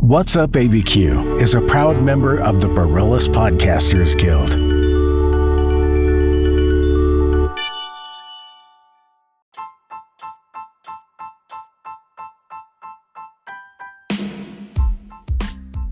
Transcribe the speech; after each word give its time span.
What's 0.00 0.36
Up 0.36 0.50
ABQ 0.52 1.42
is 1.42 1.54
a 1.54 1.60
proud 1.60 2.02
member 2.02 2.40
of 2.40 2.60
the 2.60 2.68
Barillas 2.68 3.28
Podcasters 3.28 4.16
Guild. 4.16 4.54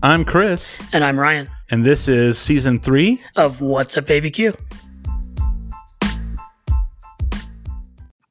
I'm 0.03 0.23
Chris, 0.23 0.79
And 0.93 1.03
I'm 1.03 1.19
Ryan 1.19 1.49
and 1.69 1.83
this 1.83 2.07
is 2.07 2.37
season 2.37 2.79
three. 2.79 3.21
of 3.35 3.59
What's 3.59 3.97
Up 3.97 4.05
ABQ. 4.05 4.57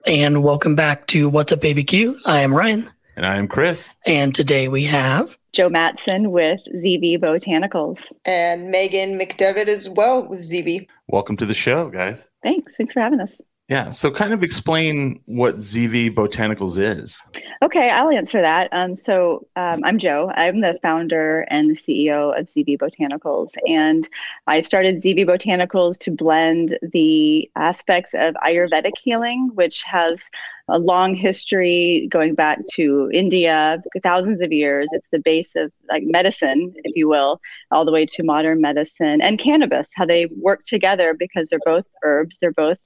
And 0.06 0.42
welcome 0.42 0.74
back 0.74 1.06
to 1.08 1.28
What's 1.28 1.52
Up 1.52 1.60
ABQ. 1.60 2.16
I 2.24 2.40
am 2.40 2.54
Ryan. 2.54 2.90
And 3.16 3.26
I 3.26 3.36
am 3.36 3.48
Chris. 3.48 3.92
And 4.06 4.34
today 4.34 4.68
we 4.68 4.84
have 4.84 5.36
Joe 5.56 5.70
Matson 5.70 6.32
with 6.32 6.60
ZV 6.74 7.18
Botanicals. 7.18 7.96
and 8.26 8.70
Megan 8.70 9.18
McDevitt 9.18 9.68
as 9.68 9.88
well 9.88 10.28
with 10.28 10.40
ZV. 10.40 10.86
Welcome 11.08 11.38
to 11.38 11.46
the 11.46 11.54
show, 11.54 11.88
guys. 11.88 12.28
Thanks. 12.42 12.74
Thanks 12.76 12.92
for 12.92 13.00
having 13.00 13.20
us. 13.20 13.30
Yeah, 13.68 13.90
so 13.90 14.12
kind 14.12 14.32
of 14.32 14.44
explain 14.44 15.20
what 15.24 15.56
ZV 15.56 16.14
Botanicals 16.14 16.78
is. 16.78 17.20
Okay, 17.62 17.90
I'll 17.90 18.10
answer 18.10 18.40
that. 18.40 18.68
Um, 18.70 18.94
so 18.94 19.48
um, 19.56 19.82
I'm 19.82 19.98
Joe. 19.98 20.30
I'm 20.36 20.60
the 20.60 20.78
founder 20.82 21.40
and 21.50 21.70
the 21.70 21.76
CEO 21.76 22.38
of 22.38 22.48
ZV 22.52 22.78
Botanicals. 22.78 23.48
And 23.66 24.08
I 24.46 24.60
started 24.60 25.02
ZV 25.02 25.26
Botanicals 25.26 25.98
to 25.98 26.12
blend 26.12 26.78
the 26.80 27.50
aspects 27.56 28.12
of 28.14 28.36
Ayurvedic 28.36 28.92
healing, 29.02 29.50
which 29.54 29.82
has 29.82 30.20
a 30.68 30.78
long 30.78 31.16
history 31.16 32.08
going 32.10 32.36
back 32.36 32.60
to 32.74 33.10
India, 33.12 33.82
thousands 34.00 34.42
of 34.42 34.52
years. 34.52 34.88
It's 34.92 35.06
the 35.10 35.20
base 35.20 35.48
of 35.56 35.72
like 35.88 36.02
medicine, 36.04 36.72
if 36.84 36.94
you 36.94 37.08
will, 37.08 37.40
all 37.72 37.84
the 37.84 37.92
way 37.92 38.06
to 38.06 38.22
modern 38.22 38.60
medicine 38.60 39.20
and 39.20 39.40
cannabis, 39.40 39.88
how 39.94 40.06
they 40.06 40.26
work 40.40 40.62
together 40.64 41.14
because 41.14 41.48
they're 41.48 41.58
both 41.64 41.84
herbs, 42.04 42.38
they're 42.40 42.52
both 42.52 42.78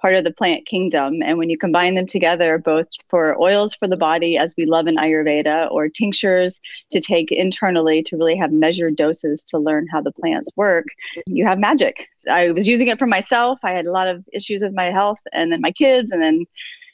part 0.00 0.14
of 0.14 0.24
the 0.24 0.32
plant 0.32 0.66
kingdom. 0.66 1.22
And 1.22 1.38
when 1.38 1.50
you 1.50 1.58
combine 1.58 1.94
them 1.94 2.06
together, 2.06 2.58
both 2.58 2.86
for 3.08 3.40
oils 3.40 3.74
for 3.74 3.86
the 3.86 3.96
body, 3.96 4.36
as 4.36 4.54
we 4.56 4.66
love 4.66 4.86
in 4.86 4.96
Ayurveda, 4.96 5.70
or 5.70 5.88
tinctures 5.88 6.60
to 6.90 7.00
take 7.00 7.30
internally 7.30 8.02
to 8.04 8.16
really 8.16 8.36
have 8.36 8.52
measured 8.52 8.96
doses 8.96 9.44
to 9.44 9.58
learn 9.58 9.86
how 9.92 10.00
the 10.00 10.12
plants 10.12 10.50
work, 10.56 10.86
you 11.26 11.46
have 11.46 11.58
magic. 11.58 12.08
I 12.30 12.50
was 12.50 12.66
using 12.66 12.88
it 12.88 12.98
for 12.98 13.06
myself. 13.06 13.58
I 13.62 13.72
had 13.72 13.86
a 13.86 13.92
lot 13.92 14.08
of 14.08 14.24
issues 14.32 14.62
with 14.62 14.74
my 14.74 14.90
health, 14.90 15.18
and 15.32 15.52
then 15.52 15.60
my 15.60 15.72
kids, 15.72 16.10
and 16.10 16.22
then 16.22 16.44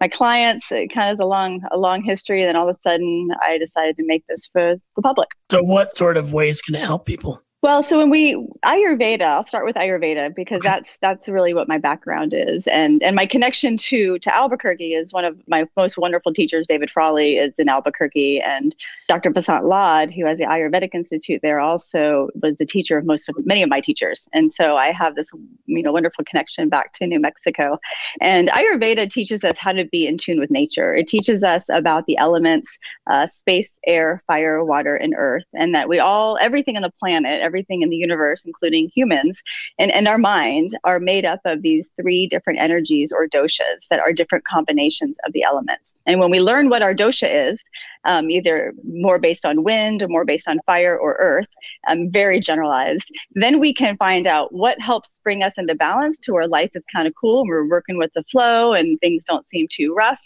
my 0.00 0.08
clients. 0.08 0.66
It 0.70 0.92
kind 0.92 1.10
of 1.10 1.14
is 1.14 1.20
a 1.20 1.26
long, 1.26 1.62
a 1.70 1.78
long 1.78 2.02
history. 2.02 2.42
And 2.42 2.48
then 2.48 2.56
all 2.56 2.68
of 2.68 2.76
a 2.76 2.88
sudden, 2.88 3.28
I 3.42 3.58
decided 3.58 3.96
to 3.96 4.06
make 4.06 4.24
this 4.28 4.48
for 4.52 4.76
the 4.94 5.02
public. 5.02 5.28
so 5.50 5.62
what 5.62 5.96
sort 5.96 6.16
of 6.16 6.32
ways 6.32 6.60
can 6.60 6.74
it 6.74 6.82
help 6.82 7.06
people? 7.06 7.42
Well, 7.62 7.82
so 7.82 7.98
when 7.98 8.10
we 8.10 8.34
Ayurveda, 8.64 9.22
I'll 9.22 9.42
start 9.42 9.64
with 9.66 9.74
Ayurveda 9.76 10.34
because 10.36 10.62
Okay. 10.64 10.68
that's 10.68 10.88
that's 11.00 11.28
really 11.28 11.52
what 11.54 11.66
my 11.68 11.78
background 11.78 12.32
is, 12.34 12.62
and 12.66 13.02
and 13.02 13.16
my 13.16 13.26
connection 13.26 13.76
to 13.78 14.18
to 14.20 14.34
Albuquerque 14.36 14.94
is 14.94 15.12
one 15.12 15.24
of 15.24 15.40
my 15.48 15.66
most 15.76 15.98
wonderful 15.98 16.32
teachers. 16.32 16.66
David 16.68 16.90
Frawley 16.90 17.38
is 17.38 17.54
in 17.58 17.68
Albuquerque, 17.68 18.40
and 18.40 18.76
Dr. 19.08 19.30
Vasant 19.32 19.64
Lad, 19.64 20.12
who 20.12 20.26
has 20.26 20.38
the 20.38 20.44
Ayurvedic 20.44 20.94
Institute 20.94 21.40
there, 21.42 21.58
also 21.58 22.28
was 22.40 22.56
the 22.58 22.66
teacher 22.66 22.98
of 22.98 23.04
most 23.06 23.28
of 23.28 23.34
many 23.44 23.62
of 23.64 23.70
my 23.70 23.80
teachers, 23.80 24.28
and 24.32 24.52
so 24.52 24.76
I 24.76 24.92
have 24.92 25.16
this 25.16 25.28
you 25.64 25.82
know 25.82 25.92
wonderful 25.92 26.24
connection 26.24 26.68
back 26.68 26.92
to 26.94 27.06
New 27.06 27.18
Mexico, 27.18 27.78
and 28.20 28.48
Ayurveda 28.48 29.10
teaches 29.10 29.42
us 29.44 29.56
how 29.58 29.72
to 29.72 29.84
be 29.86 30.06
in 30.06 30.18
tune 30.18 30.38
with 30.38 30.50
nature. 30.50 30.94
It 30.94 31.08
teaches 31.08 31.42
us 31.42 31.64
about 31.70 32.06
the 32.06 32.18
elements 32.18 32.78
uh, 33.10 33.26
space, 33.26 33.72
air, 33.86 34.22
fire, 34.26 34.62
water, 34.64 34.94
and 34.94 35.14
earth, 35.16 35.44
and 35.54 35.74
that 35.74 35.88
we 35.88 35.98
all, 35.98 36.38
everything 36.40 36.76
on 36.76 36.82
the 36.82 36.92
planet, 37.00 37.40
everything 37.46 37.80
in 37.82 37.90
the 37.90 37.96
universe, 37.96 38.44
including 38.44 38.90
humans, 38.94 39.42
and, 39.78 39.90
and 39.92 40.06
our 40.06 40.18
mind, 40.18 40.70
are 40.84 41.00
made 41.00 41.24
up 41.24 41.40
of 41.44 41.62
these 41.62 41.90
three 42.00 42.26
different 42.26 42.58
energies 42.58 43.12
or 43.12 43.28
doshas 43.28 43.86
that 43.88 44.00
are 44.00 44.12
different 44.12 44.44
combinations 44.44 45.16
of 45.24 45.32
the 45.32 45.42
elements. 45.42 45.94
And 46.06 46.20
when 46.20 46.30
we 46.30 46.40
learn 46.40 46.68
what 46.68 46.82
our 46.82 46.94
dosha 46.94 47.52
is, 47.52 47.62
um, 48.06 48.30
either 48.30 48.72
more 48.84 49.18
based 49.18 49.44
on 49.44 49.64
wind 49.64 50.02
or 50.02 50.08
more 50.08 50.24
based 50.24 50.48
on 50.48 50.60
fire 50.64 50.96
or 50.96 51.16
earth, 51.18 51.48
um, 51.88 52.10
very 52.10 52.40
generalized, 52.40 53.10
then 53.32 53.60
we 53.60 53.74
can 53.74 53.96
find 53.96 54.26
out 54.26 54.52
what 54.54 54.80
helps 54.80 55.20
bring 55.22 55.42
us 55.42 55.58
into 55.58 55.74
balance 55.74 56.18
to 56.18 56.32
where 56.32 56.46
life 56.46 56.70
is 56.74 56.84
kind 56.94 57.06
of 57.06 57.14
cool 57.20 57.40
and 57.40 57.50
we're 57.50 57.68
working 57.68 57.98
with 57.98 58.12
the 58.14 58.22
flow 58.24 58.72
and 58.72 58.98
things 59.00 59.24
don't 59.24 59.48
seem 59.48 59.66
too 59.70 59.92
rough 59.94 60.20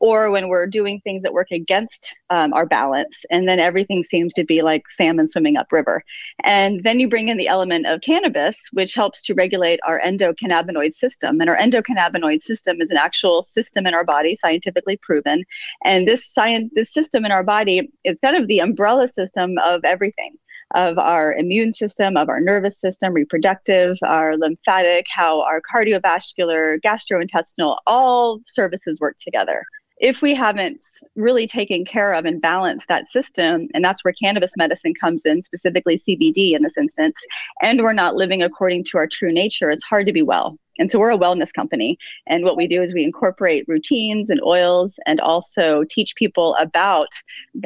or 0.00 0.30
when 0.30 0.48
we're 0.48 0.66
doing 0.66 1.00
things 1.00 1.22
that 1.22 1.32
work 1.32 1.50
against 1.50 2.14
um, 2.30 2.52
our 2.52 2.66
balance 2.66 3.16
and 3.30 3.48
then 3.48 3.58
everything 3.58 4.04
seems 4.04 4.34
to 4.34 4.44
be 4.44 4.62
like 4.62 4.88
salmon 4.90 5.26
swimming 5.26 5.56
upriver. 5.56 6.02
And 6.44 6.82
then 6.84 7.00
you 7.00 7.08
bring 7.08 7.28
in 7.28 7.36
the 7.36 7.48
element 7.48 7.86
of 7.86 8.00
cannabis 8.02 8.56
which 8.72 8.94
helps 8.94 9.22
to 9.22 9.34
regulate 9.34 9.80
our 9.86 10.00
endocannabinoid 10.00 10.94
system. 10.94 11.40
And 11.40 11.48
our 11.48 11.56
endocannabinoid 11.56 12.42
system 12.42 12.80
is 12.80 12.90
an 12.90 12.96
actual 12.96 13.42
system 13.42 13.86
in 13.86 13.94
our 13.94 14.04
body 14.04 14.38
scientifically 14.40 14.98
proven. 15.02 15.44
And 15.84 16.06
this 16.06 16.30
science 16.30 16.70
this 16.74 16.92
system 16.92 17.21
in 17.24 17.32
our 17.32 17.44
body 17.44 17.90
is 18.04 18.18
kind 18.20 18.36
of 18.36 18.48
the 18.48 18.60
umbrella 18.60 19.08
system 19.08 19.56
of 19.64 19.84
everything 19.84 20.36
of 20.74 20.98
our 20.98 21.34
immune 21.34 21.72
system, 21.72 22.16
of 22.16 22.28
our 22.28 22.40
nervous 22.40 22.74
system, 22.78 23.12
reproductive, 23.12 23.96
our 24.02 24.36
lymphatic, 24.36 25.06
how 25.14 25.42
our 25.42 25.60
cardiovascular, 25.60 26.78
gastrointestinal, 26.84 27.78
all 27.86 28.40
services 28.46 28.98
work 29.00 29.16
together. 29.18 29.64
If 29.98 30.20
we 30.20 30.34
haven't 30.34 30.84
really 31.14 31.46
taken 31.46 31.84
care 31.84 32.12
of 32.12 32.24
and 32.24 32.40
balanced 32.40 32.88
that 32.88 33.08
system, 33.10 33.68
and 33.72 33.84
that's 33.84 34.02
where 34.02 34.14
cannabis 34.14 34.52
medicine 34.56 34.94
comes 35.00 35.22
in, 35.24 35.44
specifically 35.44 36.02
CBD 36.08 36.54
in 36.54 36.62
this 36.62 36.76
instance, 36.76 37.14
and 37.62 37.80
we're 37.80 37.92
not 37.92 38.16
living 38.16 38.42
according 38.42 38.84
to 38.84 38.98
our 38.98 39.06
true 39.06 39.32
nature, 39.32 39.70
it's 39.70 39.84
hard 39.84 40.06
to 40.06 40.12
be 40.12 40.22
well. 40.22 40.56
And 40.78 40.90
so 40.90 40.98
we're 40.98 41.10
a 41.10 41.18
wellness 41.18 41.52
company. 41.52 41.98
And 42.26 42.44
what 42.44 42.56
we 42.56 42.66
do 42.66 42.82
is 42.82 42.94
we 42.94 43.04
incorporate 43.04 43.66
routines 43.68 44.30
and 44.30 44.40
oils 44.42 44.98
and 45.06 45.20
also 45.20 45.84
teach 45.88 46.14
people 46.16 46.54
about 46.56 47.08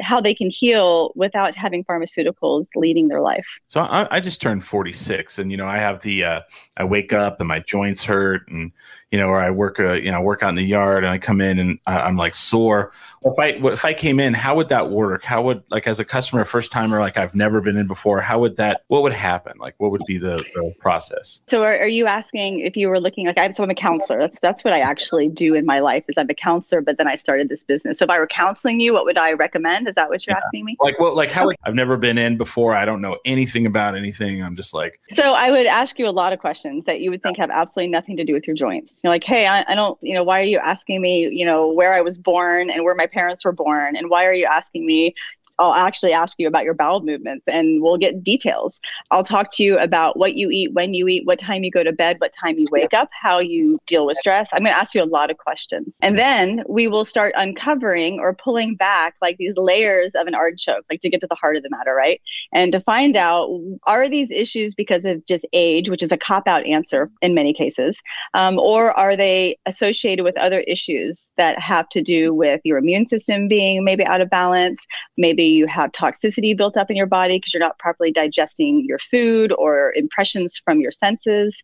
how 0.01 0.19
they 0.19 0.33
can 0.33 0.49
heal 0.49 1.11
without 1.15 1.55
having 1.55 1.83
pharmaceuticals 1.85 2.65
leading 2.75 3.07
their 3.07 3.21
life. 3.21 3.47
So 3.67 3.81
I, 3.81 4.07
I 4.11 4.19
just 4.19 4.41
turned 4.41 4.63
46, 4.63 5.39
and 5.39 5.51
you 5.51 5.57
know 5.57 5.67
I 5.67 5.77
have 5.77 6.01
the 6.01 6.23
uh, 6.23 6.41
I 6.77 6.83
wake 6.83 7.13
up 7.13 7.39
and 7.39 7.47
my 7.47 7.59
joints 7.59 8.03
hurt, 8.03 8.47
and 8.49 8.71
you 9.11 9.17
know, 9.17 9.27
or 9.27 9.39
I 9.39 9.51
work 9.51 9.79
uh, 9.79 9.93
you 9.93 10.11
know 10.11 10.21
work 10.21 10.43
out 10.43 10.49
in 10.49 10.55
the 10.55 10.63
yard, 10.63 11.03
and 11.03 11.13
I 11.13 11.17
come 11.17 11.41
in 11.41 11.59
and 11.59 11.79
I, 11.87 12.01
I'm 12.01 12.17
like 12.17 12.35
sore. 12.35 12.91
If 13.27 13.39
I 13.39 13.67
if 13.73 13.85
I 13.85 13.93
came 13.93 14.19
in, 14.19 14.33
how 14.33 14.55
would 14.55 14.69
that 14.69 14.89
work? 14.89 15.23
How 15.23 15.41
would 15.43 15.63
like 15.69 15.87
as 15.87 15.99
a 15.99 16.05
customer, 16.05 16.45
first 16.45 16.71
timer, 16.71 16.99
like 16.99 17.17
I've 17.17 17.35
never 17.35 17.61
been 17.61 17.77
in 17.77 17.87
before, 17.87 18.21
how 18.21 18.39
would 18.39 18.57
that? 18.57 18.81
What 18.87 19.03
would 19.03 19.13
happen? 19.13 19.53
Like 19.59 19.75
what 19.77 19.91
would 19.91 20.03
be 20.05 20.17
the, 20.17 20.43
the 20.53 20.73
process? 20.79 21.41
So 21.47 21.63
are, 21.63 21.77
are 21.77 21.87
you 21.87 22.07
asking 22.07 22.61
if 22.61 22.75
you 22.75 22.89
were 22.89 22.99
looking 22.99 23.25
like 23.25 23.37
I'm 23.37 23.51
so 23.51 23.63
I'm 23.63 23.69
a 23.69 23.75
counselor. 23.75 24.19
That's 24.19 24.39
that's 24.39 24.63
what 24.63 24.73
I 24.73 24.79
actually 24.79 25.27
do 25.29 25.55
in 25.55 25.65
my 25.65 25.79
life 25.79 26.03
is 26.07 26.15
I'm 26.17 26.29
a 26.29 26.33
counselor, 26.33 26.81
but 26.81 26.97
then 26.97 27.07
I 27.07 27.15
started 27.15 27.49
this 27.49 27.63
business. 27.63 27.99
So 27.99 28.05
if 28.05 28.09
I 28.09 28.19
were 28.19 28.27
counseling 28.27 28.79
you, 28.79 28.93
what 28.93 29.05
would 29.05 29.17
I 29.17 29.33
recommend? 29.33 29.87
Is 29.87 29.95
that 29.95 30.09
what 30.09 30.25
you're 30.25 30.35
Yeah. 30.35 30.41
asking 30.45 30.65
me? 30.65 30.77
Like 30.79 30.99
well, 30.99 31.15
Like 31.15 31.31
how? 31.31 31.51
I've 31.65 31.75
never 31.75 31.97
been 31.97 32.17
in 32.17 32.37
before. 32.37 32.73
I 32.73 32.85
don't 32.85 33.01
know 33.01 33.17
anything 33.25 33.65
about 33.65 33.95
anything. 33.95 34.43
I'm 34.43 34.55
just 34.55 34.73
like 34.73 34.99
So 35.11 35.33
I 35.33 35.51
would 35.51 35.65
ask 35.65 35.99
you 35.99 36.07
a 36.07 36.11
lot 36.11 36.33
of 36.33 36.39
questions 36.39 36.85
that 36.85 37.01
you 37.01 37.09
would 37.11 37.21
think 37.23 37.37
have 37.37 37.49
absolutely 37.49 37.91
nothing 37.91 38.15
to 38.17 38.23
do 38.23 38.33
with 38.33 38.47
your 38.47 38.55
joints. 38.55 38.91
You're 39.03 39.11
like, 39.11 39.23
hey, 39.23 39.47
I, 39.47 39.65
I 39.67 39.75
don't, 39.75 39.97
you 40.01 40.13
know, 40.13 40.23
why 40.23 40.41
are 40.41 40.45
you 40.45 40.59
asking 40.59 41.01
me, 41.01 41.27
you 41.29 41.45
know, 41.45 41.69
where 41.71 41.93
I 41.93 42.01
was 42.01 42.17
born 42.17 42.69
and 42.69 42.83
where 42.83 42.95
my 42.95 43.07
parents 43.17 43.43
were 43.43 43.51
born, 43.51 43.95
and 43.95 44.09
why 44.09 44.25
are 44.25 44.33
you 44.33 44.45
asking 44.45 44.85
me? 44.85 45.13
I'll 45.59 45.73
actually 45.73 46.13
ask 46.13 46.35
you 46.37 46.47
about 46.47 46.63
your 46.65 46.73
bowel 46.73 47.01
movements 47.01 47.43
and 47.47 47.81
we'll 47.81 47.97
get 47.97 48.23
details. 48.23 48.79
I'll 49.11 49.23
talk 49.23 49.51
to 49.53 49.63
you 49.63 49.77
about 49.77 50.17
what 50.17 50.35
you 50.35 50.49
eat, 50.51 50.73
when 50.73 50.93
you 50.93 51.07
eat, 51.07 51.25
what 51.25 51.39
time 51.39 51.63
you 51.63 51.71
go 51.71 51.83
to 51.83 51.91
bed, 51.91 52.17
what 52.19 52.33
time 52.33 52.59
you 52.59 52.65
wake 52.71 52.93
up, 52.93 53.09
how 53.11 53.39
you 53.39 53.79
deal 53.87 54.05
with 54.05 54.17
stress. 54.17 54.49
I'm 54.53 54.59
going 54.59 54.73
to 54.73 54.79
ask 54.79 54.93
you 54.93 55.01
a 55.01 55.05
lot 55.05 55.31
of 55.31 55.37
questions. 55.37 55.95
And 56.01 56.17
then 56.17 56.63
we 56.69 56.87
will 56.87 57.05
start 57.05 57.33
uncovering 57.35 58.19
or 58.19 58.35
pulling 58.35 58.75
back 58.75 59.15
like 59.21 59.37
these 59.37 59.53
layers 59.55 60.11
of 60.13 60.27
an 60.27 60.35
artichoke, 60.35 60.85
like 60.91 61.01
to 61.01 61.09
get 61.09 61.21
to 61.21 61.27
the 61.27 61.35
heart 61.35 61.57
of 61.57 61.63
the 61.63 61.69
matter, 61.69 61.95
right? 61.95 62.21
And 62.53 62.71
to 62.71 62.79
find 62.79 63.15
out 63.15 63.49
are 63.83 64.09
these 64.09 64.29
issues 64.29 64.75
because 64.75 65.05
of 65.05 65.25
just 65.25 65.45
age, 65.53 65.89
which 65.89 66.03
is 66.03 66.11
a 66.11 66.17
cop 66.17 66.47
out 66.47 66.65
answer 66.65 67.09
in 67.21 67.33
many 67.33 67.53
cases, 67.53 67.97
um, 68.33 68.59
or 68.59 68.91
are 68.97 69.15
they 69.15 69.57
associated 69.65 70.23
with 70.23 70.37
other 70.37 70.59
issues 70.61 71.26
that 71.37 71.59
have 71.59 71.89
to 71.89 72.01
do 72.01 72.33
with 72.33 72.61
your 72.63 72.77
immune 72.77 73.07
system 73.07 73.47
being 73.47 73.83
maybe 73.83 74.05
out 74.05 74.21
of 74.21 74.29
balance? 74.29 74.79
Maybe 75.17 75.43
you 75.43 75.67
have 75.67 75.91
toxicity 75.91 76.55
built 76.55 76.77
up 76.77 76.89
in 76.89 76.95
your 76.95 77.07
body 77.07 77.37
because 77.37 77.53
you're 77.53 77.61
not 77.61 77.79
properly 77.79 78.11
digesting 78.11 78.85
your 78.85 78.99
food 78.99 79.51
or 79.57 79.93
impressions 79.95 80.61
from 80.63 80.79
your 80.79 80.91
senses. 80.91 81.55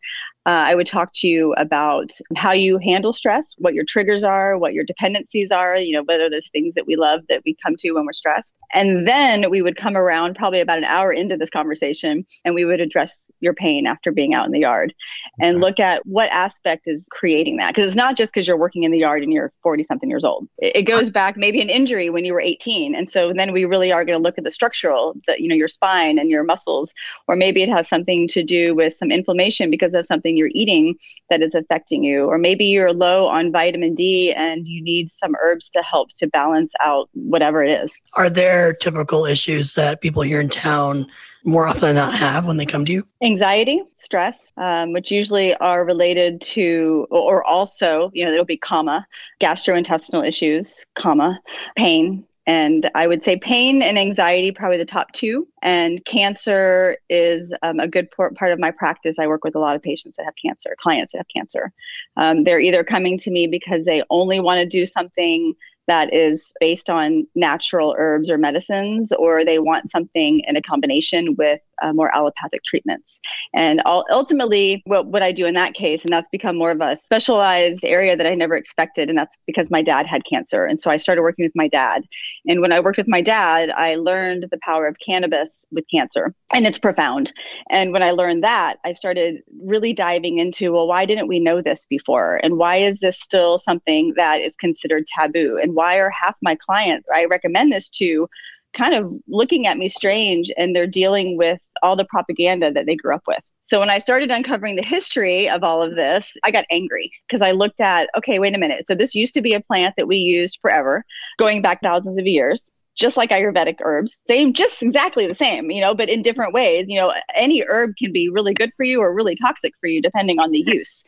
Uh, 0.45 0.49
I 0.67 0.75
would 0.75 0.87
talk 0.87 1.11
to 1.15 1.27
you 1.27 1.53
about 1.53 2.11
how 2.35 2.51
you 2.51 2.77
handle 2.77 3.13
stress, 3.13 3.55
what 3.59 3.73
your 3.73 3.85
triggers 3.85 4.25
are, 4.25 4.57
what 4.57 4.73
your 4.73 4.83
dependencies 4.83 5.51
are, 5.51 5.77
you 5.77 5.93
know, 5.93 6.03
whether 6.03 6.29
there's 6.29 6.49
things 6.49 6.75
that 6.75 6.85
we 6.85 6.97
love 6.97 7.21
that 7.29 7.41
we 7.45 7.55
come 7.63 7.75
to 7.77 7.91
when 7.93 8.05
we're 8.05 8.11
stressed. 8.13 8.53
And 8.73 9.07
then 9.07 9.49
we 9.49 9.61
would 9.61 9.77
come 9.77 9.95
around 9.95 10.35
probably 10.35 10.59
about 10.59 10.79
an 10.79 10.83
hour 10.83 11.13
into 11.13 11.37
this 11.37 11.49
conversation 11.49 12.25
and 12.43 12.55
we 12.55 12.65
would 12.65 12.81
address 12.81 13.31
your 13.39 13.53
pain 13.53 13.87
after 13.87 14.11
being 14.11 14.33
out 14.33 14.45
in 14.45 14.51
the 14.51 14.59
yard 14.59 14.93
and 15.39 15.61
look 15.61 15.79
at 15.79 16.05
what 16.05 16.29
aspect 16.31 16.87
is 16.87 17.07
creating 17.09 17.57
that. 17.57 17.73
Because 17.73 17.87
it's 17.87 17.95
not 17.95 18.17
just 18.17 18.33
because 18.33 18.45
you're 18.45 18.57
working 18.57 18.83
in 18.83 18.91
the 18.91 18.97
yard 18.97 19.23
and 19.23 19.31
you're 19.31 19.53
40 19.63 19.83
something 19.83 20.09
years 20.09 20.25
old. 20.25 20.49
It, 20.57 20.77
it 20.77 20.83
goes 20.83 21.09
back 21.09 21.37
maybe 21.37 21.61
an 21.61 21.69
injury 21.69 22.09
when 22.09 22.25
you 22.25 22.33
were 22.33 22.41
18. 22.41 22.95
And 22.95 23.09
so 23.09 23.31
then 23.31 23.53
we 23.53 23.63
really 23.63 23.93
are 23.93 24.03
going 24.03 24.19
to 24.19 24.21
look 24.21 24.37
at 24.37 24.43
the 24.43 24.51
structural, 24.51 25.13
that 25.27 25.39
you 25.39 25.47
know, 25.47 25.55
your 25.55 25.69
spine 25.69 26.19
and 26.19 26.29
your 26.29 26.43
muscles, 26.43 26.91
or 27.29 27.37
maybe 27.37 27.61
it 27.61 27.69
has 27.69 27.87
something 27.87 28.27
to 28.27 28.43
do 28.43 28.75
with 28.75 28.93
some 28.93 29.09
inflammation 29.09 29.69
because 29.69 29.93
of 29.93 30.05
something 30.05 30.32
you're 30.37 30.51
eating 30.53 30.95
that 31.29 31.41
is 31.41 31.55
affecting 31.55 32.03
you. 32.03 32.25
Or 32.25 32.37
maybe 32.37 32.65
you're 32.65 32.93
low 32.93 33.27
on 33.27 33.51
vitamin 33.51 33.95
D 33.95 34.33
and 34.33 34.67
you 34.67 34.83
need 34.83 35.11
some 35.11 35.35
herbs 35.43 35.69
to 35.71 35.81
help 35.81 36.09
to 36.17 36.27
balance 36.27 36.73
out 36.79 37.09
whatever 37.13 37.63
it 37.63 37.71
is. 37.83 37.91
Are 38.15 38.29
there 38.29 38.73
typical 38.73 39.25
issues 39.25 39.75
that 39.75 40.01
people 40.01 40.21
here 40.21 40.39
in 40.39 40.49
town 40.49 41.07
more 41.45 41.67
often 41.67 41.81
than 41.81 41.95
not 41.95 42.15
have 42.15 42.45
when 42.45 42.57
they 42.57 42.65
come 42.65 42.85
to 42.85 42.91
you? 42.91 43.07
Anxiety, 43.21 43.83
stress, 43.97 44.37
um, 44.57 44.93
which 44.93 45.11
usually 45.11 45.55
are 45.55 45.83
related 45.83 46.39
to, 46.41 47.05
or 47.09 47.43
also, 47.43 48.11
you 48.13 48.25
know, 48.25 48.31
it'll 48.31 48.45
be 48.45 48.57
comma, 48.57 49.05
gastrointestinal 49.41 50.25
issues, 50.25 50.73
comma, 50.95 51.39
pain, 51.75 52.25
and 52.45 52.89
I 52.93 53.07
would 53.07 53.23
say 53.23 53.37
pain 53.37 53.81
and 53.81 53.97
anxiety, 53.97 54.51
probably 54.51 54.77
the 54.77 54.85
top 54.85 55.11
two. 55.13 55.47
And 55.61 56.03
cancer 56.05 56.97
is 57.09 57.53
um, 57.63 57.79
a 57.79 57.87
good 57.87 58.09
part 58.11 58.51
of 58.51 58.59
my 58.59 58.71
practice. 58.71 59.17
I 59.17 59.27
work 59.27 59.45
with 59.45 59.55
a 59.55 59.59
lot 59.59 59.75
of 59.75 59.81
patients 59.81 60.17
that 60.17 60.25
have 60.25 60.33
cancer, 60.43 60.75
clients 60.77 61.13
that 61.13 61.19
have 61.19 61.27
cancer. 61.33 61.71
Um, 62.17 62.43
they're 62.43 62.59
either 62.59 62.83
coming 62.83 63.17
to 63.19 63.31
me 63.31 63.47
because 63.47 63.85
they 63.85 64.03
only 64.09 64.39
want 64.41 64.59
to 64.59 64.65
do 64.65 64.85
something 64.85 65.53
that 65.87 66.13
is 66.13 66.53
based 66.59 66.89
on 66.89 67.27
natural 67.35 67.95
herbs 67.97 68.29
or 68.29 68.37
medicines, 68.37 69.11
or 69.11 69.43
they 69.43 69.59
want 69.59 69.91
something 69.91 70.41
in 70.47 70.55
a 70.55 70.61
combination 70.61 71.35
with 71.35 71.59
uh, 71.83 71.93
more 71.93 72.13
allopathic 72.15 72.63
treatments. 72.63 73.19
And 73.53 73.81
I'll, 73.85 74.05
ultimately, 74.09 74.81
what, 74.85 75.07
what 75.07 75.21
I 75.21 75.31
do 75.31 75.45
in 75.45 75.53
that 75.55 75.73
case, 75.73 76.03
and 76.03 76.11
that's 76.11 76.29
become 76.31 76.57
more 76.57 76.71
of 76.71 76.81
a 76.81 76.97
specialized 77.03 77.85
area 77.85 78.15
that 78.15 78.25
I 78.25 78.35
never 78.35 78.55
expected, 78.55 79.09
and 79.09 79.17
that's 79.17 79.35
because 79.45 79.69
my 79.69 79.81
dad 79.81 80.05
had 80.07 80.21
cancer. 80.29 80.65
And 80.65 80.79
so 80.79 80.89
I 80.89 80.97
started 80.97 81.21
working 81.21 81.45
with 81.45 81.55
my 81.55 81.67
dad. 81.67 82.03
And 82.47 82.61
when 82.61 82.71
I 82.71 82.79
worked 82.79 82.97
with 82.97 83.07
my 83.07 83.21
dad, 83.21 83.69
I 83.69 83.95
learned 83.95 84.47
the 84.49 84.59
power 84.63 84.87
of 84.87 84.95
cannabis 85.05 85.65
with 85.71 85.85
cancer, 85.93 86.33
and 86.53 86.65
it's 86.65 86.79
profound. 86.79 87.31
And 87.69 87.91
when 87.91 88.03
I 88.03 88.11
learned 88.11 88.43
that, 88.43 88.77
I 88.85 88.91
started 88.91 89.41
really 89.61 89.93
diving 89.93 90.37
into 90.39 90.71
well, 90.71 90.87
why 90.87 91.05
didn't 91.05 91.27
we 91.27 91.39
know 91.39 91.61
this 91.61 91.85
before? 91.89 92.39
And 92.43 92.57
why 92.57 92.77
is 92.77 92.97
this 93.01 93.19
still 93.19 93.59
something 93.59 94.13
that 94.15 94.41
is 94.41 94.55
considered 94.55 95.05
taboo? 95.07 95.59
And 95.61 95.75
why 95.75 95.97
are 95.97 96.09
half 96.09 96.35
my 96.41 96.55
clients 96.55 97.07
I 97.13 97.25
recommend 97.25 97.71
this 97.71 97.89
to 97.91 98.27
kind 98.73 98.95
of 98.95 99.13
looking 99.27 99.67
at 99.67 99.77
me 99.77 99.87
strange 99.87 100.51
and 100.57 100.75
they're 100.75 100.87
dealing 100.87 101.37
with 101.37 101.59
all 101.83 101.95
the 101.95 102.05
propaganda 102.05 102.71
that 102.71 102.87
they 102.87 102.95
grew 102.95 103.13
up 103.13 103.23
with. 103.27 103.39
So 103.65 103.79
when 103.79 103.89
I 103.89 103.99
started 103.99 104.29
uncovering 104.29 104.75
the 104.75 104.83
history 104.83 105.47
of 105.47 105.63
all 105.63 105.81
of 105.81 105.95
this, 105.95 106.29
I 106.43 106.51
got 106.51 106.65
angry 106.69 107.11
because 107.27 107.41
I 107.41 107.51
looked 107.51 107.79
at, 107.79 108.09
okay, 108.17 108.39
wait 108.39 108.55
a 108.55 108.57
minute. 108.57 108.87
So 108.87 108.95
this 108.95 109.15
used 109.15 109.33
to 109.35 109.41
be 109.41 109.53
a 109.53 109.61
plant 109.61 109.95
that 109.97 110.07
we 110.07 110.17
used 110.17 110.59
forever, 110.61 111.05
going 111.37 111.61
back 111.61 111.81
thousands 111.81 112.17
of 112.17 112.27
years 112.27 112.69
just 112.95 113.17
like 113.17 113.31
Ayurvedic 113.31 113.77
herbs, 113.83 114.17
same, 114.27 114.53
just 114.53 114.81
exactly 114.83 115.27
the 115.27 115.35
same, 115.35 115.71
you 115.71 115.81
know, 115.81 115.95
but 115.95 116.09
in 116.09 116.21
different 116.21 116.53
ways. 116.53 116.85
You 116.87 116.99
know, 116.99 117.13
any 117.35 117.63
herb 117.67 117.95
can 117.97 118.11
be 118.11 118.29
really 118.29 118.53
good 118.53 118.71
for 118.77 118.83
you 118.83 118.99
or 118.99 119.13
really 119.13 119.35
toxic 119.35 119.73
for 119.79 119.87
you, 119.87 120.01
depending 120.01 120.39
on 120.39 120.51
the 120.51 120.63
use. 120.65 121.03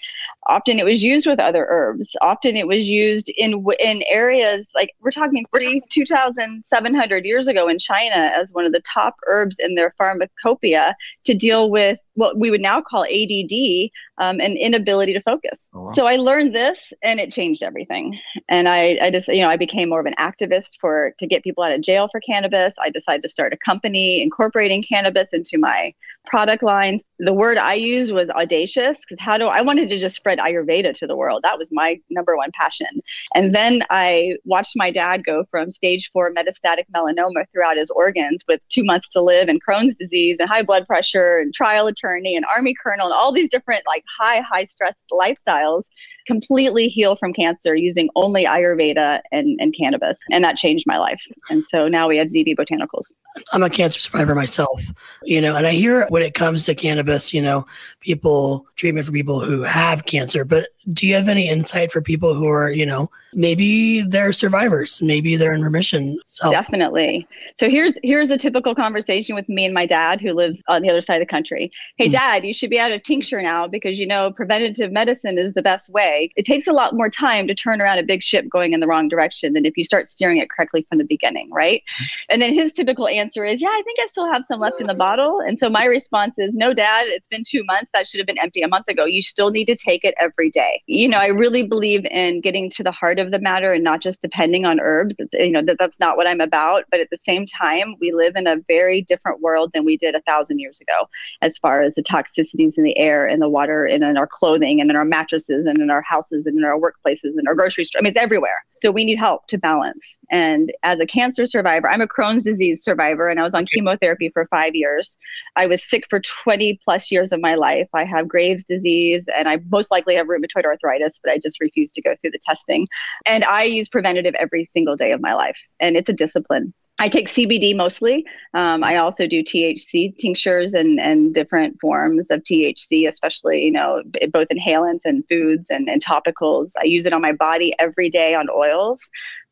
Often 0.48 0.80
it 0.80 0.86
was 0.86 1.04
used 1.04 1.28
with 1.28 1.40
other 1.40 1.66
herbs. 1.70 2.10
Often 2.22 2.56
it 2.56 2.68
was 2.68 2.88
used 2.88 3.30
in 3.30 3.66
in 3.80 4.04
areas 4.08 4.68
like 4.74 4.92
we're 5.02 5.12
talking 5.12 5.46
three, 5.52 5.80
2,700 5.90 7.26
years 7.26 7.48
ago 7.48 7.68
in 7.68 7.80
China 7.80 8.32
as 8.36 8.52
one 8.52 8.66
of 8.66 8.72
the 8.72 8.82
top 8.82 9.16
herbs 9.28 9.58
in 9.60 9.76
their 9.76 9.94
pharmacopoeia 9.98 10.96
to 11.26 11.34
deal 11.34 11.70
with 11.70 12.02
what 12.16 12.40
we 12.40 12.50
would 12.50 12.62
now 12.62 12.82
call 12.82 13.04
ADD 13.04 13.92
um, 14.18 14.40
and 14.40 14.58
inability 14.58 15.14
to 15.14 15.22
focus. 15.22 15.70
Oh, 15.74 15.84
wow. 15.84 15.94
So 15.94 16.06
I 16.06 16.16
learned 16.16 16.56
this 16.56 16.94
and 17.04 17.20
it 17.20 17.32
changed 17.32 17.64
everything. 17.64 18.20
And 18.50 18.68
I, 18.68 18.98
I 19.02 19.12
just, 19.12 19.28
you 19.28 19.42
know, 19.42 19.50
I 19.50 19.58
became 19.58 19.90
more 19.90 20.00
of 20.00 20.06
an 20.06 20.16
activist 20.18 20.80
for 20.80 21.14
to 21.20 21.28
get 21.28 21.44
people 21.44 21.64
out 21.64 21.74
of 21.74 21.75
jail 21.80 22.08
for 22.12 22.20
cannabis. 22.22 22.76
I 22.82 22.90
decided 22.90 23.22
to 23.24 23.30
start 23.30 23.54
a 23.54 23.58
company 23.58 24.22
incorporating 24.22 24.84
cannabis 24.84 25.34
into 25.34 25.58
my 25.58 25.94
product 26.26 26.64
lines. 26.64 27.04
The 27.20 27.34
word 27.34 27.58
I 27.58 27.76
used 27.76 28.12
was 28.12 28.30
audacious 28.30 29.00
because 29.00 29.24
how 29.24 29.38
do 29.38 29.46
I 29.46 29.62
wanted 29.62 29.90
to 29.90 30.00
just 30.00 30.16
spread 30.16 30.40
Ayurveda 30.40 30.94
to 30.94 31.08
the 31.08 31.16
world. 31.16 31.42
That 31.44 31.58
was 31.58 31.70
my 31.72 32.00
number 32.10 32.36
one 32.36 32.52
passion. 32.54 32.88
And 33.34 33.54
then 33.54 33.84
I 33.90 34.36
watched 34.46 34.74
my 34.76 34.92
dad 34.92 35.24
go 35.24 35.46
from 35.52 35.72
stage 35.72 36.10
four 36.12 36.34
metastatic 36.34 36.86
melanoma 36.96 37.46
throughout 37.52 37.78
his 37.78 37.90
organs 37.92 38.44
with 38.48 38.62
two 38.70 38.84
months 38.84 39.10
to 39.10 39.22
live 39.22 39.48
and 39.48 39.62
Crohn's 39.64 39.96
disease 39.96 40.38
and 40.40 40.50
high 40.50 40.64
blood 40.64 40.88
pressure 40.88 41.38
and 41.38 41.54
trial 41.54 41.88
attorney 41.88 42.36
and 42.36 42.46
army 42.54 42.76
colonel 42.82 43.08
and 43.08 43.14
all 43.14 43.32
these 43.32 43.50
different 43.50 43.84
like 43.88 44.04
high, 44.20 44.42
high 44.42 44.64
stress 44.64 44.96
lifestyles 45.12 45.84
completely 46.26 46.88
heal 46.88 47.16
from 47.16 47.34
cancer 47.34 47.76
using 47.76 48.10
only 48.16 48.46
Ayurveda 48.46 49.22
and, 49.32 49.60
and 49.60 49.76
cannabis. 49.80 50.18
And 50.32 50.44
that 50.44 50.58
changed 50.58 50.86
my 50.88 50.98
life. 50.98 51.22
And 51.50 51.65
so 51.70 51.88
now 51.88 52.08
we 52.08 52.18
have 52.18 52.28
ZV 52.28 52.56
Botanicals. 52.56 53.12
I'm 53.52 53.64
a 53.64 53.70
cancer 53.70 54.00
survivor 54.00 54.36
myself, 54.36 54.82
you 55.24 55.42
know, 55.42 55.56
and 55.56 55.66
I 55.68 55.72
hear 55.72 56.06
when 56.10 56.24
it 56.24 56.34
comes 56.34 56.66
to 56.66 56.76
cannabis, 56.76 57.34
you 57.34 57.42
know, 57.42 57.66
people 58.00 58.66
treatment 58.76 59.06
for 59.06 59.12
people 59.12 59.40
who 59.40 59.64
have 59.64 60.06
cancer, 60.06 60.46
but 60.46 60.70
do 60.94 61.08
you 61.08 61.16
have 61.16 61.28
any 61.28 61.50
insight 61.50 61.92
for 61.92 62.02
people 62.02 62.34
who 62.34 62.48
are, 62.48 62.70
you 62.70 62.86
know, 62.86 63.10
maybe 63.34 64.02
they're 64.02 64.32
survivors, 64.32 65.02
maybe 65.02 65.36
they're 65.36 65.54
in 65.54 65.64
remission? 65.64 66.20
So. 66.26 66.52
Definitely. 66.52 67.28
So 67.58 67.70
here's 67.70 67.94
here's 68.04 68.30
a 68.30 68.38
typical 68.38 68.76
conversation 68.76 69.36
with 69.36 69.48
me 69.50 69.66
and 69.66 69.74
my 69.74 69.86
dad 69.86 70.22
who 70.22 70.32
lives 70.34 70.62
on 70.68 70.82
the 70.82 70.90
other 70.90 71.02
side 71.02 71.22
of 71.22 71.28
the 71.28 71.32
country. 71.32 71.72
Hey, 71.98 72.10
mm. 72.10 72.12
dad, 72.12 72.46
you 72.46 72.54
should 72.54 72.70
be 72.70 72.80
out 72.80 72.92
of 72.92 73.02
tincture 73.04 73.42
now 73.42 73.68
because 73.68 73.98
you 73.98 74.06
know 74.06 74.32
preventative 74.32 74.92
medicine 74.92 75.38
is 75.38 75.54
the 75.54 75.62
best 75.62 75.90
way. 75.90 76.32
It 76.36 76.46
takes 76.46 76.68
a 76.68 76.74
lot 76.74 76.94
more 76.94 77.10
time 77.10 77.48
to 77.48 77.56
turn 77.56 77.82
around 77.82 77.98
a 77.98 78.04
big 78.04 78.22
ship 78.22 78.48
going 78.50 78.74
in 78.74 78.80
the 78.80 78.88
wrong 78.88 79.08
direction 79.08 79.54
than 79.54 79.66
if 79.66 79.78
you 79.78 79.84
start 79.84 80.10
steering 80.10 80.38
it 80.38 80.50
correctly 80.50 80.86
from 80.88 81.00
the 81.00 81.06
beginning, 81.06 81.50
right? 81.52 81.82
Mm. 82.02 82.06
And 82.30 82.42
then 82.42 82.54
his 82.54 82.74
typical 82.74 83.08
answer 83.08 83.44
is, 83.44 83.62
"Yeah, 83.62 83.70
I 83.70 83.82
think 83.84 84.00
I 84.00 84.06
still 84.06 84.32
have 84.32 84.46
some 84.46 84.60
left 84.60 84.80
in 84.80 84.88
the 84.88 84.94
bottle." 84.94 85.40
And 85.40 85.58
so 85.58 85.70
my 85.70 85.86
response 85.86 86.36
is, 86.38 86.52
"No, 86.54 86.74
dad, 86.74 87.06
it's 87.08 87.28
been 87.28 87.44
2 87.44 87.64
months. 87.64 87.90
That 87.94 88.08
should 88.08 88.20
have 88.20 88.28
been 88.28 88.40
empty 88.40 88.62
a 88.62 88.68
month 88.68 88.88
ago. 88.88 89.06
You 89.06 89.22
still 89.24 89.50
need 89.50 89.66
to 89.66 89.76
take 89.76 90.04
it 90.04 90.14
every 90.20 90.52
day." 90.52 90.75
You 90.86 91.10
know, 91.10 91.18
I 91.18 91.28
really 91.28 91.68
believe 91.68 92.06
in 92.06 92.42
getting 92.42 92.70
to 92.72 92.84
the 92.84 92.92
heart 92.92 93.20
of 93.20 93.32
the 93.32 93.40
matter 93.40 93.74
and 93.74 93.84
not 93.84 94.02
just 94.02 94.22
depending 94.22 94.66
on 94.66 94.80
herbs. 94.80 95.16
It's, 95.20 95.34
you 95.34 95.52
know, 95.52 95.64
that, 95.66 95.78
that's 95.80 96.00
not 96.00 96.18
what 96.18 96.28
I'm 96.28 96.42
about. 96.42 96.86
But 96.92 97.00
at 97.00 97.10
the 97.10 97.18
same 97.26 97.46
time, 97.46 97.96
we 98.00 98.12
live 98.12 98.36
in 98.36 98.48
a 98.48 98.58
very 98.68 99.02
different 99.02 99.42
world 99.42 99.72
than 99.74 99.86
we 99.86 99.98
did 99.98 100.16
a 100.16 100.22
thousand 100.22 100.60
years 100.60 100.80
ago, 100.80 101.10
as 101.42 101.58
far 101.58 101.82
as 101.82 101.96
the 101.96 102.04
toxicities 102.04 102.78
in 102.78 102.84
the 102.84 102.98
air 102.98 103.26
and 103.26 103.42
the 103.42 103.50
water 103.50 103.86
and 103.86 104.04
in 104.04 104.18
our 104.18 104.28
clothing 104.28 104.82
and 104.82 104.90
in 104.90 104.96
our 104.96 105.06
mattresses 105.06 105.66
and 105.66 105.80
in 105.80 105.90
our 105.90 106.02
houses 106.02 106.46
and 106.46 106.58
in 106.58 106.64
our 106.64 106.80
workplaces 106.80 107.34
and 107.38 107.48
our 107.48 107.56
grocery 107.56 107.86
store. 107.86 108.00
I 108.00 108.04
mean, 108.04 108.12
it's 108.12 108.22
everywhere. 108.22 108.66
So 108.78 108.92
we 108.92 109.06
need 109.06 109.18
help 109.18 109.48
to 109.48 109.58
balance. 109.58 110.18
And 110.32 110.72
as 110.84 111.00
a 111.00 111.06
cancer 111.06 111.46
survivor, 111.46 111.90
I'm 111.90 112.02
a 112.02 112.08
Crohn's 112.08 112.44
disease 112.44 112.84
survivor, 112.84 113.30
and 113.30 113.40
I 113.40 113.44
was 113.44 113.54
on 113.54 113.66
chemotherapy 113.66 114.30
for 114.30 114.48
five 114.48 114.76
years. 114.76 115.18
I 115.56 115.68
was 115.68 115.84
sick 115.84 116.06
for 116.10 116.20
20 116.20 116.80
plus 116.84 117.12
years 117.12 117.32
of 117.32 117.42
my 117.42 117.56
life. 117.56 117.88
I 117.94 118.06
have 118.06 118.28
Graves' 118.28 118.64
disease, 118.64 119.26
and 119.36 119.48
I 119.48 119.60
most 119.70 119.92
likely 119.92 120.16
have 120.16 120.28
rheumatoid 120.28 120.66
arthritis, 120.66 121.20
but 121.24 121.32
I 121.32 121.38
just 121.38 121.60
refuse 121.60 121.92
to 121.94 122.02
go 122.02 122.16
through 122.20 122.32
the 122.32 122.40
testing. 122.46 122.88
And 123.26 123.44
I 123.44 123.64
use 123.64 123.88
preventative 123.88 124.36
every 124.36 124.70
single 124.74 124.96
day 124.96 125.12
of 125.12 125.22
my 125.22 125.34
life, 125.34 125.58
and 125.80 125.96
it's 125.96 126.10
a 126.10 126.14
discipline. 126.14 126.74
I 126.98 127.10
take 127.10 127.28
CBD 127.28 127.76
mostly. 127.76 128.26
Um, 128.54 128.82
I 128.84 128.98
also 128.98 129.28
do 129.28 129.44
THC 129.44 130.18
tinctures 130.18 130.74
and, 130.74 130.98
and 130.98 131.34
different 131.34 131.78
forms 131.82 132.28
of 132.30 132.42
THC, 132.44 133.10
especially, 133.10 133.66
you 133.66 133.72
know, 133.72 134.02
both 134.32 134.48
inhalants 134.48 135.02
and 135.04 135.24
foods 135.28 135.70
and, 135.70 135.90
and 135.90 136.04
topicals. 136.04 136.72
I 136.82 136.86
use 136.86 137.06
it 137.06 137.12
on 137.12 137.22
my 137.22 137.34
body 137.34 137.74
every 137.80 138.10
day 138.10 138.34
on 138.34 138.48
oils. 138.50 139.02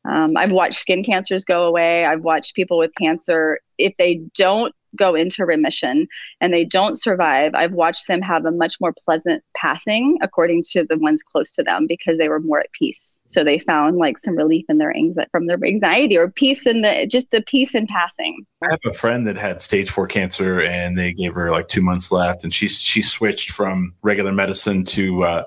Um, 0.06 0.36
I've 0.36 0.52
watched 0.52 0.80
skin 0.80 1.04
cancers 1.04 1.46
go 1.46 1.64
away. 1.64 2.06
I've 2.06 2.24
watched 2.24 2.56
people 2.56 2.78
with 2.78 2.92
cancer, 2.96 3.60
if 3.78 3.94
they 3.98 4.22
don't 4.36 4.74
go 4.96 5.16
into 5.16 5.46
remission 5.46 6.08
and 6.40 6.54
they 6.54 6.64
don't 6.64 7.00
survive, 7.00 7.54
I've 7.56 7.74
watched 7.74 8.08
them 8.08 8.22
have 8.22 8.46
a 8.46 8.52
much 8.52 8.76
more 8.80 8.94
pleasant 9.06 9.44
passing 9.56 10.18
according 10.22 10.64
to 10.72 10.86
the 10.88 10.98
ones 10.98 11.24
close 11.24 11.52
to 11.54 11.64
them 11.64 11.88
because 11.88 12.18
they 12.18 12.30
were 12.30 12.40
more 12.40 12.60
at 12.60 12.72
peace. 12.74 13.20
So 13.28 13.44
they 13.44 13.58
found 13.58 13.98
like 13.98 14.20
some 14.20 14.36
relief 14.36 14.66
in 14.70 14.78
their 14.78 14.96
anxiety 14.96 15.30
from 15.32 15.48
their 15.48 15.58
anxiety 15.64 16.18
or 16.18 16.30
peace 16.30 16.68
in 16.68 16.82
the 16.82 17.08
just 17.10 17.32
the 17.32 17.42
peace 17.42 17.74
in 17.74 17.88
passing. 17.88 18.46
I 18.64 18.68
have 18.70 18.80
a 18.86 18.94
friend 18.94 19.26
that 19.26 19.38
had 19.38 19.62
stage 19.62 19.90
four 19.90 20.08
cancer 20.08 20.62
and 20.62 20.98
they 20.98 21.14
gave 21.14 21.34
her 21.34 21.50
like 21.50 21.68
two 21.68 21.82
months 21.82 22.12
left 22.12 22.44
and 22.44 22.54
she 22.54 22.68
she 22.68 23.02
switched 23.02 23.52
from 23.52 23.96
regular 24.04 24.32
medicine 24.32 24.84
to 24.86 25.24
uh, 25.24 25.44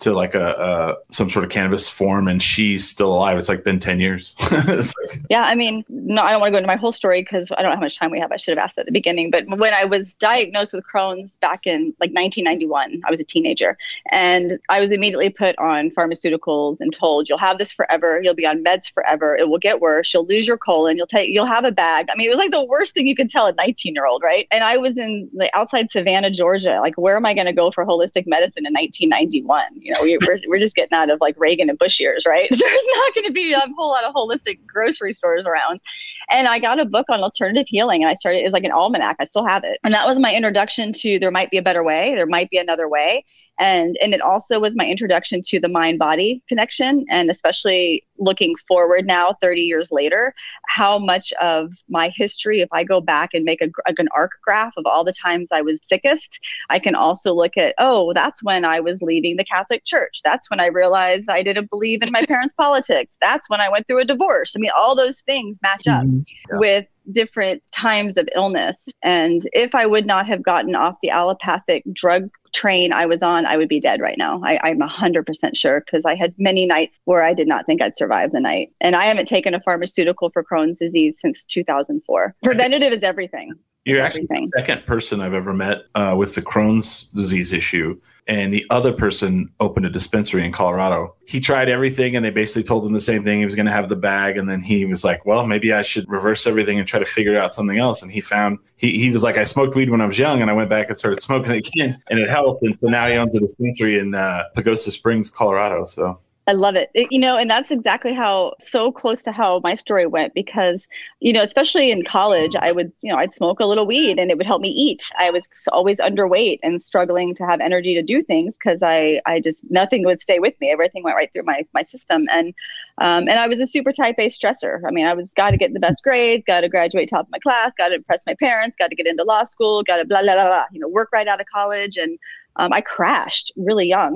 to 0.00 0.12
like 0.12 0.34
a, 0.34 0.96
a 1.08 1.12
some 1.12 1.28
sort 1.28 1.44
of 1.44 1.50
cannabis 1.50 1.88
form, 1.88 2.28
and 2.28 2.42
she's 2.42 2.88
still 2.88 3.12
alive. 3.12 3.36
It's 3.36 3.48
like 3.48 3.64
been 3.64 3.80
ten 3.80 3.98
years. 3.98 4.34
like, 4.50 5.20
yeah, 5.28 5.42
I 5.42 5.54
mean, 5.54 5.84
no, 5.88 6.22
I 6.22 6.30
don't 6.30 6.40
want 6.40 6.48
to 6.48 6.52
go 6.52 6.58
into 6.58 6.68
my 6.68 6.76
whole 6.76 6.92
story 6.92 7.22
because 7.22 7.50
I 7.56 7.62
don't 7.62 7.70
know 7.72 7.76
how 7.76 7.82
much 7.82 7.98
time 7.98 8.10
we 8.10 8.20
have. 8.20 8.30
I 8.30 8.36
should 8.36 8.56
have 8.56 8.64
asked 8.64 8.78
at 8.78 8.86
the 8.86 8.92
beginning. 8.92 9.30
But 9.30 9.48
when 9.48 9.74
I 9.74 9.84
was 9.84 10.14
diagnosed 10.14 10.72
with 10.72 10.84
Crohn's 10.84 11.36
back 11.36 11.66
in 11.66 11.94
like 12.00 12.12
1991, 12.12 13.02
I 13.04 13.10
was 13.10 13.18
a 13.18 13.24
teenager, 13.24 13.76
and 14.10 14.58
I 14.68 14.80
was 14.80 14.92
immediately 14.92 15.30
put 15.30 15.58
on 15.58 15.90
pharmaceuticals 15.90 16.80
and 16.80 16.92
told, 16.92 17.28
"You'll 17.28 17.38
have 17.38 17.58
this 17.58 17.72
forever. 17.72 18.20
You'll 18.22 18.34
be 18.34 18.46
on 18.46 18.62
meds 18.62 18.92
forever. 18.92 19.36
It 19.36 19.48
will 19.48 19.58
get 19.58 19.80
worse. 19.80 20.14
You'll 20.14 20.26
lose 20.26 20.46
your 20.46 20.58
colon. 20.58 20.96
You'll 20.96 21.08
take. 21.08 21.30
You'll 21.30 21.46
have 21.46 21.64
a 21.64 21.72
bag." 21.72 22.06
I 22.10 22.16
mean, 22.16 22.28
it 22.28 22.30
was 22.30 22.38
like 22.38 22.52
the 22.52 22.64
worst 22.64 22.94
thing 22.94 23.08
you 23.08 23.16
could 23.16 23.30
tell 23.30 23.46
a 23.46 23.52
19 23.52 23.94
year 23.94 24.06
old, 24.06 24.22
right? 24.22 24.46
And 24.52 24.62
I 24.62 24.76
was 24.76 24.96
in 24.96 25.28
like 25.32 25.50
outside 25.54 25.90
Savannah, 25.90 26.30
Georgia. 26.30 26.78
Like, 26.80 26.96
where 26.96 27.16
am 27.16 27.26
I 27.26 27.34
going 27.34 27.46
to 27.46 27.52
go 27.52 27.72
for 27.72 27.84
holistic 27.84 28.26
medicine 28.28 28.64
in 28.64 28.72
1991? 28.72 29.87
You 29.88 29.94
know, 29.94 30.00
we, 30.02 30.18
we're 30.26 30.38
we're 30.46 30.58
just 30.58 30.76
getting 30.76 30.92
out 30.92 31.08
of 31.08 31.18
like 31.22 31.34
Reagan 31.38 31.70
and 31.70 31.78
Bush 31.78 31.98
years, 31.98 32.24
right? 32.26 32.46
There's 32.50 32.60
not 32.60 33.14
going 33.14 33.24
to 33.24 33.32
be 33.32 33.54
a 33.54 33.62
whole 33.74 33.88
lot 33.88 34.04
of 34.04 34.14
holistic 34.14 34.58
grocery 34.66 35.14
stores 35.14 35.46
around. 35.46 35.80
And 36.28 36.46
I 36.46 36.58
got 36.58 36.78
a 36.78 36.84
book 36.84 37.06
on 37.08 37.22
alternative 37.22 37.64
healing, 37.66 38.02
and 38.02 38.10
I 38.10 38.14
started. 38.14 38.40
It 38.40 38.44
was 38.44 38.52
like 38.52 38.64
an 38.64 38.70
almanac. 38.70 39.16
I 39.18 39.24
still 39.24 39.46
have 39.46 39.64
it, 39.64 39.80
and 39.84 39.94
that 39.94 40.06
was 40.06 40.18
my 40.18 40.34
introduction 40.34 40.92
to 40.92 41.18
there 41.18 41.30
might 41.30 41.50
be 41.50 41.56
a 41.56 41.62
better 41.62 41.82
way. 41.82 42.14
There 42.14 42.26
might 42.26 42.50
be 42.50 42.58
another 42.58 42.86
way 42.86 43.24
and 43.58 43.96
and 44.00 44.14
it 44.14 44.20
also 44.20 44.60
was 44.60 44.76
my 44.76 44.86
introduction 44.86 45.40
to 45.42 45.60
the 45.60 45.68
mind 45.68 45.98
body 45.98 46.42
connection 46.48 47.04
and 47.08 47.30
especially 47.30 48.04
looking 48.18 48.54
forward 48.66 49.06
now 49.06 49.36
30 49.40 49.62
years 49.62 49.90
later 49.90 50.34
how 50.66 50.98
much 50.98 51.32
of 51.40 51.70
my 51.88 52.10
history 52.14 52.60
if 52.60 52.68
i 52.72 52.84
go 52.84 53.00
back 53.00 53.30
and 53.34 53.44
make 53.44 53.60
a, 53.60 53.68
an 53.98 54.08
arc 54.14 54.32
graph 54.42 54.72
of 54.76 54.86
all 54.86 55.04
the 55.04 55.12
times 55.12 55.48
i 55.52 55.60
was 55.60 55.78
sickest 55.86 56.38
i 56.70 56.78
can 56.78 56.94
also 56.94 57.32
look 57.32 57.56
at 57.56 57.74
oh 57.78 58.12
that's 58.12 58.42
when 58.42 58.64
i 58.64 58.80
was 58.80 59.02
leaving 59.02 59.36
the 59.36 59.44
catholic 59.44 59.84
church 59.84 60.20
that's 60.24 60.50
when 60.50 60.60
i 60.60 60.66
realized 60.66 61.28
i 61.28 61.42
didn't 61.42 61.70
believe 61.70 62.02
in 62.02 62.10
my 62.12 62.24
parents 62.24 62.54
politics 62.56 63.16
that's 63.20 63.48
when 63.50 63.60
i 63.60 63.68
went 63.68 63.86
through 63.86 64.00
a 64.00 64.04
divorce 64.04 64.54
i 64.56 64.58
mean 64.58 64.72
all 64.76 64.96
those 64.96 65.20
things 65.22 65.56
match 65.62 65.86
up 65.86 66.04
mm-hmm. 66.04 66.20
yeah. 66.50 66.58
with 66.58 66.86
different 67.12 67.62
times 67.72 68.16
of 68.16 68.28
illness. 68.34 68.76
And 69.02 69.42
if 69.52 69.74
I 69.74 69.86
would 69.86 70.06
not 70.06 70.26
have 70.26 70.42
gotten 70.42 70.74
off 70.74 70.96
the 71.02 71.10
allopathic 71.10 71.84
drug 71.92 72.30
train 72.52 72.92
I 72.92 73.06
was 73.06 73.22
on, 73.22 73.46
I 73.46 73.56
would 73.56 73.68
be 73.68 73.80
dead 73.80 74.00
right 74.00 74.18
now. 74.18 74.40
I, 74.44 74.70
am 74.70 74.80
100% 74.80 75.56
sure 75.56 75.80
because 75.80 76.04
I 76.04 76.14
had 76.14 76.34
many 76.38 76.66
nights 76.66 76.98
where 77.04 77.22
I 77.22 77.34
did 77.34 77.48
not 77.48 77.66
think 77.66 77.82
I'd 77.82 77.96
survive 77.96 78.32
the 78.32 78.40
night. 78.40 78.70
And 78.80 78.96
I 78.96 79.06
haven't 79.06 79.26
taken 79.26 79.54
a 79.54 79.60
pharmaceutical 79.60 80.30
for 80.30 80.44
Crohn's 80.44 80.78
disease 80.78 81.16
since 81.18 81.44
2004. 81.44 82.34
Preventative 82.42 82.92
is 82.92 83.02
everything. 83.02 83.54
You're 83.88 84.02
actually 84.02 84.26
the 84.26 84.52
second 84.54 84.84
person 84.84 85.22
I've 85.22 85.32
ever 85.32 85.54
met 85.54 85.84
uh, 85.94 86.14
with 86.16 86.34
the 86.34 86.42
Crohn's 86.42 87.04
disease 87.04 87.54
issue. 87.54 87.98
And 88.26 88.52
the 88.52 88.66
other 88.68 88.92
person 88.92 89.50
opened 89.58 89.86
a 89.86 89.90
dispensary 89.90 90.44
in 90.44 90.52
Colorado. 90.52 91.14
He 91.26 91.40
tried 91.40 91.70
everything 91.70 92.14
and 92.14 92.22
they 92.22 92.28
basically 92.28 92.64
told 92.64 92.84
him 92.84 92.92
the 92.92 93.00
same 93.00 93.24
thing. 93.24 93.38
He 93.38 93.46
was 93.46 93.54
going 93.54 93.64
to 93.64 93.72
have 93.72 93.88
the 93.88 93.96
bag. 93.96 94.36
And 94.36 94.46
then 94.46 94.60
he 94.60 94.84
was 94.84 95.02
like, 95.02 95.24
well, 95.24 95.46
maybe 95.46 95.72
I 95.72 95.80
should 95.80 96.06
reverse 96.06 96.46
everything 96.46 96.78
and 96.78 96.86
try 96.86 96.98
to 97.00 97.06
figure 97.06 97.40
out 97.40 97.54
something 97.54 97.78
else. 97.78 98.02
And 98.02 98.12
he 98.12 98.20
found, 98.20 98.58
he, 98.76 98.98
he 98.98 99.08
was 99.08 99.22
like, 99.22 99.38
I 99.38 99.44
smoked 99.44 99.74
weed 99.74 99.88
when 99.88 100.02
I 100.02 100.06
was 100.06 100.18
young 100.18 100.42
and 100.42 100.50
I 100.50 100.52
went 100.52 100.68
back 100.68 100.88
and 100.88 100.98
started 100.98 101.22
smoking 101.22 101.52
again 101.52 101.98
and 102.10 102.20
it 102.20 102.28
helped. 102.28 102.62
And 102.62 102.78
so 102.78 102.90
now 102.90 103.06
he 103.06 103.14
owns 103.14 103.34
a 103.34 103.40
dispensary 103.40 103.98
in 103.98 104.14
uh, 104.14 104.44
Pagosa 104.54 104.90
Springs, 104.90 105.30
Colorado. 105.30 105.86
So 105.86 106.18
I 106.48 106.52
love 106.52 106.76
it. 106.76 106.90
it. 106.94 107.12
You 107.12 107.18
know, 107.18 107.36
and 107.36 107.50
that's 107.50 107.70
exactly 107.70 108.14
how 108.14 108.54
so 108.58 108.90
close 108.90 109.22
to 109.24 109.32
how 109.32 109.60
my 109.62 109.74
story 109.74 110.06
went 110.06 110.32
because, 110.32 110.88
you 111.20 111.30
know, 111.30 111.42
especially 111.42 111.90
in 111.90 112.02
college, 112.04 112.56
I 112.58 112.72
would, 112.72 112.90
you 113.02 113.12
know, 113.12 113.18
I'd 113.18 113.34
smoke 113.34 113.60
a 113.60 113.66
little 113.66 113.86
weed 113.86 114.18
and 114.18 114.30
it 114.30 114.38
would 114.38 114.46
help 114.46 114.62
me 114.62 114.70
eat. 114.70 115.02
I 115.18 115.30
was 115.30 115.42
always 115.70 115.98
underweight 115.98 116.60
and 116.62 116.82
struggling 116.82 117.34
to 117.34 117.44
have 117.44 117.60
energy 117.60 117.94
to 117.96 118.02
do 118.02 118.22
things 118.22 118.54
because 118.54 118.78
I, 118.82 119.20
I 119.26 119.40
just 119.40 119.70
nothing 119.70 120.06
would 120.06 120.22
stay 120.22 120.38
with 120.38 120.54
me. 120.58 120.70
Everything 120.70 121.02
went 121.04 121.16
right 121.16 121.30
through 121.34 121.42
my 121.42 121.66
my 121.74 121.84
system, 121.84 122.26
and 122.30 122.54
um, 122.96 123.28
and 123.28 123.38
I 123.38 123.46
was 123.46 123.60
a 123.60 123.66
super 123.66 123.92
type 123.92 124.16
A 124.18 124.30
stressor. 124.30 124.80
I 124.88 124.90
mean, 124.90 125.06
I 125.06 125.12
was 125.12 125.30
got 125.32 125.50
to 125.50 125.58
get 125.58 125.74
the 125.74 125.80
best 125.80 126.02
grades, 126.02 126.44
got 126.46 126.62
to 126.62 126.70
graduate 126.70 127.10
top 127.10 127.26
of 127.26 127.30
my 127.30 127.40
class, 127.40 127.72
got 127.76 127.88
to 127.88 127.96
impress 127.96 128.22
my 128.26 128.34
parents, 128.40 128.74
got 128.74 128.88
to 128.88 128.96
get 128.96 129.06
into 129.06 129.22
law 129.22 129.44
school, 129.44 129.82
got 129.82 129.98
to 129.98 130.06
blah 130.06 130.22
blah 130.22 130.32
blah 130.32 130.46
blah. 130.46 130.64
You 130.72 130.80
know, 130.80 130.88
work 130.88 131.10
right 131.12 131.28
out 131.28 131.42
of 131.42 131.46
college 131.52 131.98
and 131.98 132.18
um, 132.58 132.72
I 132.72 132.80
crashed 132.80 133.52
really 133.56 133.86
young. 133.86 134.14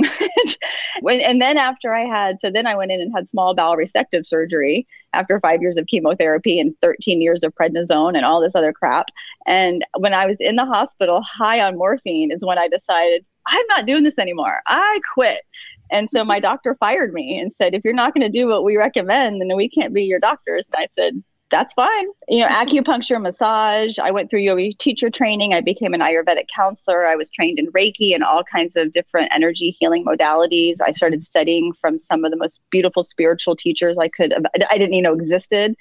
when, 1.01 1.21
and 1.21 1.41
then 1.41 1.57
after 1.57 1.95
I 1.95 2.05
had, 2.05 2.41
so 2.41 2.51
then 2.51 2.67
I 2.67 2.75
went 2.75 2.91
in 2.91 3.01
and 3.01 3.13
had 3.15 3.29
small 3.29 3.55
bowel 3.55 3.77
resective 3.77 4.27
surgery 4.27 4.87
after 5.13 5.39
five 5.41 5.63
years 5.63 5.77
of 5.77 5.87
chemotherapy 5.87 6.59
and 6.59 6.75
13 6.83 7.21
years 7.21 7.43
of 7.43 7.55
prednisone 7.55 8.17
and 8.17 8.25
all 8.25 8.41
this 8.41 8.55
other 8.55 8.73
crap. 8.73 9.07
And 9.47 9.85
when 9.97 10.13
I 10.13 10.27
was 10.27 10.37
in 10.41 10.57
the 10.57 10.65
hospital 10.65 11.23
high 11.23 11.61
on 11.61 11.79
morphine 11.79 12.33
is 12.33 12.45
when 12.45 12.59
I 12.59 12.69
decided 12.69 13.25
I'm 13.47 13.67
not 13.69 13.87
doing 13.87 14.05
this 14.05 14.19
anymore. 14.19 14.61
I 14.67 15.01
quit. 15.15 15.43
And 15.91 16.09
so 16.13 16.25
my 16.25 16.41
doctor 16.41 16.77
fired 16.81 17.13
me 17.13 17.39
and 17.39 17.53
said, 17.59 17.75
if 17.75 17.85
you're 17.85 17.95
not 17.95 18.15
going 18.15 18.27
to 18.27 18.39
do 18.39 18.49
what 18.49 18.65
we 18.65 18.77
recommend, 18.77 19.41
then 19.41 19.57
we 19.57 19.69
can't 19.69 19.95
be 19.95 20.05
your 20.05 20.21
doctors. 20.21 20.67
And 20.73 20.85
I 20.85 20.89
said, 21.01 21.23
that's 21.53 21.73
fine. 21.75 22.07
You 22.29 22.41
know, 22.41 22.49
acupuncture, 22.49 23.21
massage. 23.23 23.99
I 23.99 24.11
went 24.11 24.31
through 24.31 24.41
yoga 24.41 24.73
teacher 24.73 25.11
training. 25.11 25.53
I 25.53 25.61
became 25.61 25.95
an 25.95 26.01
Ayurvedic 26.01 26.47
counselor. 26.55 27.07
I 27.07 27.15
was 27.15 27.31
trained 27.31 27.61
in 27.61 27.71
Reiki 27.71 28.15
and 28.15 28.25
all 28.25 28.43
kinds 28.43 28.75
of 28.75 28.93
different 28.93 29.31
energy 29.33 29.77
healing 29.79 30.05
modalities. 30.05 30.81
I 30.81 30.93
started 30.93 31.23
studying 31.25 31.73
from 31.81 31.99
some 31.99 32.25
of 32.25 32.33
the 32.33 32.37
most 32.37 32.59
beautiful 32.71 33.05
spiritual 33.05 33.55
teachers 33.55 33.99
I 33.99 34.09
could, 34.09 34.35
I 34.69 34.79
didn't 34.79 34.95
even 34.95 35.05
know 35.05 35.13
existed. 35.13 35.77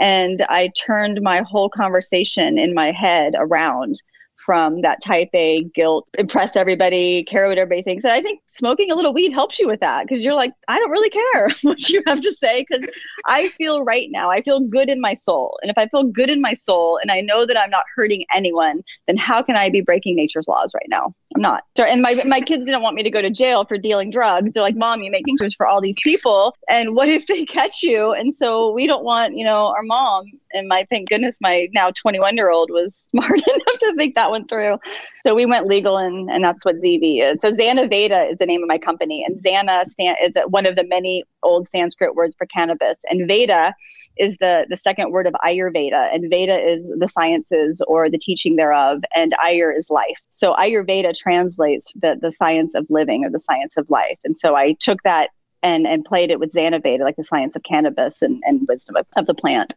And 0.00 0.42
I 0.48 0.68
turned 0.68 1.20
my 1.20 1.42
whole 1.42 1.68
conversation 1.68 2.56
in 2.56 2.72
my 2.72 2.92
head 2.92 3.34
around 3.36 4.00
from 4.46 4.80
that 4.80 5.02
type 5.02 5.28
A 5.34 5.64
guilt, 5.74 6.08
impress 6.16 6.56
everybody, 6.56 7.22
care 7.24 7.48
what 7.48 7.58
everybody 7.58 7.82
thinks. 7.82 8.04
And 8.04 8.12
I 8.12 8.22
think 8.22 8.40
smoking 8.58 8.90
a 8.90 8.94
little 8.94 9.12
weed 9.12 9.32
helps 9.32 9.58
you 9.58 9.66
with 9.66 9.80
that 9.80 10.06
because 10.06 10.22
you're 10.22 10.34
like, 10.34 10.52
I 10.68 10.78
don't 10.78 10.90
really 10.90 11.10
care 11.10 11.48
what 11.62 11.88
you 11.88 12.02
have 12.06 12.20
to 12.20 12.36
say 12.42 12.66
because 12.68 12.88
I 13.26 13.48
feel 13.48 13.84
right 13.84 14.08
now, 14.10 14.30
I 14.30 14.42
feel 14.42 14.60
good 14.60 14.88
in 14.88 15.00
my 15.00 15.14
soul. 15.14 15.58
And 15.62 15.70
if 15.70 15.78
I 15.78 15.88
feel 15.88 16.04
good 16.04 16.30
in 16.30 16.40
my 16.40 16.54
soul 16.54 16.98
and 17.00 17.10
I 17.10 17.20
know 17.20 17.46
that 17.46 17.58
I'm 17.58 17.70
not 17.70 17.84
hurting 17.94 18.24
anyone, 18.34 18.82
then 19.06 19.16
how 19.16 19.42
can 19.42 19.56
I 19.56 19.70
be 19.70 19.80
breaking 19.80 20.16
nature's 20.16 20.48
laws 20.48 20.72
right 20.74 20.88
now? 20.88 21.14
I'm 21.34 21.42
not. 21.42 21.64
So, 21.76 21.84
and 21.84 22.00
my 22.00 22.14
my 22.24 22.40
kids 22.40 22.64
didn't 22.64 22.82
want 22.82 22.96
me 22.96 23.02
to 23.02 23.10
go 23.10 23.20
to 23.20 23.30
jail 23.30 23.66
for 23.66 23.76
dealing 23.76 24.10
drugs. 24.10 24.50
They're 24.52 24.62
like, 24.62 24.76
"Mom, 24.76 25.00
you 25.02 25.10
make 25.10 25.26
tinctures 25.26 25.54
for 25.54 25.66
all 25.66 25.80
these 25.80 25.96
people, 26.02 26.54
and 26.70 26.94
what 26.94 27.10
if 27.10 27.26
they 27.26 27.44
catch 27.44 27.82
you?" 27.82 28.12
And 28.12 28.34
so 28.34 28.72
we 28.72 28.86
don't 28.86 29.04
want, 29.04 29.36
you 29.36 29.44
know, 29.44 29.66
our 29.76 29.82
mom 29.82 30.24
and 30.52 30.68
my 30.68 30.86
thank 30.88 31.08
goodness 31.08 31.36
my 31.40 31.68
now 31.74 31.90
21 31.90 32.36
year 32.36 32.50
old 32.50 32.70
was 32.70 33.06
smart 33.10 33.30
enough 33.46 33.78
to 33.80 33.94
think 33.96 34.14
that 34.14 34.30
one 34.30 34.46
through. 34.48 34.78
So 35.26 35.34
we 35.34 35.44
went 35.44 35.66
legal, 35.66 35.98
and 35.98 36.30
and 36.30 36.42
that's 36.42 36.64
what 36.64 36.76
ZV 36.76 37.32
is. 37.32 37.38
So 37.42 37.52
Xana 37.52 37.88
Veda 37.90 38.28
is 38.30 38.38
the 38.38 38.46
name 38.48 38.62
of 38.62 38.68
my 38.68 38.78
company, 38.78 39.24
and 39.24 39.42
Xana 39.42 39.86
is 39.86 40.34
one 40.48 40.66
of 40.66 40.74
the 40.74 40.84
many 40.84 41.24
old 41.42 41.68
Sanskrit 41.70 42.14
words 42.14 42.34
for 42.36 42.46
cannabis, 42.46 42.96
and 43.08 43.28
Veda 43.28 43.74
is 44.16 44.36
the 44.40 44.66
the 44.68 44.76
second 44.76 45.12
word 45.12 45.26
of 45.26 45.34
Ayurveda, 45.46 46.12
and 46.12 46.28
Veda 46.28 46.58
is 46.58 46.84
the 46.98 47.08
sciences 47.08 47.80
or 47.86 48.10
the 48.10 48.18
teaching 48.18 48.56
thereof, 48.56 49.02
and 49.14 49.34
Ayur 49.44 49.76
is 49.76 49.90
life. 49.90 50.18
So 50.30 50.54
Ayurveda 50.54 51.16
translates 51.16 51.92
the 51.94 52.18
the 52.20 52.32
science 52.32 52.74
of 52.74 52.86
living 52.90 53.24
or 53.24 53.30
the 53.30 53.42
science 53.46 53.76
of 53.76 53.88
life, 53.88 54.18
and 54.24 54.36
so 54.36 54.56
I 54.56 54.74
took 54.80 55.02
that 55.04 55.30
and 55.62 55.86
and 55.86 56.04
played 56.04 56.30
it 56.30 56.40
with 56.40 56.52
Xanaveda, 56.52 57.00
like 57.00 57.16
the 57.16 57.24
science 57.24 57.54
of 57.56 57.62
cannabis 57.62 58.16
and, 58.20 58.42
and 58.46 58.66
wisdom 58.68 58.96
of, 58.96 59.06
of 59.16 59.26
the 59.26 59.34
plant. 59.34 59.74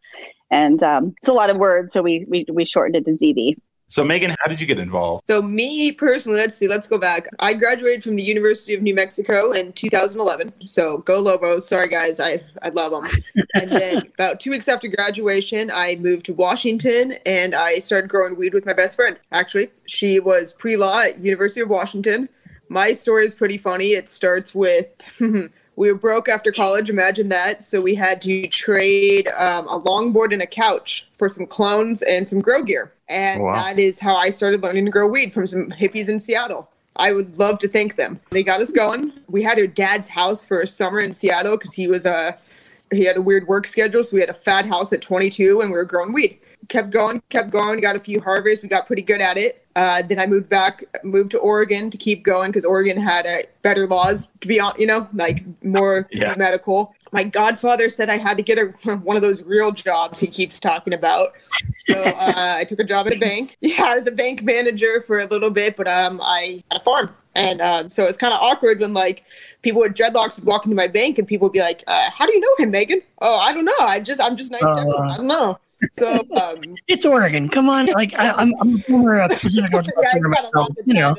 And 0.50 0.84
um, 0.84 1.16
it's 1.18 1.30
a 1.30 1.34
lot 1.34 1.50
of 1.50 1.58
words, 1.58 1.94
so 1.94 2.02
we 2.02 2.26
we, 2.28 2.46
we 2.52 2.66
shortened 2.66 2.96
it 2.96 3.06
to 3.06 3.18
ZV. 3.18 3.56
So, 3.92 4.06
Megan, 4.06 4.34
how 4.40 4.48
did 4.48 4.62
you 4.62 4.66
get 4.66 4.80
involved? 4.80 5.28
So, 5.28 5.42
me 5.42 5.92
personally, 5.92 6.40
let's 6.40 6.56
see, 6.56 6.70
let's 6.70 6.88
go 6.88 6.98
back. 6.98 7.28
I 7.40 7.54
graduated 7.54 8.06
from 8.06 8.16
the 8.16 8.24
University 8.24 8.74
of 8.74 8.82
New 8.82 8.96
Mexico 8.96 9.52
in 9.52 9.74
2011. 9.74 10.66
So, 10.66 11.00
go 11.00 11.20
Lobos. 11.20 11.68
Sorry, 11.68 11.90
guys, 11.90 12.22
I, 12.22 12.42
I 12.62 12.70
love 12.70 12.94
them. 12.94 13.12
and 13.54 13.70
then, 13.70 13.98
about 14.14 14.40
two 14.40 14.52
weeks 14.52 14.70
after 14.70 14.88
graduation, 14.88 15.70
I 15.74 15.98
moved 15.98 16.26
to 16.28 16.34
Washington 16.34 17.16
and 17.26 17.54
I 17.54 17.80
started 17.80 18.10
growing 18.10 18.38
weed 18.38 18.54
with 18.54 18.66
my 18.66 18.72
best 18.72 18.96
friend. 18.96 19.20
Actually, 19.34 19.70
she 19.88 20.22
was 20.22 20.54
pre 20.54 20.78
law 20.78 21.02
at 21.02 21.20
University 21.20 21.60
of 21.60 21.68
Washington. 21.68 22.30
My 22.70 22.94
story 22.94 23.26
is 23.26 23.36
pretty 23.36 23.58
funny. 23.58 23.92
It 23.92 24.08
starts 24.08 24.56
with. 24.56 24.88
we 25.76 25.92
were 25.92 25.98
broke 25.98 26.30
after 26.30 26.52
college 26.52 26.90
imagine 26.90 27.30
that 27.30 27.64
so 27.64 27.82
we 27.82 27.96
had 27.96 28.22
to 28.22 28.48
trade 28.48 29.28
um, 29.38 29.68
a 29.68 29.80
longboard 29.80 30.34
and 30.34 30.42
a 30.42 30.48
couch 30.48 31.08
for 31.18 31.30
some 31.30 31.46
clones 31.46 32.02
and 32.02 32.28
some 32.28 32.40
grow 32.40 32.64
gear 32.64 32.92
and 33.12 33.44
wow. 33.44 33.52
that 33.54 33.78
is 33.78 34.00
how 34.00 34.16
I 34.16 34.30
started 34.30 34.64
learning 34.64 34.86
to 34.86 34.92
grow 34.92 35.06
weed 35.06 35.34
from 35.34 35.46
some 35.46 35.70
hippies 35.72 36.08
in 36.08 36.20
Seattle. 36.20 36.70
I 36.96 37.12
would 37.12 37.38
love 37.38 37.60
to 37.60 37.68
thank 37.68 37.98
them. 37.98 38.20
They 38.32 38.44
got 38.44 38.62
us 38.62 38.72
going. 38.72 39.12
We 39.28 39.44
had 39.44 39.60
our 39.60 39.68
dad's 39.68 40.08
house 40.08 40.46
for 40.46 40.62
a 40.62 40.68
summer 40.68 41.02
in 41.02 41.14
Seattle 41.14 41.58
because 41.58 41.74
he 41.74 41.88
was 41.88 42.06
a 42.06 42.38
he 42.92 43.06
had 43.06 43.18
a 43.18 43.22
weird 43.22 43.48
work 43.48 43.68
schedule, 43.68 44.04
so 44.04 44.16
we 44.16 44.22
had 44.22 44.30
a 44.30 44.34
fat 44.34 44.66
house 44.66 44.92
at 44.92 45.02
22 45.02 45.62
and 45.62 45.72
we 45.72 45.78
were 45.78 45.86
growing 45.86 46.12
weed. 46.12 46.40
Kept 46.70 46.92
going, 46.92 47.22
kept 47.30 47.50
going. 47.50 47.80
Got 47.82 47.96
a 47.96 48.00
few 48.00 48.22
harvests. 48.22 48.64
We 48.64 48.70
got 48.70 48.88
pretty 48.88 49.02
good 49.02 49.22
at 49.22 49.38
it. 49.38 49.66
Uh, 49.76 50.02
then 50.02 50.20
I 50.20 50.26
moved 50.26 50.50
back, 50.50 50.84
moved 51.04 51.32
to 51.32 51.40
Oregon 51.40 51.90
to 51.90 51.98
keep 51.98 52.24
going 52.24 52.52
because 52.52 52.66
Oregon 52.66 52.98
had 52.98 53.26
uh, 53.26 53.38
better 53.62 53.88
laws. 53.88 54.28
To 54.42 54.48
be 54.48 54.60
on, 54.60 54.74
you 54.78 54.86
know, 54.86 55.08
like 55.14 55.44
more 55.64 56.08
yeah. 56.12 56.36
medical 56.38 56.94
my 57.12 57.24
godfather 57.24 57.90
said 57.90 58.10
I 58.10 58.18
had 58.18 58.38
to 58.38 58.44
get 58.44 58.58
a, 58.58 58.66
one 59.04 59.16
of 59.16 59.22
those 59.22 59.44
real 59.44 59.72
jobs 59.72 60.20
he 60.20 60.28
keeps 60.28 60.60
talking 60.60 60.94
about. 60.94 61.34
So 61.72 62.02
uh, 62.02 62.56
I 62.58 62.64
took 62.64 62.80
a 62.80 62.84
job 62.84 63.08
at 63.08 63.14
a 63.14 63.20
bank. 63.20 63.58
Yeah, 63.62 63.84
I 63.84 63.96
was 63.96 64.08
a 64.08 64.12
bank 64.12 64.44
manager 64.44 65.02
for 65.06 65.20
a 65.20 65.26
little 65.26 65.50
bit, 65.50 65.78
but 65.78 65.88
um, 65.88 66.20
I 66.22 66.64
had 66.72 66.82
a 66.82 66.84
farm. 66.84 67.14
And 67.36 67.62
um, 67.62 67.90
so 67.90 68.06
it's 68.06 68.18
kind 68.18 68.34
of 68.34 68.40
awkward 68.42 68.80
when 68.80 68.94
like 68.94 69.24
people 69.62 69.82
with 69.82 69.94
dreadlocks 69.94 70.38
would 70.38 70.46
walk 70.46 70.66
into 70.66 70.76
my 70.76 70.88
bank 70.88 71.18
and 71.18 71.28
people 71.28 71.46
would 71.48 71.54
be 71.54 71.62
like, 71.62 71.84
uh, 71.88 72.10
"How 72.12 72.26
do 72.26 72.34
you 72.34 72.40
know 72.42 72.50
him, 72.66 72.72
Megan?" 72.72 73.02
Oh, 73.22 73.38
I 73.38 73.54
don't 73.54 73.64
know. 73.64 73.72
I 73.80 74.02
just 74.02 74.20
I'm 74.20 74.36
just 74.36 74.52
nice 74.52 74.62
Oh, 74.64 74.76
to 74.76 74.82
everyone. 74.82 75.10
uh. 75.10 75.14
I 75.14 75.18
don't 75.18 75.28
know. 75.28 75.60
So 75.94 76.26
um, 76.42 76.76
It's 76.88 77.06
Oregon. 77.06 77.50
Come 77.50 77.70
on. 77.70 77.88
Like 77.88 78.18
I, 78.18 78.32
I'm, 78.32 78.54
I'm 78.60 78.76
a 78.76 78.80
former 78.80 79.22
uh, 79.22 79.28
Pacific 79.28 79.72
Northwest 79.72 79.98
I 79.98 80.18
runner 80.18 80.28
a 80.28 80.30
myself. 80.30 80.70
You 80.86 80.94
know. 80.94 81.16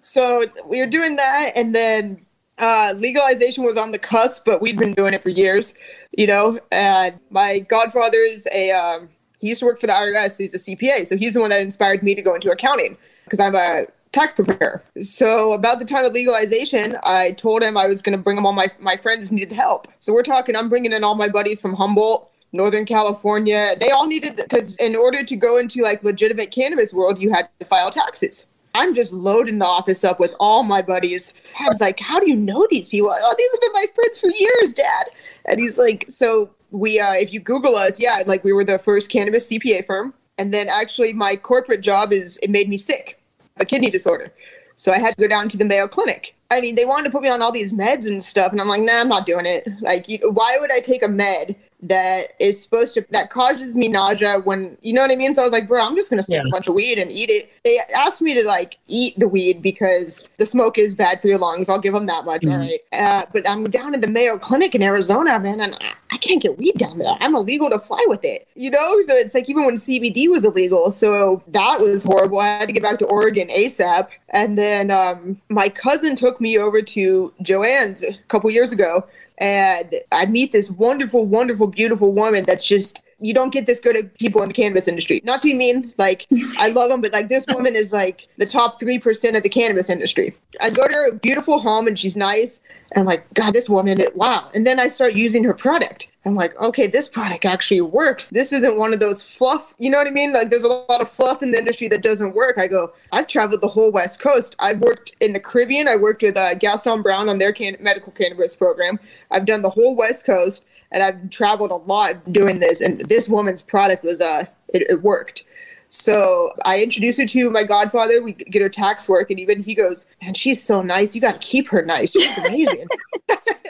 So 0.00 0.44
we 0.66 0.80
were 0.80 0.86
doing 0.86 1.16
that, 1.16 1.52
and 1.56 1.74
then 1.74 2.24
uh, 2.58 2.94
legalization 2.96 3.64
was 3.64 3.76
on 3.76 3.92
the 3.92 3.98
cusp, 3.98 4.44
but 4.44 4.60
we'd 4.60 4.78
been 4.78 4.94
doing 4.94 5.14
it 5.14 5.22
for 5.22 5.28
years. 5.28 5.74
You 6.16 6.26
know, 6.26 6.58
and 6.72 7.18
my 7.30 7.60
godfather's 7.60 8.46
a 8.52 8.70
um, 8.72 9.08
he 9.38 9.48
used 9.48 9.60
to 9.60 9.66
work 9.66 9.80
for 9.80 9.86
the 9.86 9.92
IRS. 9.92 10.38
He's 10.38 10.54
a 10.54 10.58
CPA, 10.58 11.06
so 11.06 11.16
he's 11.16 11.34
the 11.34 11.40
one 11.40 11.50
that 11.50 11.60
inspired 11.60 12.02
me 12.02 12.14
to 12.14 12.22
go 12.22 12.34
into 12.34 12.50
accounting 12.50 12.96
because 13.24 13.40
I'm 13.40 13.54
a 13.54 13.86
tax 14.12 14.32
preparer. 14.32 14.82
So 15.00 15.52
about 15.52 15.78
the 15.78 15.84
time 15.84 16.04
of 16.04 16.12
legalization, 16.12 16.96
I 17.04 17.32
told 17.32 17.62
him 17.62 17.76
I 17.76 17.86
was 17.86 18.02
going 18.02 18.16
to 18.16 18.22
bring 18.22 18.36
him 18.36 18.46
all 18.46 18.52
my 18.52 18.70
my 18.78 18.96
friends 18.96 19.30
needed 19.32 19.52
help. 19.52 19.88
So 19.98 20.12
we're 20.12 20.22
talking. 20.22 20.56
I'm 20.56 20.68
bringing 20.68 20.92
in 20.92 21.04
all 21.04 21.14
my 21.14 21.28
buddies 21.28 21.60
from 21.60 21.74
Humboldt. 21.74 22.29
Northern 22.52 22.84
California, 22.84 23.76
they 23.78 23.90
all 23.90 24.06
needed 24.06 24.36
because 24.36 24.74
in 24.76 24.96
order 24.96 25.24
to 25.24 25.36
go 25.36 25.58
into 25.58 25.82
like 25.82 26.02
legitimate 26.02 26.50
cannabis 26.50 26.92
world, 26.92 27.20
you 27.20 27.30
had 27.30 27.48
to 27.60 27.66
file 27.66 27.90
taxes. 27.90 28.46
I'm 28.74 28.94
just 28.94 29.12
loading 29.12 29.58
the 29.58 29.66
office 29.66 30.04
up 30.04 30.20
with 30.20 30.34
all 30.38 30.62
my 30.62 30.80
buddies. 30.82 31.34
Dad's 31.58 31.80
like, 31.80 31.98
"How 32.00 32.20
do 32.20 32.28
you 32.28 32.36
know 32.36 32.66
these 32.70 32.88
people?" 32.88 33.10
Oh, 33.12 33.34
these 33.36 33.52
have 33.52 33.60
been 33.60 33.72
my 33.72 33.86
friends 33.94 34.18
for 34.18 34.30
years, 34.30 34.74
Dad. 34.74 35.06
And 35.46 35.60
he's 35.60 35.78
like, 35.78 36.04
"So 36.08 36.50
we, 36.70 37.00
uh, 37.00 37.14
if 37.14 37.32
you 37.32 37.40
Google 37.40 37.74
us, 37.74 37.98
yeah, 38.00 38.22
like 38.26 38.44
we 38.44 38.52
were 38.52 38.64
the 38.64 38.78
first 38.78 39.10
cannabis 39.10 39.48
CPA 39.48 39.84
firm, 39.84 40.14
and 40.38 40.54
then 40.54 40.68
actually 40.68 41.12
my 41.12 41.36
corporate 41.36 41.80
job 41.80 42.12
is 42.12 42.38
it 42.42 42.50
made 42.50 42.68
me 42.68 42.76
sick, 42.76 43.20
a 43.58 43.64
kidney 43.64 43.90
disorder, 43.90 44.32
so 44.76 44.92
I 44.92 44.98
had 44.98 45.16
to 45.16 45.22
go 45.22 45.28
down 45.28 45.48
to 45.50 45.56
the 45.56 45.64
Mayo 45.64 45.88
Clinic. 45.88 46.36
I 46.52 46.60
mean, 46.60 46.74
they 46.74 46.84
wanted 46.84 47.04
to 47.04 47.10
put 47.10 47.22
me 47.22 47.28
on 47.28 47.42
all 47.42 47.52
these 47.52 47.72
meds 47.72 48.06
and 48.06 48.22
stuff, 48.22 48.52
and 48.52 48.60
I'm 48.60 48.68
like, 48.68 48.82
nah, 48.82 49.00
I'm 49.00 49.08
not 49.08 49.26
doing 49.26 49.46
it. 49.46 49.68
Like, 49.80 50.08
you, 50.08 50.18
why 50.32 50.56
would 50.58 50.72
I 50.72 50.80
take 50.80 51.02
a 51.02 51.08
med 51.08 51.54
that 51.82 52.34
is 52.38 52.60
supposed 52.62 52.92
to 52.94 53.04
that 53.10 53.30
causes 53.30 53.74
me 53.74 53.88
nausea 53.88 54.38
when 54.40 54.76
you 54.82 54.92
know 54.92 55.00
what 55.02 55.10
I 55.10 55.16
mean? 55.16 55.32
So 55.32 55.40
I 55.42 55.44
was 55.44 55.52
like, 55.52 55.66
bro, 55.66 55.80
I'm 55.82 55.94
just 55.96 56.10
gonna 56.10 56.22
smoke 56.22 56.42
Yeah. 56.42 56.48
a 56.48 56.50
bunch 56.50 56.66
of 56.68 56.74
weed 56.74 56.98
and 56.98 57.10
eat 57.10 57.30
it. 57.30 57.50
They 57.64 57.78
asked 57.94 58.20
me 58.20 58.34
to 58.34 58.46
like 58.46 58.76
eat 58.86 59.18
the 59.18 59.28
weed 59.28 59.62
because 59.62 60.28
the 60.38 60.44
smoke 60.46 60.76
is 60.78 60.94
bad 60.94 61.20
for 61.22 61.28
your 61.28 61.38
lungs. 61.38 61.68
I'll 61.68 61.78
give 61.78 61.94
them 61.94 62.06
that 62.06 62.24
much, 62.24 62.44
all 62.44 62.52
Mhm. 62.52 62.58
right. 62.68 62.80
Uh, 62.92 63.24
but 63.32 63.48
I'm 63.48 63.64
down 63.64 63.94
in 63.94 64.00
the 64.00 64.06
Mayo 64.08 64.36
Clinic 64.36 64.74
in 64.74 64.82
Arizona, 64.82 65.38
man, 65.40 65.60
and 65.60 65.74
I, 65.80 65.92
I 66.12 66.16
can't 66.18 66.42
get 66.42 66.58
weed 66.58 66.74
down 66.76 66.98
there. 66.98 67.16
I'm 67.20 67.34
illegal 67.34 67.70
to 67.70 67.78
fly 67.78 68.04
with 68.08 68.24
it, 68.24 68.46
you 68.54 68.70
know. 68.70 69.00
So 69.02 69.14
it's 69.14 69.34
like 69.34 69.48
even 69.48 69.64
when 69.64 69.76
CBD 69.76 70.28
was 70.28 70.44
illegal, 70.44 70.90
so 70.90 71.42
that 71.48 71.80
was 71.80 72.02
horrible. 72.02 72.40
I 72.40 72.48
had 72.58 72.66
to 72.66 72.72
get 72.72 72.82
back 72.82 72.98
to 72.98 73.06
Oregon 73.06 73.48
ASAP, 73.48 74.08
and 74.30 74.58
then 74.58 74.90
um, 74.90 75.40
my 75.48 75.68
cousin 75.70 76.14
took 76.14 76.40
me 76.40 76.58
over 76.58 76.82
to 76.82 77.32
Joanne's 77.40 78.02
a 78.02 78.12
couple 78.28 78.50
years 78.50 78.72
ago 78.72 79.04
and 79.40 79.94
I 80.12 80.26
meet 80.26 80.52
this 80.52 80.70
wonderful, 80.70 81.26
wonderful, 81.26 81.66
beautiful 81.66 82.12
woman 82.12 82.44
that's 82.44 82.66
just 82.66 83.00
you 83.20 83.34
don't 83.34 83.52
get 83.52 83.66
this 83.66 83.80
good 83.80 83.96
at 83.96 84.16
people 84.18 84.42
in 84.42 84.48
the 84.48 84.54
cannabis 84.54 84.88
industry. 84.88 85.20
Not 85.24 85.40
to 85.42 85.48
be 85.48 85.54
mean, 85.54 85.92
like 85.98 86.26
I 86.58 86.68
love 86.68 86.90
them, 86.90 87.00
but 87.00 87.12
like 87.12 87.28
this 87.28 87.44
woman 87.48 87.76
is 87.76 87.92
like 87.92 88.28
the 88.38 88.46
top 88.46 88.80
three 88.80 88.98
percent 88.98 89.36
of 89.36 89.42
the 89.42 89.48
cannabis 89.48 89.90
industry. 89.90 90.36
I 90.60 90.70
go 90.70 90.86
to 90.86 90.92
her 90.92 91.12
beautiful 91.12 91.58
home 91.58 91.86
and 91.86 91.98
she's 91.98 92.16
nice, 92.16 92.60
and 92.92 93.00
I'm 93.00 93.06
like, 93.06 93.32
God, 93.34 93.52
this 93.52 93.68
woman, 93.68 94.00
it 94.00 94.16
wow. 94.16 94.50
And 94.54 94.66
then 94.66 94.80
I 94.80 94.88
start 94.88 95.14
using 95.14 95.44
her 95.44 95.54
product. 95.54 96.08
I'm 96.26 96.34
like, 96.34 96.54
okay, 96.60 96.86
this 96.86 97.08
product 97.08 97.46
actually 97.46 97.80
works. 97.80 98.28
This 98.28 98.52
isn't 98.52 98.76
one 98.76 98.92
of 98.92 99.00
those 99.00 99.22
fluff, 99.22 99.74
you 99.78 99.88
know 99.88 99.96
what 99.96 100.06
I 100.06 100.10
mean? 100.10 100.34
Like 100.34 100.50
there's 100.50 100.64
a 100.64 100.68
lot 100.68 101.00
of 101.00 101.10
fluff 101.10 101.42
in 101.42 101.50
the 101.50 101.58
industry 101.58 101.88
that 101.88 102.02
doesn't 102.02 102.34
work. 102.34 102.58
I 102.58 102.66
go, 102.66 102.92
I've 103.10 103.26
traveled 103.26 103.62
the 103.62 103.68
whole 103.68 103.90
West 103.90 104.20
Coast. 104.20 104.54
I've 104.58 104.80
worked 104.80 105.16
in 105.20 105.32
the 105.32 105.40
Caribbean. 105.40 105.88
I 105.88 105.96
worked 105.96 106.22
with 106.22 106.36
uh, 106.36 106.54
Gaston 106.54 107.00
Brown 107.00 107.30
on 107.30 107.38
their 107.38 107.54
can- 107.54 107.78
medical 107.80 108.12
cannabis 108.12 108.54
program. 108.54 109.00
I've 109.30 109.46
done 109.46 109.62
the 109.62 109.70
whole 109.70 109.96
West 109.96 110.26
Coast 110.26 110.66
and 110.92 111.02
I've 111.02 111.30
traveled 111.30 111.70
a 111.70 111.76
lot 111.76 112.32
doing 112.32 112.58
this. 112.58 112.80
And 112.80 113.00
this 113.02 113.28
woman's 113.28 113.62
product 113.62 114.04
was, 114.04 114.20
uh, 114.20 114.46
it, 114.68 114.82
it 114.88 115.02
worked. 115.02 115.44
So 115.88 116.52
I 116.64 116.82
introduced 116.82 117.20
her 117.20 117.26
to 117.26 117.50
my 117.50 117.64
godfather. 117.64 118.22
We 118.22 118.34
get 118.34 118.62
her 118.62 118.68
tax 118.68 119.08
work, 119.08 119.28
and 119.28 119.40
even 119.40 119.60
he 119.60 119.74
goes, 119.74 120.06
"Man, 120.22 120.34
she's 120.34 120.62
so 120.62 120.82
nice. 120.82 121.16
You 121.16 121.20
got 121.20 121.40
to 121.40 121.44
keep 121.44 121.66
her 121.70 121.84
nice. 121.84 122.12
She's 122.12 122.38
amazing." 122.38 122.86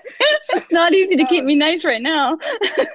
It's 0.53 0.73
not 0.73 0.93
easy 0.93 1.17
to 1.17 1.25
keep 1.27 1.45
me 1.45 1.55
nice 1.55 1.85
right 1.85 2.03
now. 2.03 2.39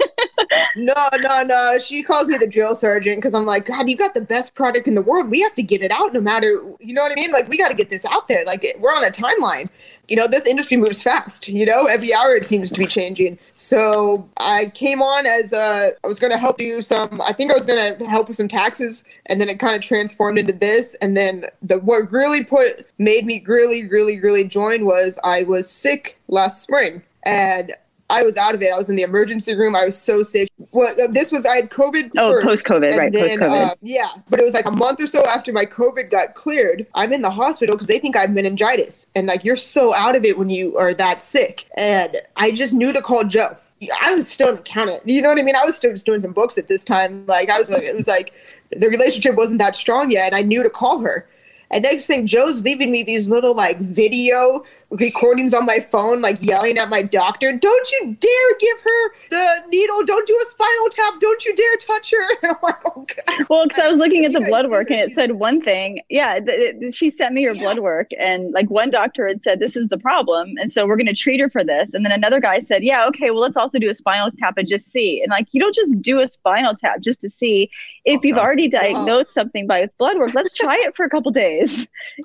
no, 0.75 0.93
no, 1.21 1.43
no. 1.43 1.77
She 1.79 2.03
calls 2.03 2.27
me 2.27 2.37
the 2.37 2.47
drill 2.47 2.75
sergeant 2.75 3.17
because 3.17 3.33
I'm 3.33 3.45
like, 3.45 3.65
God, 3.65 3.89
you 3.89 3.95
got 3.95 4.13
the 4.13 4.21
best 4.21 4.55
product 4.55 4.87
in 4.87 4.93
the 4.93 5.01
world. 5.01 5.29
We 5.29 5.41
have 5.41 5.55
to 5.55 5.63
get 5.63 5.81
it 5.81 5.91
out, 5.91 6.13
no 6.13 6.19
matter. 6.19 6.61
You 6.79 6.93
know 6.93 7.01
what 7.01 7.11
I 7.11 7.15
mean? 7.15 7.31
Like 7.31 7.47
we 7.47 7.57
got 7.57 7.69
to 7.69 7.75
get 7.75 7.89
this 7.89 8.05
out 8.05 8.27
there. 8.27 8.43
Like 8.45 8.65
we're 8.79 8.93
on 8.93 9.03
a 9.03 9.09
timeline. 9.09 9.69
You 10.07 10.15
know, 10.15 10.27
this 10.27 10.45
industry 10.45 10.77
moves 10.77 11.01
fast. 11.01 11.47
You 11.47 11.65
know, 11.65 11.85
every 11.85 12.13
hour 12.13 12.35
it 12.35 12.45
seems 12.45 12.71
to 12.71 12.79
be 12.79 12.85
changing. 12.85 13.39
So 13.55 14.27
I 14.37 14.71
came 14.73 15.01
on 15.01 15.25
as 15.25 15.53
uh, 15.53 15.89
I 16.03 16.07
was 16.07 16.19
going 16.19 16.31
to 16.31 16.37
help 16.37 16.57
do 16.57 16.81
some. 16.81 17.21
I 17.21 17.33
think 17.33 17.51
I 17.51 17.55
was 17.55 17.65
going 17.65 17.97
to 17.97 18.05
help 18.05 18.27
with 18.27 18.37
some 18.37 18.47
taxes, 18.47 19.03
and 19.27 19.39
then 19.41 19.49
it 19.49 19.59
kind 19.59 19.75
of 19.75 19.81
transformed 19.81 20.37
into 20.37 20.53
this. 20.53 20.95
And 21.01 21.15
then 21.15 21.45
the 21.61 21.79
what 21.79 22.11
really 22.11 22.43
put 22.43 22.87
made 22.97 23.25
me 23.25 23.43
really, 23.45 23.87
really, 23.87 24.19
really 24.19 24.43
join 24.43 24.85
was 24.85 25.19
I 25.23 25.43
was 25.43 25.69
sick 25.69 26.19
last 26.27 26.61
spring, 26.61 27.03
and 27.25 27.71
I 28.15 28.23
was 28.23 28.37
out 28.37 28.55
of 28.55 28.61
it. 28.61 28.71
I 28.71 28.77
was 28.77 28.89
in 28.89 28.95
the 28.95 29.03
emergency 29.03 29.55
room. 29.55 29.75
I 29.75 29.85
was 29.85 29.97
so 29.97 30.23
sick. 30.23 30.49
Well, 30.71 30.93
uh, 31.01 31.07
this 31.07 31.31
was 31.31 31.45
I 31.45 31.57
had 31.57 31.69
COVID. 31.69 32.11
Oh, 32.17 32.31
first, 32.31 32.65
post-COVID, 32.65 32.97
right, 32.97 33.11
then, 33.11 33.39
post-COVID. 33.39 33.71
uh, 33.71 33.75
yeah, 33.81 34.09
but 34.29 34.39
it 34.39 34.43
was 34.43 34.53
like 34.53 34.65
a 34.65 34.71
month 34.71 35.01
or 35.01 35.07
so 35.07 35.25
after 35.25 35.51
my 35.51 35.65
COVID 35.65 36.09
got 36.09 36.35
cleared. 36.35 36.87
I'm 36.93 37.11
in 37.11 37.21
the 37.21 37.29
hospital 37.29 37.75
because 37.75 37.87
they 37.87 37.99
think 37.99 38.15
I 38.15 38.21
have 38.21 38.31
meningitis, 38.31 39.07
and 39.15 39.27
like 39.27 39.43
you're 39.43 39.55
so 39.55 39.93
out 39.93 40.15
of 40.15 40.23
it 40.23 40.37
when 40.37 40.49
you 40.49 40.77
are 40.77 40.93
that 40.93 41.21
sick. 41.21 41.65
And 41.77 42.15
I 42.35 42.51
just 42.51 42.73
knew 42.73 42.93
to 42.93 43.01
call 43.01 43.23
Joe. 43.25 43.57
I 44.01 44.13
was 44.13 44.31
still 44.31 44.49
an 44.49 44.57
accountant. 44.59 45.07
You 45.07 45.21
know 45.21 45.29
what 45.29 45.37
I 45.37 45.43
mean? 45.43 45.55
I 45.55 45.65
was 45.65 45.75
still 45.75 45.91
just 45.91 46.05
doing 46.05 46.21
some 46.21 46.31
books 46.31 46.57
at 46.57 46.67
this 46.67 46.83
time. 46.85 47.25
Like 47.25 47.49
I 47.49 47.59
was 47.59 47.69
like, 47.69 47.83
it 47.83 47.95
was 47.95 48.07
like 48.07 48.33
the 48.71 48.87
relationship 48.89 49.35
wasn't 49.35 49.59
that 49.59 49.75
strong 49.75 50.09
yet, 50.11 50.27
and 50.27 50.35
I 50.35 50.41
knew 50.41 50.63
to 50.63 50.69
call 50.69 50.99
her. 50.99 51.27
And 51.71 51.83
next 51.83 52.05
thing, 52.05 52.27
Joe's 52.27 52.61
leaving 52.63 52.91
me 52.91 53.03
these 53.03 53.27
little 53.27 53.55
like 53.55 53.77
video 53.79 54.63
recordings 54.91 55.53
on 55.53 55.65
my 55.65 55.79
phone, 55.79 56.21
like 56.21 56.41
yelling 56.41 56.77
at 56.77 56.89
my 56.89 57.01
doctor, 57.01 57.51
"Don't 57.57 57.91
you 57.91 58.15
dare 58.19 58.57
give 58.59 58.81
her 58.81 59.11
the 59.31 59.63
needle! 59.69 60.03
Don't 60.05 60.27
do 60.27 60.39
a 60.41 60.45
spinal 60.45 60.89
tap! 60.91 61.13
Don't 61.19 61.43
you 61.45 61.55
dare 61.55 61.75
touch 61.77 62.11
her!" 62.11 62.23
I'm 62.49 62.55
like, 62.61 62.81
"Oh 62.85 63.05
God." 63.07 63.45
Well, 63.49 63.67
because 63.67 63.83
I 63.83 63.87
was 63.87 63.97
looking 63.97 64.25
at 64.25 64.33
the 64.33 64.41
blood 64.41 64.69
work 64.69 64.89
and 64.91 64.99
it 64.99 65.15
said 65.15 65.33
one 65.33 65.61
thing. 65.61 66.01
Yeah, 66.09 66.39
th- 66.39 66.79
th- 66.79 66.93
she 66.95 67.09
sent 67.09 67.33
me 67.33 67.43
her 67.43 67.53
Yeah. 67.55 67.61
blood 67.61 67.79
work, 67.79 68.09
and 68.19 68.51
like 68.53 68.69
one 68.69 68.91
doctor 68.91 69.27
had 69.27 69.41
said, 69.43 69.59
This 69.59 69.75
is 69.75 69.89
the 69.89 69.97
problem. 69.97 70.53
And 70.59 70.71
so 70.71 70.85
we're 70.87 70.97
going 70.97 71.05
to 71.07 71.13
treat 71.15 71.39
her 71.39 71.49
for 71.49 71.63
this. 71.63 71.89
And 71.93 72.05
then 72.05 72.11
another 72.11 72.39
guy 72.39 72.61
said, 72.61 72.83
Yeah, 72.83 73.05
okay, 73.07 73.31
well, 73.31 73.39
let's 73.41 73.57
also 73.57 73.79
do 73.79 73.89
a 73.89 73.93
spinal 73.93 74.29
tap 74.37 74.57
and 74.57 74.67
just 74.67 74.91
see. 74.91 75.21
And 75.21 75.29
like, 75.31 75.47
you 75.51 75.59
don't 75.61 75.75
just 75.75 76.01
do 76.01 76.19
a 76.19 76.27
spinal 76.27 76.75
tap 76.75 77.01
just 77.01 77.21
to 77.21 77.29
see 77.39 77.69
if 78.05 78.23
you've 78.23 78.37
Okay. 78.37 78.43
already 78.45 78.67
diagnosed 78.67 79.33
something 79.33 79.65
by 79.67 79.87
blood 79.97 80.17
work. 80.17 80.33
Let's 80.33 80.53
try 80.53 80.75
it 80.79 80.95
for 80.95 81.05
a 81.05 81.09
couple 81.09 81.31
days. 81.31 81.54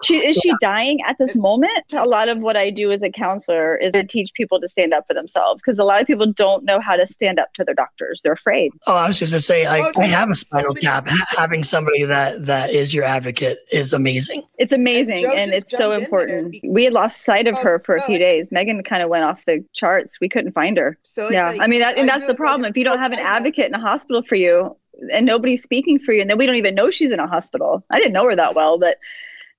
She, 0.03 0.17
is 0.19 0.37
she 0.37 0.53
dying 0.61 0.99
at 1.07 1.17
this 1.19 1.37
moment? 1.37 1.73
A 1.93 2.05
lot 2.05 2.29
of 2.29 2.39
what 2.39 2.57
I 2.57 2.71
do 2.71 2.93
as 2.93 3.03
a 3.03 3.11
counselor 3.11 3.77
is 3.77 3.93
to 3.93 4.05
teach 4.05 4.33
people 4.35 4.61
to 4.61 4.69
stand 4.69 4.93
up 4.95 5.07
for 5.07 5.15
themselves 5.15 5.63
because 5.65 5.79
a 5.79 5.85
lot 5.85 6.01
of 6.01 6.07
people 6.07 6.27
don't 6.33 6.65
know 6.65 6.81
how 6.81 6.97
to 6.97 7.07
stand 7.07 7.39
up 7.39 7.53
to 7.55 7.65
their 7.65 7.75
doctors. 7.75 8.21
They're 8.23 8.33
afraid. 8.33 8.73
Oh, 8.87 8.95
I 8.95 9.07
was 9.07 9.19
just 9.19 9.33
gonna 9.33 9.41
say, 9.41 9.67
I, 9.67 9.91
I 9.97 10.07
have 10.07 10.31
a 10.31 10.35
spinal 10.35 10.75
tap. 10.75 11.07
Having 11.31 11.65
somebody 11.65 12.05
that 12.05 12.47
that 12.47 12.71
is 12.71 12.95
your 12.95 13.05
advocate 13.05 13.61
is 13.71 13.93
amazing. 13.93 14.43
It's 14.59 14.73
amazing 14.73 15.19
Joe 15.23 15.33
and 15.35 15.53
it's 15.53 15.71
so 15.71 15.79
jumped 15.79 15.83
in 15.83 15.91
there 15.91 16.05
important. 16.05 16.53
be- 16.53 16.63
We 16.69 16.85
had 16.85 16.93
lost 16.93 17.25
sight 17.25 17.47
of 17.47 17.55
Oh, 17.57 17.63
her 17.63 17.83
for 17.85 17.95
a 17.97 18.03
few 18.03 18.17
I- 18.17 18.19
days. 18.19 18.53
Megan 18.53 18.83
kind 18.83 19.03
of 19.03 19.09
went 19.09 19.25
off 19.25 19.41
the 19.47 19.65
charts. 19.75 20.19
We 20.21 20.29
couldn't 20.29 20.53
find 20.53 20.77
her. 20.79 20.97
So 21.03 21.25
it's 21.25 21.35
yeah, 21.35 21.51
like, 21.51 21.61
I 21.61 21.67
mean, 21.67 21.81
that, 21.81 21.97
and 21.99 22.09
that's 22.09 22.27
the 22.27 22.35
problem. 22.35 22.69
If 22.71 22.77
you 22.77 22.85
don't 22.85 22.99
have 22.99 23.13
an 23.13 23.19
advocate 23.19 23.67
in 23.67 23.75
a 23.75 23.81
hospital 23.81 24.23
for 24.23 24.35
you, 24.37 24.77
and 25.13 25.27
nobody's 25.27 25.63
speaking 25.63 25.99
for 25.99 26.13
you, 26.13 26.21
and 26.21 26.31
then 26.31 26.39
we 26.39 26.47
don't 26.47 26.57
even 26.57 26.75
know 26.75 26.91
she's 26.91 27.11
in 27.11 27.21
a 27.21 27.27
hospital. 27.27 27.85
I 27.91 27.99
didn't 27.99 28.13
know 28.13 28.25
her 28.25 28.37
that 28.37 28.55
well, 28.55 28.79
but 28.79 28.99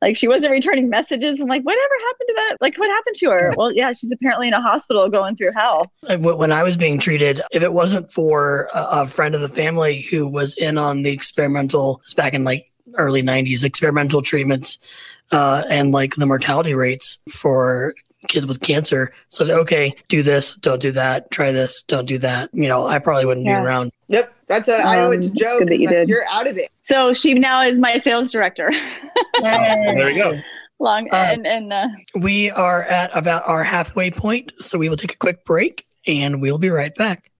like 0.02 0.18
she 0.18 0.28
wasn't 0.28 0.52
returning 0.52 0.90
messages. 0.90 1.40
I'm 1.40 1.48
like, 1.48 1.64
whatever 1.64 1.94
happened 2.08 2.28
to 2.28 2.34
that? 2.36 2.58
Like, 2.60 2.78
what 2.78 2.90
happened 2.90 3.16
to 3.18 3.30
her? 3.30 3.52
Well, 3.56 3.72
yeah, 3.74 3.94
she's 3.94 4.12
apparently 4.12 4.48
in 4.48 4.54
a 4.54 4.62
hospital 4.62 5.08
going 5.10 5.36
through 5.36 5.52
hell. 5.54 5.92
When 6.18 6.52
I 6.52 6.64
was 6.64 6.76
being 6.76 6.98
treated, 6.98 7.42
if 7.52 7.62
it 7.62 7.72
wasn't 7.72 8.12
for 8.12 8.70
a, 8.74 9.06
friend 9.06 9.36
of 9.36 9.42
the 9.42 9.50
family 9.50 10.02
who 10.02 10.28
was 10.28 10.56
in 10.56 10.78
on 10.78 11.04
the 11.04 11.12
experimental, 11.12 12.02
it's 12.04 12.14
back 12.14 12.34
in 12.34 12.44
like 12.44 12.72
early 12.98 13.22
90s, 13.22 13.64
experimental 13.64 14.22
treatments 14.22 14.80
uh, 15.32 15.64
and 15.70 15.92
like 15.92 16.16
the 16.16 16.26
mortality 16.26 16.74
rates 16.74 17.20
for 17.30 17.94
kids 18.28 18.46
with 18.48 18.62
cancer. 18.62 19.12
So, 19.30 19.46
okay, 19.62 19.96
do 20.08 20.22
this, 20.24 20.56
don't 20.56 20.82
do 20.82 20.92
that, 20.92 21.32
try 21.32 21.52
this, 21.52 21.82
don't 21.84 22.06
do 22.06 22.18
that. 22.20 22.50
You 22.54 22.68
know, 22.68 22.86
I 22.86 23.00
probably 23.00 23.26
wouldn't 23.26 23.46
Yeah. 23.46 23.60
be 23.60 23.66
around. 23.66 23.92
Yep, 24.10 24.34
that's 24.48 24.68
what 24.70 24.80
I 24.82 25.00
owe 25.02 25.12
it 25.12 25.22
to 25.24 25.28
Um, 25.30 25.36
Joe. 25.36 25.60
good 25.60 25.68
that 25.70 25.72
'cause, 25.74 25.80
you 25.82 25.88
like, 25.88 25.96
did. 25.96 26.10
You're 26.10 26.24
out 26.32 26.48
of 26.48 26.58
it. 26.58 26.70
So 26.84 27.14
she 27.14 27.34
now 27.34 27.62
is 27.64 27.78
my 27.78 27.98
sales 28.00 28.30
director. 28.32 28.70
there 29.42 30.06
we 30.06 30.14
go. 30.16 30.40
Long 30.80 31.08
Uh, 31.12 31.16
and 31.30 31.46
and 31.48 31.72
uh, 31.74 31.88
We 32.16 32.50
are 32.52 32.84
at 32.84 33.12
about 33.16 33.48
our 33.48 33.64
halfway 33.64 34.12
point, 34.12 34.54
so 34.60 34.78
we 34.78 34.90
will 34.90 34.98
take 34.98 35.14
a 35.14 35.18
quick 35.18 35.46
break 35.46 35.86
and 36.08 36.42
we'll 36.42 36.58
be 36.58 36.70
right 36.70 36.94
back. 36.96 37.31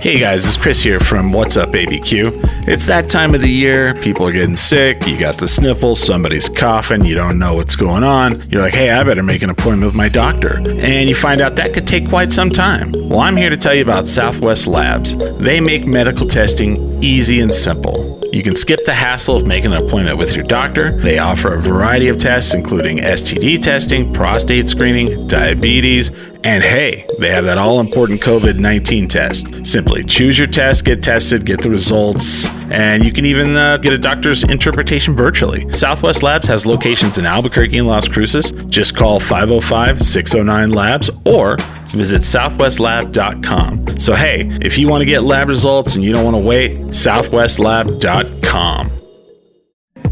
Hey 0.00 0.18
guys, 0.18 0.46
it's 0.46 0.56
Chris 0.56 0.82
here 0.82 0.98
from 0.98 1.30
What's 1.30 1.58
Up 1.58 1.72
ABQ. 1.72 2.66
It's 2.66 2.86
that 2.86 3.10
time 3.10 3.34
of 3.34 3.42
the 3.42 3.50
year. 3.50 3.92
People 3.96 4.26
are 4.26 4.32
getting 4.32 4.56
sick. 4.56 5.06
You 5.06 5.20
got 5.20 5.36
the 5.36 5.46
sniffles. 5.46 6.02
Somebody's 6.02 6.48
coughing. 6.48 7.04
You 7.04 7.14
don't 7.14 7.38
know 7.38 7.52
what's 7.52 7.76
going 7.76 8.02
on. 8.02 8.32
You're 8.48 8.62
like, 8.62 8.72
hey, 8.72 8.88
I 8.88 9.04
better 9.04 9.22
make 9.22 9.42
an 9.42 9.50
appointment 9.50 9.84
with 9.84 9.94
my 9.94 10.08
doctor. 10.08 10.56
And 10.56 11.06
you 11.06 11.14
find 11.14 11.42
out 11.42 11.56
that 11.56 11.74
could 11.74 11.86
take 11.86 12.08
quite 12.08 12.32
some 12.32 12.48
time. 12.48 12.92
Well, 12.92 13.20
I'm 13.20 13.36
here 13.36 13.50
to 13.50 13.58
tell 13.58 13.74
you 13.74 13.82
about 13.82 14.06
Southwest 14.06 14.66
Labs. 14.66 15.14
They 15.36 15.60
make 15.60 15.86
medical 15.86 16.26
testing 16.26 17.04
easy 17.04 17.40
and 17.40 17.54
simple. 17.54 18.18
You 18.32 18.42
can 18.42 18.56
skip 18.56 18.84
the 18.86 18.94
hassle 18.94 19.36
of 19.36 19.46
making 19.46 19.72
an 19.72 19.84
appointment 19.84 20.16
with 20.16 20.34
your 20.34 20.44
doctor. 20.44 20.98
They 20.98 21.18
offer 21.18 21.52
a 21.52 21.60
variety 21.60 22.08
of 22.08 22.16
tests, 22.16 22.54
including 22.54 22.98
STD 22.98 23.60
testing, 23.60 24.14
prostate 24.14 24.68
screening, 24.68 25.26
diabetes, 25.26 26.10
and 26.42 26.62
hey, 26.62 27.06
they 27.18 27.30
have 27.30 27.44
that 27.44 27.58
all 27.58 27.80
important 27.80 28.20
COVID 28.20 28.58
19 28.58 29.08
test. 29.08 29.66
Simply 29.66 30.04
choose 30.04 30.38
your 30.38 30.46
test, 30.46 30.84
get 30.84 31.02
tested, 31.02 31.44
get 31.44 31.62
the 31.62 31.70
results, 31.70 32.46
and 32.70 33.04
you 33.04 33.12
can 33.12 33.26
even 33.26 33.56
uh, 33.56 33.76
get 33.76 33.92
a 33.92 33.98
doctor's 33.98 34.42
interpretation 34.44 35.14
virtually. 35.14 35.70
Southwest 35.72 36.22
Labs 36.22 36.48
has 36.48 36.66
locations 36.66 37.18
in 37.18 37.26
Albuquerque 37.26 37.78
and 37.78 37.86
Las 37.86 38.08
Cruces. 38.08 38.50
Just 38.68 38.96
call 38.96 39.20
505 39.20 40.00
609 40.00 40.70
Labs 40.70 41.10
or 41.26 41.56
visit 41.88 42.22
southwestlab.com. 42.22 43.98
So, 43.98 44.14
hey, 44.14 44.44
if 44.62 44.78
you 44.78 44.88
want 44.88 45.02
to 45.02 45.06
get 45.06 45.24
lab 45.24 45.48
results 45.48 45.94
and 45.94 46.02
you 46.02 46.12
don't 46.12 46.24
want 46.24 46.42
to 46.42 46.48
wait, 46.48 46.72
southwestlab.com. 46.72 48.90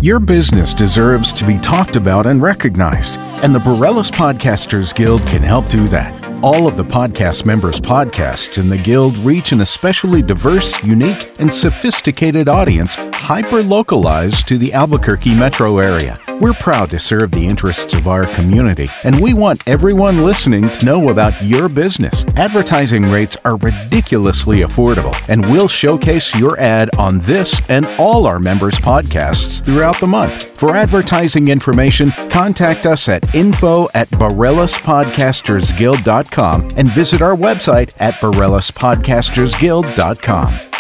Your 0.01 0.21
business 0.21 0.75
deserves 0.75 1.33
to 1.33 1.47
be 1.47 1.59
talked 1.59 1.97
about 1.97 2.27
and 2.27 2.41
recognized, 2.41 3.19
and 3.43 3.55
the 3.55 3.59
Bareilles 3.59 4.13
Podcasters 4.13 4.95
Guild 4.95 5.27
can 5.27 5.43
help 5.43 5.69
do 5.69 5.89
that. 5.89 6.18
All 6.41 6.69
of 6.69 6.77
the 6.77 6.85
podcast 6.85 7.45
members' 7.45 7.81
podcasts 7.81 8.59
in 8.59 8.69
the 8.69 8.79
Guild 8.79 9.17
reach 9.19 9.51
an 9.51 9.61
especially 9.61 10.23
diverse, 10.23 10.81
unique, 10.85 11.41
and 11.41 11.53
sophisticated 11.53 12.49
audience, 12.49 12.97
hyper 13.29 13.63
localized 13.63 14.49
to 14.49 14.57
the 14.57 14.73
Albuquerque 14.73 15.35
metro 15.35 15.77
area. 15.77 16.17
We're 16.41 16.55
proud 16.55 16.89
to 16.89 16.99
serve 16.99 17.31
the 17.31 17.45
interests 17.45 17.93
of 17.93 18.09
our 18.09 18.25
community, 18.25 18.87
and 19.05 19.21
we 19.21 19.35
want 19.35 19.69
everyone 19.69 20.25
listening 20.25 20.65
to 20.65 20.87
know 20.87 21.11
about 21.11 21.35
your 21.43 21.69
business. 21.69 22.25
Advertising 22.37 23.03
rates 23.03 23.37
are 23.45 23.59
ridiculously 23.59 24.61
affordable, 24.61 25.15
and 25.29 25.47
we'll 25.49 25.69
showcase 25.69 26.35
your 26.35 26.59
ad 26.59 26.89
on 26.97 27.19
this 27.19 27.61
and 27.69 27.87
all 27.99 28.27
our 28.27 28.41
members' 28.41 28.79
podcasts 28.79 29.63
throughout 29.63 30.01
the 30.01 30.07
month. 30.07 30.59
For 30.59 30.75
advertising 30.75 31.49
information, 31.49 32.11
contact 32.31 32.87
us 32.87 33.11
at 33.11 33.35
info 33.35 33.89
at 33.95 34.09
BareillasPodcastersGuild.com 34.09 36.69
and 36.79 36.95
visit 36.95 37.21
our 37.21 37.37
website 37.37 37.95
at 37.99 38.15
BareillasPodcastersGuild.com. 38.15 40.78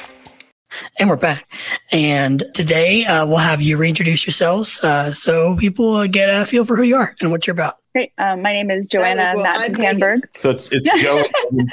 And 0.99 1.09
we're 1.09 1.17
back. 1.17 1.49
And 1.93 2.45
today 2.55 3.05
uh, 3.05 3.27
we'll 3.27 3.39
have 3.39 3.61
you 3.61 3.77
reintroduce 3.77 4.27
yourselves 4.27 4.81
uh, 4.83 5.13
so 5.13 5.57
people 5.57 6.07
get 6.09 6.29
a 6.29 6.45
feel 6.45 6.65
for 6.65 6.77
who 6.77 6.83
you 6.83 6.97
are 6.97 7.15
and 7.21 7.31
what 7.31 7.47
you're 7.47 7.53
about. 7.53 7.79
Great. 7.95 8.13
Um, 8.19 8.43
my 8.43 8.53
name 8.53 8.71
is 8.71 8.87
Joanna 8.87 9.33
well. 9.35 9.47
I'm 9.47 9.73
Matson-Tanberg. 9.73 10.21
So 10.39 10.51
it's 10.51 10.71
it's 10.71 10.85
Joe 11.03 11.25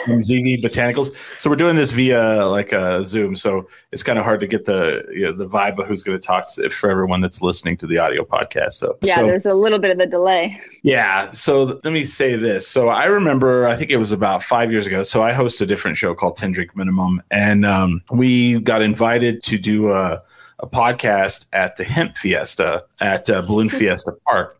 from 0.05 0.19
ZV 0.19 0.63
Botanicals. 0.63 1.13
So 1.37 1.49
we're 1.49 1.57
doing 1.57 1.75
this 1.75 1.91
via 1.91 2.45
like 2.47 2.71
a 2.71 3.03
Zoom. 3.03 3.35
So 3.35 3.67
it's 3.91 4.01
kind 4.01 4.17
of 4.17 4.23
hard 4.23 4.39
to 4.39 4.47
get 4.47 4.65
the 4.65 5.05
you 5.11 5.25
know, 5.25 5.33
the 5.33 5.47
vibe 5.47 5.77
of 5.77 5.87
who's 5.87 6.03
going 6.03 6.19
to 6.19 6.25
talk 6.25 6.49
for 6.71 6.89
everyone 6.89 7.19
that's 7.19 7.41
listening 7.41 7.75
to 7.77 7.87
the 7.87 7.97
audio 7.97 8.23
podcast. 8.23 8.73
So 8.73 8.97
Yeah, 9.01 9.15
so, 9.15 9.25
there's 9.27 9.45
a 9.45 9.53
little 9.53 9.77
bit 9.77 9.91
of 9.91 9.99
a 9.99 10.05
delay. 10.07 10.59
yeah. 10.83 11.31
So 11.31 11.65
th- 11.65 11.79
let 11.83 11.91
me 11.91 12.05
say 12.05 12.37
this. 12.37 12.65
So 12.65 12.87
I 12.87 13.05
remember, 13.05 13.67
I 13.67 13.75
think 13.75 13.91
it 13.91 13.97
was 13.97 14.13
about 14.13 14.41
five 14.41 14.71
years 14.71 14.87
ago. 14.87 15.03
So 15.03 15.21
I 15.21 15.33
host 15.33 15.59
a 15.59 15.65
different 15.65 15.97
show 15.97 16.15
called 16.15 16.37
Ten 16.37 16.53
Drink 16.53 16.75
Minimum, 16.77 17.21
and 17.29 17.65
um, 17.65 18.01
we 18.09 18.59
got 18.61 18.81
invited 18.81 19.43
to 19.43 19.57
do 19.57 19.91
a, 19.91 20.23
a 20.59 20.67
podcast 20.67 21.47
at 21.51 21.75
the 21.75 21.83
Hemp 21.83 22.15
Fiesta 22.15 22.85
at 23.01 23.29
uh, 23.29 23.41
Balloon 23.41 23.67
Fiesta 23.67 24.13
Park. 24.25 24.57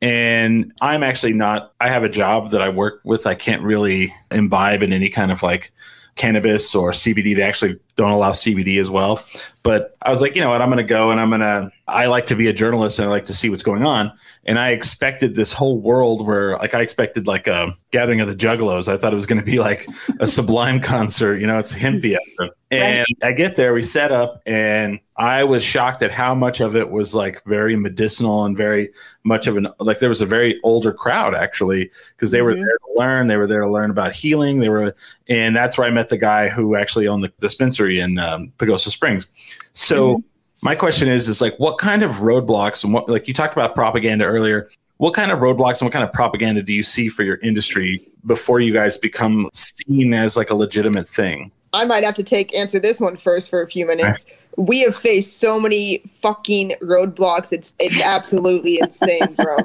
And 0.00 0.72
I'm 0.80 1.02
actually 1.02 1.32
not. 1.32 1.72
I 1.80 1.88
have 1.88 2.04
a 2.04 2.08
job 2.08 2.50
that 2.50 2.62
I 2.62 2.68
work 2.68 3.00
with. 3.04 3.26
I 3.26 3.34
can't 3.34 3.62
really 3.62 4.14
imbibe 4.30 4.82
in 4.82 4.92
any 4.92 5.10
kind 5.10 5.32
of 5.32 5.42
like 5.42 5.72
cannabis 6.14 6.74
or 6.74 6.92
CBD. 6.92 7.34
They 7.34 7.42
actually 7.42 7.78
don't 7.96 8.12
allow 8.12 8.30
CBD 8.30 8.80
as 8.80 8.90
well. 8.90 9.20
But 9.62 9.96
I 10.02 10.10
was 10.10 10.20
like, 10.20 10.36
you 10.36 10.40
know 10.40 10.50
what? 10.50 10.62
I'm 10.62 10.68
going 10.68 10.78
to 10.78 10.84
go 10.84 11.10
and 11.10 11.20
I'm 11.20 11.30
going 11.30 11.40
to. 11.40 11.72
I 11.88 12.06
like 12.06 12.26
to 12.26 12.36
be 12.36 12.46
a 12.48 12.52
journalist 12.52 12.98
and 12.98 13.06
I 13.06 13.10
like 13.10 13.24
to 13.26 13.34
see 13.34 13.48
what's 13.50 13.62
going 13.62 13.84
on. 13.84 14.12
And 14.44 14.58
I 14.58 14.70
expected 14.70 15.34
this 15.34 15.52
whole 15.52 15.80
world 15.80 16.26
where, 16.26 16.56
like, 16.56 16.74
I 16.74 16.80
expected 16.82 17.26
like 17.26 17.46
a 17.46 17.72
gathering 17.90 18.20
of 18.20 18.28
the 18.28 18.34
Juggalos. 18.34 18.88
I 18.92 18.96
thought 18.96 19.12
it 19.12 19.16
was 19.16 19.26
going 19.26 19.40
to 19.40 19.44
be 19.44 19.58
like 19.58 19.86
a 20.20 20.26
Sublime 20.38 20.80
concert. 20.80 21.40
You 21.40 21.46
know, 21.46 21.58
it's 21.58 21.72
hemp 21.72 22.02
fiesta. 22.02 22.50
And 22.70 23.06
I 23.22 23.32
get 23.32 23.56
there, 23.56 23.72
we 23.72 23.80
set 23.82 24.12
up, 24.12 24.42
and 24.44 25.00
I 25.16 25.44
was 25.44 25.64
shocked 25.64 26.02
at 26.02 26.10
how 26.10 26.34
much 26.34 26.60
of 26.60 26.76
it 26.76 26.90
was 26.90 27.14
like 27.14 27.42
very 27.44 27.76
medicinal 27.76 28.44
and 28.44 28.54
very 28.54 28.90
much 29.24 29.46
of 29.46 29.56
an 29.56 29.68
like 29.80 30.00
there 30.00 30.10
was 30.10 30.20
a 30.20 30.26
very 30.26 30.60
older 30.62 30.92
crowd 30.92 31.34
actually 31.34 31.90
because 32.14 32.30
they 32.30 32.42
were 32.42 32.52
Mhm. 32.52 32.56
there 32.56 32.78
to 32.78 32.92
learn. 32.98 33.26
They 33.26 33.38
were 33.38 33.46
there 33.46 33.62
to 33.62 33.70
learn 33.70 33.90
about 33.90 34.12
healing. 34.12 34.60
They 34.60 34.68
were, 34.68 34.94
and 35.30 35.56
that's 35.56 35.78
where 35.78 35.86
I 35.86 35.90
met 35.90 36.10
the 36.10 36.18
guy 36.18 36.48
who 36.50 36.76
actually 36.76 37.08
owned 37.08 37.24
the 37.24 37.32
dispensary 37.40 38.00
in 38.00 38.18
um, 38.18 38.52
Pagosa 38.58 38.90
Springs. 38.90 39.26
So 39.72 40.22
my 40.62 40.74
question 40.74 41.08
is, 41.08 41.28
is 41.28 41.40
like, 41.40 41.58
what 41.58 41.78
kind 41.78 42.02
of 42.02 42.16
roadblocks 42.16 42.84
and 42.84 42.92
what 42.92 43.08
like 43.08 43.28
you 43.28 43.34
talked 43.34 43.54
about 43.54 43.74
propaganda 43.74 44.24
earlier? 44.24 44.68
What 44.96 45.14
kind 45.14 45.30
of 45.30 45.38
roadblocks 45.38 45.80
and 45.80 45.86
what 45.86 45.92
kind 45.92 46.04
of 46.04 46.12
propaganda 46.12 46.62
do 46.62 46.72
you 46.72 46.82
see 46.82 47.08
for 47.08 47.22
your 47.22 47.36
industry 47.36 48.04
before 48.26 48.58
you 48.58 48.72
guys 48.72 48.96
become 48.96 49.48
seen 49.52 50.12
as 50.12 50.36
like 50.36 50.50
a 50.50 50.54
legitimate 50.54 51.06
thing? 51.06 51.52
I 51.72 51.84
might 51.84 52.02
have 52.04 52.14
to 52.16 52.22
take 52.22 52.54
answer 52.56 52.78
this 52.78 53.00
one 53.00 53.16
first 53.16 53.50
for 53.50 53.62
a 53.62 53.68
few 53.68 53.86
minutes. 53.86 54.26
We 54.56 54.80
have 54.80 54.96
faced 54.96 55.38
so 55.38 55.60
many 55.60 55.98
fucking 56.20 56.74
roadblocks. 56.82 57.52
It's 57.52 57.74
it's 57.78 58.00
absolutely 58.00 58.80
insane, 58.80 59.34
bro. 59.34 59.58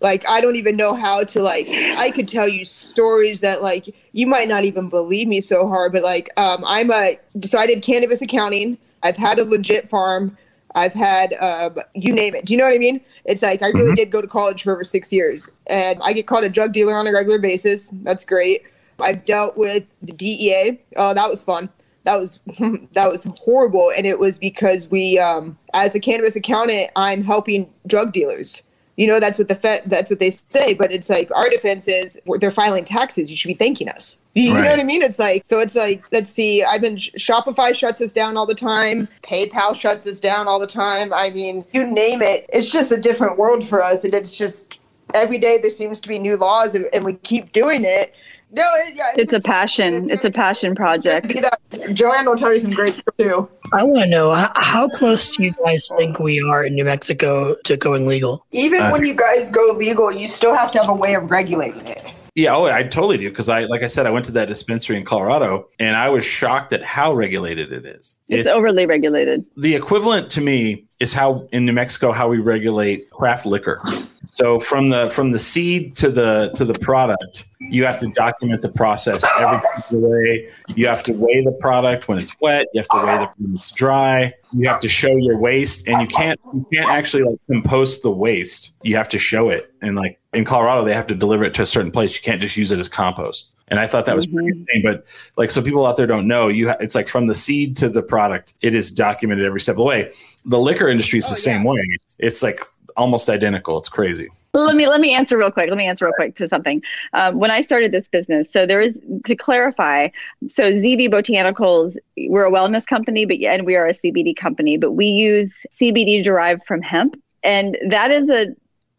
Like 0.00 0.28
I 0.28 0.42
don't 0.42 0.56
even 0.56 0.76
know 0.76 0.94
how 0.94 1.24
to 1.24 1.40
like. 1.40 1.66
I 1.68 2.10
could 2.10 2.28
tell 2.28 2.46
you 2.46 2.66
stories 2.66 3.40
that 3.40 3.62
like 3.62 3.94
you 4.12 4.26
might 4.26 4.48
not 4.48 4.66
even 4.66 4.90
believe 4.90 5.28
me 5.28 5.40
so 5.40 5.66
hard. 5.66 5.94
But 5.94 6.02
like, 6.02 6.28
um, 6.36 6.62
I'm 6.66 6.90
a 6.90 7.18
so 7.42 7.58
i 7.58 7.66
did 7.66 7.82
cannabis 7.82 8.20
accounting. 8.20 8.76
I've 9.04 9.16
had 9.16 9.38
a 9.38 9.44
legit 9.44 9.88
farm. 9.88 10.36
I've 10.74 10.92
had 10.94 11.34
uh, 11.40 11.70
you 11.94 12.12
name 12.12 12.34
it. 12.34 12.46
Do 12.46 12.52
you 12.52 12.58
know 12.58 12.64
what 12.64 12.74
I 12.74 12.78
mean? 12.78 13.00
It's 13.26 13.42
like 13.42 13.62
I 13.62 13.68
really 13.68 13.92
Mhm. 13.92 13.96
did 13.96 14.10
go 14.10 14.20
to 14.20 14.26
college 14.26 14.64
for 14.64 14.72
over 14.72 14.82
six 14.82 15.12
years, 15.12 15.50
and 15.68 16.00
I 16.02 16.12
get 16.12 16.26
called 16.26 16.42
a 16.42 16.48
drug 16.48 16.72
dealer 16.72 16.96
on 16.96 17.06
a 17.06 17.12
regular 17.12 17.38
basis. 17.38 17.90
That's 18.02 18.24
great. 18.24 18.62
I've 18.98 19.24
dealt 19.24 19.56
with 19.56 19.84
the 20.02 20.12
DEA. 20.12 20.80
Oh, 20.96 21.14
that 21.14 21.28
was 21.30 21.44
fun. 21.44 21.68
That 22.02 22.16
was 22.16 22.40
that 22.92 23.08
was 23.10 23.24
horrible, 23.38 23.92
and 23.96 24.04
it 24.06 24.18
was 24.18 24.36
because 24.36 24.90
we, 24.90 25.16
um, 25.18 25.56
as 25.74 25.94
a 25.94 26.00
cannabis 26.00 26.34
accountant, 26.34 26.90
I'm 26.96 27.22
helping 27.22 27.70
drug 27.86 28.12
dealers. 28.12 28.62
You 28.96 29.06
know, 29.08 29.18
that's 29.20 29.38
what 29.38 29.48
the 29.48 29.56
Fed, 29.56 29.82
that's 29.86 30.10
what 30.10 30.18
they 30.20 30.30
say. 30.30 30.74
But 30.74 30.92
it's 30.92 31.10
like 31.10 31.28
our 31.36 31.48
defense 31.48 31.86
is 31.88 32.18
they're 32.40 32.50
filing 32.50 32.84
taxes. 32.84 33.30
You 33.30 33.36
should 33.36 33.48
be 33.48 33.54
thanking 33.54 33.88
us. 33.88 34.16
You 34.34 34.54
know 34.54 34.64
what 34.64 34.80
I 34.80 34.84
mean? 34.84 35.02
It's 35.02 35.18
like 35.18 35.44
so. 35.44 35.60
It's 35.60 35.76
like 35.76 36.02
let's 36.10 36.28
see. 36.28 36.64
I've 36.64 36.80
been 36.80 36.96
Shopify 36.96 37.74
shuts 37.74 38.00
us 38.00 38.12
down 38.12 38.36
all 38.36 38.46
the 38.46 38.54
time. 38.54 39.08
PayPal 39.22 39.76
shuts 39.76 40.06
us 40.06 40.18
down 40.18 40.48
all 40.48 40.58
the 40.58 40.66
time. 40.66 41.12
I 41.12 41.30
mean, 41.30 41.64
you 41.72 41.86
name 41.86 42.20
it. 42.20 42.46
It's 42.52 42.72
just 42.72 42.90
a 42.90 42.96
different 42.96 43.38
world 43.38 43.64
for 43.64 43.82
us, 43.82 44.02
and 44.04 44.12
it's 44.12 44.36
just 44.36 44.78
every 45.14 45.38
day 45.38 45.58
there 45.58 45.70
seems 45.70 46.00
to 46.00 46.08
be 46.08 46.18
new 46.18 46.36
laws, 46.36 46.74
and, 46.74 46.86
and 46.92 47.04
we 47.04 47.14
keep 47.14 47.52
doing 47.52 47.82
it. 47.84 48.14
No, 48.50 48.68
it, 48.74 48.94
yeah, 48.94 49.12
It's 49.16 49.32
a 49.32 49.40
passion. 49.40 50.08
It's 50.10 50.24
a 50.24 50.30
passion 50.30 50.76
project. 50.76 51.34
That. 51.40 51.92
Joanne 51.92 52.26
will 52.26 52.36
tell 52.36 52.52
you 52.52 52.60
some 52.60 52.70
great 52.70 52.94
stuff 52.94 53.16
too. 53.18 53.48
I 53.72 53.82
want 53.82 54.04
to 54.04 54.08
know 54.08 54.32
how, 54.32 54.52
how 54.54 54.88
close 54.88 55.28
do 55.36 55.42
you 55.42 55.52
guys 55.64 55.88
think 55.96 56.20
we 56.20 56.40
are 56.40 56.64
in 56.64 56.76
New 56.76 56.84
Mexico 56.84 57.56
to 57.64 57.76
going 57.76 58.06
legal? 58.06 58.46
Even 58.52 58.82
Uh, 58.82 58.90
when 58.92 59.04
you 59.04 59.14
guys 59.14 59.50
go 59.50 59.74
legal, 59.76 60.12
you 60.12 60.28
still 60.28 60.54
have 60.54 60.70
to 60.72 60.78
have 60.78 60.88
a 60.88 60.94
way 60.94 61.14
of 61.14 61.28
regulating 61.32 61.84
it. 61.86 62.04
Yeah, 62.34 62.56
oh, 62.56 62.64
I 62.64 62.82
totally 62.82 63.16
do 63.16 63.28
because 63.28 63.48
I, 63.48 63.64
like 63.64 63.82
I 63.82 63.86
said, 63.86 64.06
I 64.06 64.10
went 64.10 64.26
to 64.26 64.32
that 64.32 64.48
dispensary 64.48 64.96
in 64.96 65.04
Colorado 65.04 65.68
and 65.78 65.96
I 65.96 66.08
was 66.08 66.24
shocked 66.24 66.72
at 66.72 66.82
how 66.82 67.14
regulated 67.14 67.72
it 67.72 67.86
is. 67.86 68.16
It's 68.28 68.46
It- 68.46 68.50
overly 68.50 68.86
regulated. 68.86 69.44
the 69.56 69.74
equivalent 69.74 70.30
to 70.30 70.40
me 70.40 70.84
is 71.00 71.12
how 71.12 71.46
in 71.52 71.66
New 71.66 71.72
Mexico 71.72 72.12
how 72.12 72.28
we 72.28 72.38
regulate 72.38 73.10
craft 73.10 73.44
liquor. 73.44 73.82
So 74.26 74.58
from 74.58 74.88
the 74.88 75.10
from 75.10 75.32
the 75.32 75.38
seed 75.38 75.96
to 75.96 76.08
the 76.08 76.50
to 76.54 76.64
the 76.64 76.72
product, 76.74 77.44
you 77.60 77.84
have 77.84 77.98
to 77.98 78.08
document 78.14 78.62
the 78.62 78.70
process 78.70 79.22
every 79.38 79.60
single 79.86 80.10
way. 80.10 80.48
You 80.74 80.86
have 80.86 81.02
to 81.04 81.12
weigh 81.12 81.44
the 81.44 81.52
product 81.52 82.08
when 82.08 82.18
it's 82.18 82.34
wet. 82.40 82.66
You 82.72 82.80
have 82.80 82.88
to 82.88 83.06
weigh 83.06 83.18
the 83.18 83.30
when 83.36 83.52
it's 83.52 83.70
dry. 83.72 84.32
You 84.52 84.68
have 84.68 84.80
to 84.80 84.88
show 84.88 85.14
your 85.14 85.36
waste, 85.38 85.86
and 85.88 86.00
you 86.00 86.08
can't 86.08 86.40
you 86.54 86.66
can't 86.72 86.88
actually 86.88 87.24
like 87.24 87.38
compost 87.50 88.02
the 88.02 88.10
waste. 88.10 88.72
You 88.82 88.96
have 88.96 89.10
to 89.10 89.18
show 89.18 89.50
it, 89.50 89.70
and 89.82 89.96
like 89.96 90.18
in 90.32 90.46
Colorado, 90.46 90.84
they 90.84 90.94
have 90.94 91.06
to 91.08 91.14
deliver 91.14 91.44
it 91.44 91.52
to 91.54 91.62
a 91.62 91.66
certain 91.66 91.90
place. 91.90 92.16
You 92.16 92.22
can't 92.22 92.40
just 92.40 92.56
use 92.56 92.72
it 92.72 92.78
as 92.78 92.88
compost. 92.88 93.50
And 93.68 93.80
I 93.80 93.86
thought 93.86 94.04
that 94.04 94.14
was 94.14 94.26
pretty 94.26 94.50
mm-hmm. 94.50 94.60
insane. 94.60 94.82
But 94.82 95.06
like, 95.36 95.50
so 95.50 95.62
people 95.62 95.86
out 95.86 95.96
there 95.96 96.06
don't 96.06 96.28
know, 96.28 96.48
you 96.48 96.68
ha- 96.68 96.76
it's 96.80 96.94
like 96.94 97.08
from 97.08 97.26
the 97.26 97.34
seed 97.34 97.76
to 97.78 97.88
the 97.88 98.02
product, 98.14 98.54
it 98.60 98.74
is 98.76 98.92
documented 98.92 99.44
every 99.44 99.60
step 99.60 99.72
of 99.72 99.78
the 99.78 99.82
way. 99.82 100.12
The 100.44 100.58
liquor 100.58 100.88
industry 100.88 101.18
is 101.18 101.24
the 101.26 101.32
Oh, 101.32 101.48
same 101.50 101.62
yeah. 101.62 101.70
way. 101.72 101.84
It's 102.20 102.44
like 102.44 102.60
almost 102.96 103.28
identical. 103.28 103.76
It's 103.78 103.88
crazy. 103.88 104.28
Let 104.52 104.76
me 104.76 104.86
let 104.86 105.00
me 105.00 105.12
answer 105.12 105.36
real 105.36 105.50
quick. 105.50 105.68
Let 105.68 105.76
me 105.76 105.88
answer 105.88 106.04
real 106.04 106.14
quick 106.14 106.36
to 106.36 106.48
something. 106.48 106.80
Um, 107.12 107.40
when 107.40 107.50
I 107.50 107.60
started 107.60 107.90
this 107.90 108.06
business, 108.06 108.46
so 108.52 108.66
there 108.66 108.80
is 108.80 108.96
to 109.26 109.34
clarify. 109.34 110.10
So 110.46 110.62
ZV 110.70 111.08
Botanicals, 111.10 111.96
we're 112.28 112.46
a 112.46 112.52
wellness 112.52 112.86
company, 112.86 113.26
but 113.26 113.38
and 113.38 113.66
we 113.66 113.74
are 113.74 113.88
a 113.88 113.94
CBD 113.94 114.36
company, 114.36 114.76
but 114.76 114.92
we 114.92 115.06
use 115.06 115.52
CBD 115.80 116.22
derived 116.22 116.62
from 116.68 116.82
hemp, 116.82 117.20
and 117.42 117.76
that 117.88 118.12
is 118.12 118.28
a 118.28 118.54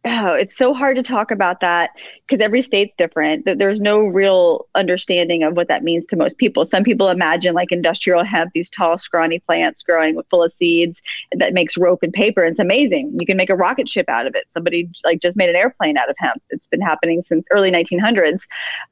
oh, 0.06 0.34
it's 0.34 0.56
so 0.56 0.74
hard 0.74 0.96
to 0.96 1.04
talk 1.04 1.32
about 1.32 1.62
that 1.62 1.90
because 2.28 2.44
every 2.44 2.62
state's 2.62 2.94
different. 2.98 3.46
There's 3.46 3.82
no 3.82 4.00
real 4.00 4.68
understanding 4.76 5.44
of 5.44 5.56
what 5.56 5.68
that 5.68 5.84
means 5.84 6.06
to 6.08 6.16
most 6.16 6.38
people. 6.38 6.66
Some 6.66 6.84
people 6.84 7.10
imagine 7.10 7.54
like 7.56 7.72
industrial 7.72 8.24
hemp, 8.24 8.52
these 8.54 8.70
tall, 8.70 8.98
scrawny 8.98 9.40
plants 9.40 9.84
growing 9.84 10.16
with 10.16 10.28
full 10.30 10.44
of 10.44 10.54
seeds 10.58 11.02
that 11.36 11.54
makes 11.54 11.78
rope 11.78 12.04
and 12.04 12.14
paper. 12.14 12.44
It's 12.44 12.60
amazing. 12.60 13.18
You 13.20 13.26
can 13.26 13.38
make 13.38 13.50
a 13.50 13.56
rocket 13.56 13.90
ship 13.90 14.08
out 14.08 14.28
of 14.28 14.36
it. 14.36 14.46
Somebody 14.54 14.90
like 15.04 15.22
just 15.22 15.36
made 15.36 15.50
an 15.50 15.56
airplane 15.56 15.98
out 15.98 16.10
of 16.10 16.16
hemp. 16.20 16.42
It's 16.50 16.68
been 16.68 16.82
happening 16.82 17.24
since 17.28 17.46
early 17.52 17.72
1900s. 17.72 18.42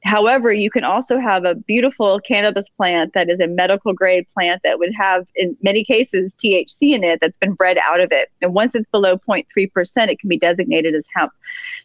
However, 0.02 0.52
you 0.52 0.70
can 0.70 0.84
also 0.84 1.18
have 1.18 1.44
a 1.44 1.54
beautiful 1.54 2.20
cannabis 2.20 2.68
plant 2.76 3.14
that 3.14 3.30
is 3.30 3.40
a 3.40 3.46
medical 3.46 3.92
grade 3.92 4.26
plant 4.34 4.62
that 4.64 4.78
would 4.78 4.92
have, 4.94 5.26
in 5.36 5.56
many 5.62 5.84
cases, 5.84 6.32
THC 6.42 6.94
in 6.94 7.04
it 7.04 7.20
that's 7.20 7.36
been 7.36 7.54
bred 7.54 7.78
out 7.78 8.00
of 8.00 8.10
it. 8.10 8.30
And 8.42 8.52
once 8.52 8.74
it's 8.74 8.88
below 8.90 9.16
0.3%, 9.16 10.08
it 10.08 10.18
can 10.18 10.28
be 10.28 10.38
designated 10.38 10.94
as 10.94 11.03
hemp. 11.14 11.32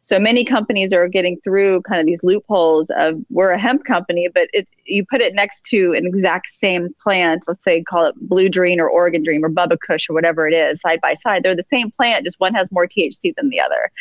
So 0.01 0.19
many 0.19 0.43
companies 0.43 0.93
are 0.93 1.07
getting 1.07 1.37
through 1.43 1.81
kind 1.83 1.99
of 1.99 2.05
these 2.05 2.23
loopholes 2.23 2.89
of 2.97 3.21
we're 3.29 3.51
a 3.51 3.59
hemp 3.59 3.85
company, 3.85 4.27
but 4.33 4.47
it, 4.53 4.67
you 4.85 5.05
put 5.05 5.21
it 5.21 5.35
next 5.35 5.65
to 5.65 5.93
an 5.93 6.05
exact 6.05 6.47
same 6.61 6.93
plant, 7.01 7.43
let's 7.47 7.63
say 7.63 7.83
call 7.83 8.05
it 8.05 8.15
Blue 8.21 8.49
Dream 8.49 8.79
or 8.79 8.89
Oregon 8.89 9.23
Dream 9.23 9.43
or 9.43 9.49
Bubba 9.49 9.77
Kush 9.85 10.09
or 10.09 10.13
whatever 10.13 10.47
it 10.47 10.53
is, 10.53 10.81
side 10.81 10.99
by 11.01 11.15
side. 11.21 11.43
They're 11.43 11.55
the 11.55 11.65
same 11.69 11.91
plant, 11.91 12.25
just 12.25 12.39
one 12.39 12.53
has 12.53 12.71
more 12.71 12.87
THC 12.87 13.35
than 13.35 13.49
the 13.49 13.59
other. 13.59 13.91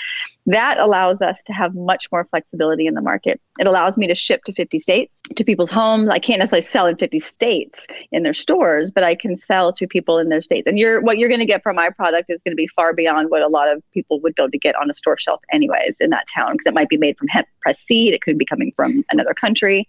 That 0.46 0.78
allows 0.78 1.20
us 1.20 1.36
to 1.46 1.52
have 1.52 1.74
much 1.74 2.08
more 2.10 2.24
flexibility 2.24 2.86
in 2.86 2.94
the 2.94 3.02
market. 3.02 3.40
It 3.58 3.66
allows 3.66 3.96
me 3.96 4.06
to 4.06 4.14
ship 4.14 4.44
to 4.44 4.52
50 4.52 4.78
states, 4.78 5.12
to 5.34 5.44
people's 5.44 5.70
homes. 5.70 6.08
I 6.08 6.18
can't 6.18 6.38
necessarily 6.38 6.66
sell 6.66 6.86
in 6.86 6.96
50 6.96 7.20
states 7.20 7.86
in 8.12 8.22
their 8.22 8.34
stores, 8.34 8.90
but 8.90 9.04
I 9.04 9.14
can 9.14 9.36
sell 9.36 9.72
to 9.74 9.86
people 9.86 10.18
in 10.18 10.28
their 10.28 10.42
states. 10.42 10.66
And 10.66 10.78
you're 10.78 11.00
what 11.00 11.18
you're 11.18 11.28
going 11.28 11.40
to 11.40 11.46
get 11.46 11.62
from 11.62 11.76
my 11.76 11.90
product 11.90 12.30
is 12.30 12.42
going 12.42 12.52
to 12.52 12.56
be 12.56 12.68
far 12.68 12.92
beyond 12.92 13.30
what 13.30 13.42
a 13.42 13.48
lot 13.48 13.70
of 13.70 13.82
people 13.92 14.20
would 14.20 14.36
go 14.36 14.48
to 14.48 14.58
get 14.58 14.76
on 14.76 14.90
a 14.90 14.94
store 14.94 15.18
shelf 15.18 15.40
anyways 15.52 15.96
in 16.00 16.10
that 16.10 16.26
town 16.34 16.52
because 16.52 16.66
it 16.66 16.74
might 16.74 16.88
be 16.88 16.96
made 16.96 17.18
from 17.18 17.28
hemp 17.28 17.48
press 17.60 17.78
seed. 17.80 18.14
It 18.14 18.22
could 18.22 18.38
be 18.38 18.44
coming 18.44 18.72
from 18.76 19.04
another 19.10 19.34
country. 19.34 19.88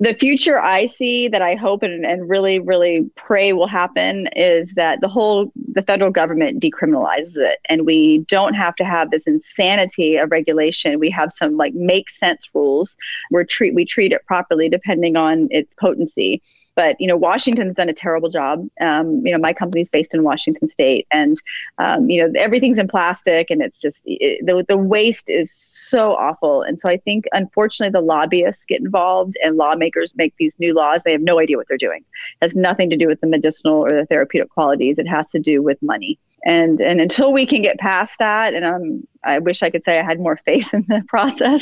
The 0.00 0.14
future 0.14 0.58
I 0.58 0.88
see 0.88 1.28
that 1.28 1.42
I 1.42 1.54
hope 1.54 1.82
and, 1.82 2.04
and 2.04 2.28
really, 2.28 2.58
really 2.58 3.08
pray 3.16 3.52
will 3.52 3.66
happen 3.66 4.28
is 4.34 4.70
that 4.74 5.00
the 5.00 5.08
whole 5.08 5.52
the 5.72 5.82
federal 5.82 6.10
government 6.10 6.62
decriminalizes 6.62 7.36
it 7.36 7.60
and 7.68 7.86
we 7.86 8.18
don't 8.28 8.54
have 8.54 8.74
to 8.76 8.84
have 8.84 9.10
this 9.10 9.22
insanity 9.26 10.16
of 10.16 10.30
regulation. 10.30 10.98
We 10.98 11.10
have 11.10 11.32
some 11.32 11.56
like 11.56 11.74
make 11.74 12.10
sense 12.10 12.48
rules 12.52 12.95
where 13.30 13.44
treat 13.44 13.74
we 13.74 13.84
treat 13.84 14.12
it 14.12 14.24
properly 14.26 14.68
depending 14.68 15.16
on 15.16 15.48
its 15.50 15.72
potency. 15.78 16.42
But 16.76 17.00
you 17.00 17.06
know, 17.06 17.16
Washington's 17.16 17.74
done 17.74 17.88
a 17.88 17.94
terrible 17.94 18.28
job. 18.28 18.68
Um, 18.82 19.26
you 19.26 19.32
know, 19.32 19.38
my 19.38 19.54
company's 19.54 19.88
based 19.88 20.12
in 20.12 20.22
Washington 20.22 20.68
State, 20.68 21.06
and 21.10 21.40
um, 21.78 22.10
you 22.10 22.22
know 22.22 22.38
everything's 22.38 22.76
in 22.76 22.86
plastic, 22.86 23.50
and 23.50 23.62
it's 23.62 23.80
just 23.80 24.02
it, 24.04 24.44
the 24.44 24.62
the 24.68 24.76
waste 24.76 25.24
is 25.26 25.50
so 25.50 26.12
awful. 26.12 26.60
And 26.60 26.78
so 26.78 26.90
I 26.90 26.98
think, 26.98 27.24
unfortunately, 27.32 27.98
the 27.98 28.04
lobbyists 28.04 28.66
get 28.66 28.80
involved, 28.80 29.38
and 29.42 29.56
lawmakers 29.56 30.12
make 30.16 30.34
these 30.38 30.54
new 30.58 30.74
laws. 30.74 31.00
They 31.02 31.12
have 31.12 31.22
no 31.22 31.40
idea 31.40 31.56
what 31.56 31.66
they're 31.66 31.78
doing. 31.78 32.04
It 32.42 32.44
has 32.44 32.54
nothing 32.54 32.90
to 32.90 32.96
do 32.96 33.08
with 33.08 33.22
the 33.22 33.26
medicinal 33.26 33.82
or 33.82 33.90
the 33.90 34.04
therapeutic 34.04 34.50
qualities. 34.50 34.98
It 34.98 35.08
has 35.08 35.30
to 35.30 35.38
do 35.38 35.62
with 35.62 35.80
money 35.80 36.18
and 36.46 36.80
and 36.80 37.00
until 37.00 37.32
we 37.32 37.44
can 37.44 37.60
get 37.60 37.76
past 37.78 38.14
that 38.20 38.54
and 38.54 38.64
um, 38.64 39.06
i 39.24 39.38
wish 39.38 39.62
i 39.62 39.68
could 39.68 39.84
say 39.84 39.98
i 39.98 40.02
had 40.02 40.18
more 40.18 40.38
faith 40.44 40.68
in 40.72 40.86
the 40.88 41.02
process 41.08 41.60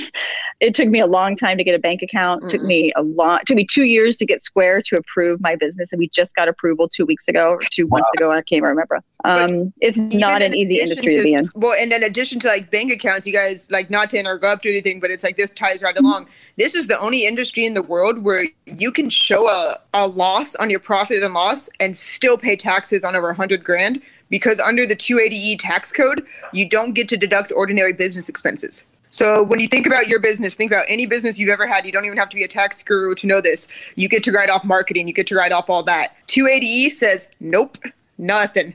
it 0.60 0.74
took 0.74 0.88
me 0.88 1.00
a 1.00 1.06
long 1.06 1.36
time 1.36 1.56
to 1.56 1.64
get 1.64 1.74
a 1.74 1.78
bank 1.78 2.02
account 2.02 2.42
mm-hmm. 2.42 2.50
took 2.50 2.62
me 2.62 2.92
a 2.94 3.02
long 3.02 3.40
took 3.46 3.56
me 3.56 3.66
two 3.66 3.84
years 3.84 4.16
to 4.16 4.26
get 4.26 4.44
square 4.44 4.80
to 4.82 4.96
approve 4.96 5.40
my 5.40 5.56
business 5.56 5.88
and 5.90 5.98
we 5.98 6.08
just 6.10 6.34
got 6.34 6.46
approval 6.46 6.88
two 6.88 7.06
weeks 7.06 7.26
ago 7.26 7.50
or 7.50 7.58
two 7.72 7.86
wow. 7.86 7.96
months 7.96 8.10
ago 8.16 8.30
i 8.30 8.42
can't 8.42 8.62
remember 8.62 9.00
um, 9.26 9.72
it's 9.80 9.96
not 9.96 10.42
an 10.42 10.54
easy 10.54 10.80
industry 10.80 11.08
to, 11.08 11.16
to, 11.16 11.22
be 11.22 11.32
in 11.32 11.42
well 11.54 11.74
and 11.80 11.92
in 11.92 12.02
addition 12.02 12.38
to 12.38 12.46
like 12.46 12.70
bank 12.70 12.92
accounts 12.92 13.26
you 13.26 13.32
guys 13.32 13.70
like 13.70 13.88
not 13.88 14.10
to 14.10 14.18
interrupt 14.18 14.64
to 14.64 14.68
anything 14.68 15.00
but 15.00 15.10
it's 15.10 15.24
like 15.24 15.38
this 15.38 15.50
ties 15.50 15.82
right 15.82 15.96
mm-hmm. 15.96 16.04
along 16.04 16.26
this 16.56 16.74
is 16.74 16.86
the 16.86 17.00
only 17.00 17.26
industry 17.26 17.64
in 17.64 17.72
the 17.72 17.82
world 17.82 18.22
where 18.22 18.44
you 18.66 18.92
can 18.92 19.08
show 19.08 19.48
a, 19.48 19.80
a 19.94 20.06
loss 20.06 20.54
on 20.56 20.68
your 20.68 20.78
profit 20.78 21.22
and 21.22 21.32
loss 21.32 21.70
and 21.80 21.96
still 21.96 22.36
pay 22.36 22.54
taxes 22.54 23.02
on 23.02 23.16
over 23.16 23.28
100 23.28 23.64
grand 23.64 24.02
because 24.30 24.60
under 24.60 24.86
the 24.86 24.96
280E 24.96 25.58
tax 25.58 25.92
code, 25.92 26.26
you 26.52 26.68
don't 26.68 26.92
get 26.92 27.08
to 27.08 27.16
deduct 27.16 27.52
ordinary 27.52 27.92
business 27.92 28.28
expenses. 28.28 28.84
So 29.14 29.44
when 29.44 29.60
you 29.60 29.68
think 29.68 29.86
about 29.86 30.08
your 30.08 30.18
business, 30.18 30.56
think 30.56 30.72
about 30.72 30.86
any 30.88 31.06
business 31.06 31.38
you've 31.38 31.50
ever 31.50 31.68
had. 31.68 31.86
You 31.86 31.92
don't 31.92 32.04
even 32.04 32.18
have 32.18 32.30
to 32.30 32.36
be 32.36 32.42
a 32.42 32.48
tax 32.48 32.82
guru 32.82 33.14
to 33.14 33.28
know 33.28 33.40
this. 33.40 33.68
You 33.94 34.08
get 34.08 34.24
to 34.24 34.32
write 34.32 34.50
off 34.50 34.64
marketing, 34.64 35.06
you 35.06 35.14
get 35.14 35.28
to 35.28 35.36
write 35.36 35.52
off 35.52 35.70
all 35.70 35.84
that. 35.84 36.16
280E 36.26 36.90
says, 36.90 37.28
nope, 37.38 37.78
nothing. 38.18 38.74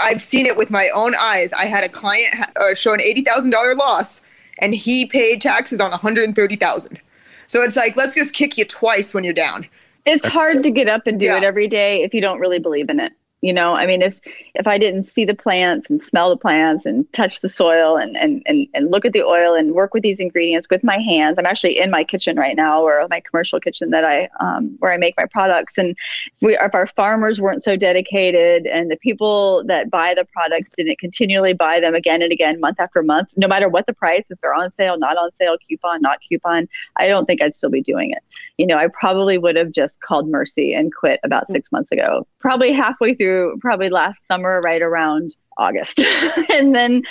I've 0.00 0.22
seen 0.22 0.46
it 0.46 0.56
with 0.56 0.70
my 0.70 0.88
own 0.94 1.14
eyes. 1.20 1.52
I 1.52 1.66
had 1.66 1.84
a 1.84 1.90
client 1.90 2.34
uh, 2.56 2.74
show 2.74 2.94
an 2.94 3.00
$80,000 3.00 3.76
loss 3.76 4.22
and 4.60 4.74
he 4.74 5.04
paid 5.04 5.42
taxes 5.42 5.80
on 5.80 5.90
130,000. 5.90 7.00
So 7.46 7.62
it's 7.62 7.76
like, 7.76 7.94
let's 7.94 8.14
just 8.14 8.32
kick 8.32 8.56
you 8.56 8.64
twice 8.64 9.12
when 9.12 9.22
you're 9.22 9.34
down. 9.34 9.66
It's 10.06 10.24
hard 10.24 10.62
to 10.62 10.70
get 10.70 10.88
up 10.88 11.06
and 11.06 11.20
do 11.20 11.26
yeah. 11.26 11.36
it 11.36 11.44
every 11.44 11.68
day 11.68 12.02
if 12.02 12.14
you 12.14 12.22
don't 12.22 12.38
really 12.38 12.58
believe 12.58 12.88
in 12.88 13.00
it 13.00 13.12
you 13.44 13.52
know 13.52 13.74
i 13.74 13.84
mean 13.84 14.00
if 14.00 14.18
if 14.54 14.66
i 14.66 14.78
didn't 14.78 15.06
see 15.06 15.24
the 15.24 15.34
plants 15.34 15.90
and 15.90 16.02
smell 16.02 16.30
the 16.30 16.36
plants 16.36 16.86
and 16.86 17.10
touch 17.12 17.40
the 17.42 17.48
soil 17.48 17.96
and 17.96 18.16
and 18.16 18.42
and, 18.46 18.66
and 18.72 18.90
look 18.90 19.04
at 19.04 19.12
the 19.12 19.22
oil 19.22 19.54
and 19.54 19.74
work 19.74 19.92
with 19.92 20.02
these 20.02 20.18
ingredients 20.18 20.66
with 20.70 20.82
my 20.82 20.98
hands 20.98 21.36
i'm 21.38 21.44
actually 21.44 21.78
in 21.78 21.90
my 21.90 22.02
kitchen 22.02 22.36
right 22.36 22.56
now 22.56 22.82
or 22.82 23.06
my 23.10 23.20
commercial 23.20 23.60
kitchen 23.60 23.90
that 23.90 24.04
i 24.04 24.28
um, 24.40 24.74
where 24.78 24.92
i 24.92 24.96
make 24.96 25.14
my 25.16 25.26
products. 25.26 25.76
And 25.76 25.96
we 26.40 26.56
if 26.56 26.74
our 26.74 26.86
farmers 26.86 27.40
weren't 27.40 27.62
so 27.62 27.76
dedicated 27.76 28.66
and 28.66 28.90
the 28.90 28.96
people 28.96 29.62
that 29.66 29.90
buy 29.90 30.14
the 30.14 30.24
products 30.24 30.70
didn't 30.76 30.98
continually 30.98 31.52
buy 31.52 31.80
them 31.80 31.94
again 31.94 32.22
and 32.22 32.32
again 32.32 32.60
month 32.60 32.80
after 32.80 33.02
month 33.02 33.28
no 33.36 33.46
matter 33.46 33.68
what 33.68 33.86
the 33.86 33.92
price 33.92 34.24
if 34.30 34.40
they're 34.40 34.54
on 34.54 34.72
sale 34.78 34.98
not 34.98 35.16
on 35.18 35.30
sale 35.38 35.58
coupon 35.68 36.00
not 36.00 36.18
coupon 36.26 36.66
i 36.96 37.08
don't 37.08 37.26
think 37.26 37.42
i'd 37.42 37.56
still 37.56 37.70
be 37.70 37.82
doing 37.82 38.10
it. 38.10 38.22
You 38.56 38.66
know 38.66 38.78
i 38.78 38.88
probably 38.88 39.36
would 39.36 39.56
have 39.56 39.72
just 39.72 40.00
called 40.00 40.28
mercy 40.28 40.72
and 40.72 40.94
quit 40.94 41.20
about 41.24 41.46
six 41.48 41.70
months 41.70 41.92
ago 41.92 42.26
probably 42.44 42.74
halfway 42.74 43.14
through 43.14 43.56
probably 43.62 43.88
last 43.88 44.20
summer, 44.28 44.60
right 44.66 44.82
around 44.82 45.34
August. 45.56 45.98
and 46.50 46.74
then, 46.74 47.02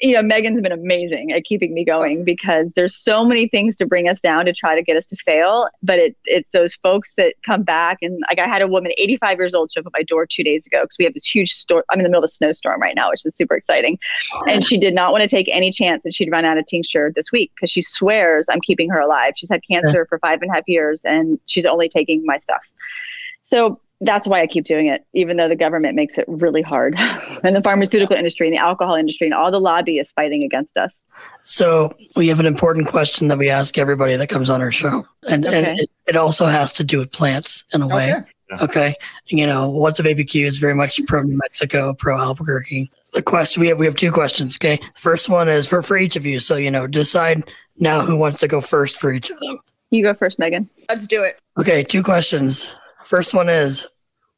you 0.00 0.12
know, 0.12 0.20
Megan's 0.20 0.60
been 0.60 0.72
amazing 0.72 1.30
at 1.30 1.44
keeping 1.44 1.72
me 1.72 1.84
going 1.84 2.24
because 2.24 2.66
there's 2.74 2.96
so 2.96 3.24
many 3.24 3.46
things 3.46 3.76
to 3.76 3.86
bring 3.86 4.08
us 4.08 4.20
down 4.20 4.46
to 4.46 4.52
try 4.52 4.74
to 4.74 4.82
get 4.82 4.96
us 4.96 5.06
to 5.06 5.16
fail. 5.16 5.68
But 5.80 6.00
it, 6.00 6.16
it's 6.24 6.50
those 6.50 6.74
folks 6.74 7.12
that 7.16 7.34
come 7.46 7.62
back. 7.62 7.98
And 8.02 8.20
like 8.28 8.40
I 8.40 8.48
had 8.48 8.62
a 8.62 8.66
woman, 8.66 8.90
85 8.98 9.38
years 9.38 9.54
old, 9.54 9.70
show 9.70 9.78
up 9.78 9.86
at 9.86 9.92
my 9.92 10.02
door 10.02 10.26
two 10.26 10.42
days 10.42 10.66
ago 10.66 10.82
because 10.82 10.96
we 10.98 11.04
have 11.04 11.14
this 11.14 11.24
huge 11.24 11.52
storm. 11.52 11.84
I'm 11.88 12.00
in 12.00 12.02
the 12.02 12.08
middle 12.08 12.24
of 12.24 12.28
a 12.28 12.32
snowstorm 12.32 12.82
right 12.82 12.96
now, 12.96 13.10
which 13.10 13.24
is 13.24 13.32
super 13.36 13.54
exciting. 13.54 13.96
And 14.48 14.64
she 14.64 14.76
did 14.76 14.92
not 14.92 15.12
want 15.12 15.22
to 15.22 15.28
take 15.28 15.48
any 15.52 15.70
chance 15.70 16.02
that 16.02 16.14
she'd 16.14 16.32
run 16.32 16.44
out 16.44 16.58
of 16.58 16.66
tincture 16.66 17.12
this 17.14 17.30
week 17.30 17.52
because 17.54 17.70
she 17.70 17.80
swears 17.80 18.46
I'm 18.50 18.60
keeping 18.60 18.90
her 18.90 18.98
alive. 18.98 19.34
She's 19.36 19.50
had 19.50 19.60
cancer 19.70 19.98
yeah. 19.98 20.08
for 20.08 20.18
five 20.18 20.42
and 20.42 20.50
a 20.50 20.54
half 20.54 20.64
years 20.66 21.00
and 21.04 21.38
she's 21.46 21.64
only 21.64 21.88
taking 21.88 22.24
my 22.26 22.38
stuff. 22.38 22.64
So 23.44 23.80
that's 24.04 24.28
why 24.28 24.40
I 24.40 24.46
keep 24.46 24.64
doing 24.64 24.86
it, 24.86 25.04
even 25.12 25.36
though 25.36 25.48
the 25.48 25.56
government 25.56 25.94
makes 25.94 26.18
it 26.18 26.24
really 26.28 26.62
hard. 26.62 26.94
and 27.44 27.56
the 27.56 27.62
pharmaceutical 27.62 28.16
industry 28.16 28.46
and 28.46 28.54
the 28.54 28.60
alcohol 28.60 28.94
industry 28.94 29.26
and 29.26 29.34
all 29.34 29.50
the 29.50 29.60
lobbyists 29.60 30.12
fighting 30.12 30.42
against 30.42 30.76
us. 30.76 31.02
So 31.42 31.96
we 32.16 32.28
have 32.28 32.40
an 32.40 32.46
important 32.46 32.88
question 32.88 33.28
that 33.28 33.38
we 33.38 33.50
ask 33.50 33.78
everybody 33.78 34.16
that 34.16 34.28
comes 34.28 34.50
on 34.50 34.60
our 34.60 34.72
show. 34.72 35.06
And, 35.28 35.46
okay. 35.46 35.56
and 35.56 35.78
it, 35.78 35.90
it, 36.06 36.16
also 36.16 36.46
has 36.46 36.72
to 36.74 36.84
do 36.84 36.98
with 36.98 37.12
plants 37.12 37.64
in 37.72 37.82
a 37.82 37.86
way. 37.86 38.14
Okay. 38.52 38.64
okay. 38.64 38.94
You 39.26 39.46
know, 39.46 39.70
what's 39.70 40.00
Up 40.00 40.06
ABQ 40.06 40.44
is 40.44 40.58
very 40.58 40.74
much 40.74 41.00
pro 41.06 41.22
New 41.22 41.36
Mexico, 41.36 41.94
pro 41.94 42.18
Albuquerque. 42.18 42.90
The 43.12 43.22
question 43.22 43.60
we 43.60 43.68
have 43.68 43.78
we 43.78 43.86
have 43.86 43.96
two 43.96 44.12
questions. 44.12 44.56
Okay. 44.56 44.76
The 44.76 45.00
first 45.00 45.28
one 45.28 45.48
is 45.48 45.66
for, 45.66 45.82
for 45.82 45.96
each 45.96 46.16
of 46.16 46.26
you. 46.26 46.40
So, 46.40 46.56
you 46.56 46.70
know, 46.70 46.86
decide 46.86 47.42
now 47.78 48.02
who 48.02 48.16
wants 48.16 48.38
to 48.40 48.48
go 48.48 48.60
first 48.60 48.98
for 48.98 49.12
each 49.12 49.30
of 49.30 49.38
them. 49.40 49.60
You 49.90 50.02
go 50.02 50.14
first, 50.14 50.38
Megan. 50.38 50.68
Let's 50.88 51.06
do 51.06 51.22
it. 51.22 51.38
Okay, 51.56 51.84
two 51.84 52.02
questions. 52.02 52.74
First 53.04 53.32
one 53.32 53.48
is 53.48 53.86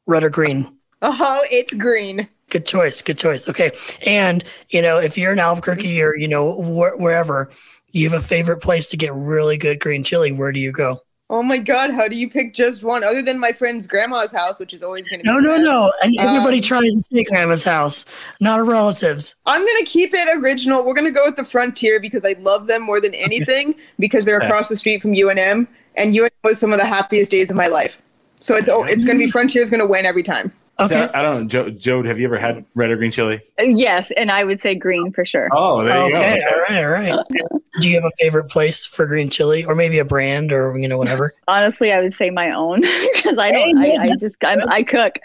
red 0.07 0.23
or 0.23 0.29
green? 0.29 0.75
Oh, 1.01 1.41
it's 1.51 1.73
green. 1.73 2.27
Good 2.49 2.65
choice. 2.65 3.01
Good 3.01 3.17
choice. 3.17 3.47
Okay. 3.47 3.71
And, 4.05 4.43
you 4.69 4.81
know, 4.81 4.97
if 4.99 5.17
you're 5.17 5.33
in 5.33 5.39
Albuquerque 5.39 6.01
or, 6.01 6.15
you 6.15 6.27
know, 6.27 6.53
wh- 6.53 6.99
wherever, 6.99 7.51
you 7.91 8.09
have 8.09 8.19
a 8.19 8.25
favorite 8.25 8.61
place 8.61 8.87
to 8.87 8.97
get 8.97 9.13
really 9.13 9.57
good 9.57 9.79
green 9.79 10.03
chili, 10.03 10.31
where 10.31 10.51
do 10.51 10.59
you 10.59 10.71
go? 10.71 10.99
Oh 11.29 11.43
my 11.43 11.57
God, 11.57 11.91
how 11.91 12.07
do 12.07 12.15
you 12.15 12.29
pick 12.29 12.53
just 12.53 12.83
one 12.83 13.03
other 13.03 13.21
than 13.21 13.37
my 13.37 13.51
friend's 13.51 13.85
grandma's 13.85 14.31
house, 14.31 14.59
which 14.59 14.73
is 14.73 14.81
always 14.81 15.09
going 15.09 15.19
to 15.19 15.23
be 15.23 15.29
No, 15.29 15.39
no, 15.39 15.55
best. 15.55 15.65
no. 15.65 15.91
And 16.01 16.15
everybody 16.19 16.57
um, 16.57 16.63
tries 16.63 16.83
to 16.93 17.01
say 17.01 17.23
grandma's 17.25 17.65
house, 17.65 18.05
not 18.39 18.65
relatives. 18.65 19.35
I'm 19.45 19.59
going 19.65 19.77
to 19.79 19.85
keep 19.85 20.13
it 20.13 20.29
original. 20.37 20.85
We're 20.85 20.93
going 20.93 21.03
to 21.05 21.11
go 21.11 21.25
with 21.25 21.35
the 21.35 21.43
Frontier 21.43 21.99
because 21.99 22.23
I 22.23 22.37
love 22.39 22.67
them 22.67 22.81
more 22.81 23.01
than 23.01 23.13
anything 23.13 23.71
okay. 23.71 23.79
because 23.99 24.23
they're 24.23 24.39
across 24.39 24.69
the 24.69 24.77
street 24.77 25.01
from 25.01 25.11
UNM 25.11 25.67
and 25.95 26.13
UNM 26.13 26.29
was 26.45 26.59
some 26.59 26.71
of 26.71 26.79
the 26.79 26.85
happiest 26.85 27.29
days 27.29 27.49
of 27.49 27.57
my 27.57 27.67
life. 27.67 28.01
So 28.39 28.55
it's 28.55 28.69
oh, 28.69 28.83
it's 28.83 29.05
going 29.05 29.17
to 29.17 29.25
be 29.25 29.29
Frontier's 29.29 29.69
going 29.69 29.79
to 29.79 29.87
win 29.87 30.05
every 30.05 30.23
time. 30.23 30.51
Okay. 30.79 30.93
So, 30.93 31.11
I 31.13 31.23
don't 31.23 31.41
know, 31.41 31.47
Joe, 31.47 31.69
Joe. 31.71 32.03
Have 32.03 32.19
you 32.19 32.27
ever 32.27 32.37
had 32.37 32.63
red 32.75 32.91
or 32.91 32.97
green 32.97 33.11
chili? 33.11 33.41
Yes, 33.57 34.11
and 34.11 34.29
I 34.29 34.43
would 34.43 34.61
say 34.61 34.75
green 34.75 35.11
for 35.11 35.25
sure. 35.25 35.49
Oh, 35.51 35.83
there 35.83 36.07
you 36.07 36.15
okay. 36.15 36.39
go. 36.39 36.45
All 36.45 36.61
right. 36.61 37.11
All 37.11 37.17
right. 37.17 37.61
Do 37.79 37.89
you 37.89 37.95
have 37.95 38.05
a 38.05 38.11
favorite 38.19 38.49
place 38.49 38.85
for 38.85 39.05
green 39.07 39.29
chili, 39.29 39.65
or 39.65 39.73
maybe 39.75 39.97
a 39.99 40.05
brand, 40.05 40.51
or 40.51 40.77
you 40.77 40.87
know 40.87 40.97
whatever? 40.97 41.33
Honestly, 41.47 41.91
I 41.91 42.01
would 42.01 42.15
say 42.15 42.29
my 42.29 42.51
own 42.51 42.81
because 43.13 43.37
I 43.39 43.51
don't. 43.51 43.77
I, 43.77 43.97
I 44.01 44.15
just 44.19 44.35
I'm, 44.43 44.67
I 44.69 44.83
cook. 44.83 45.17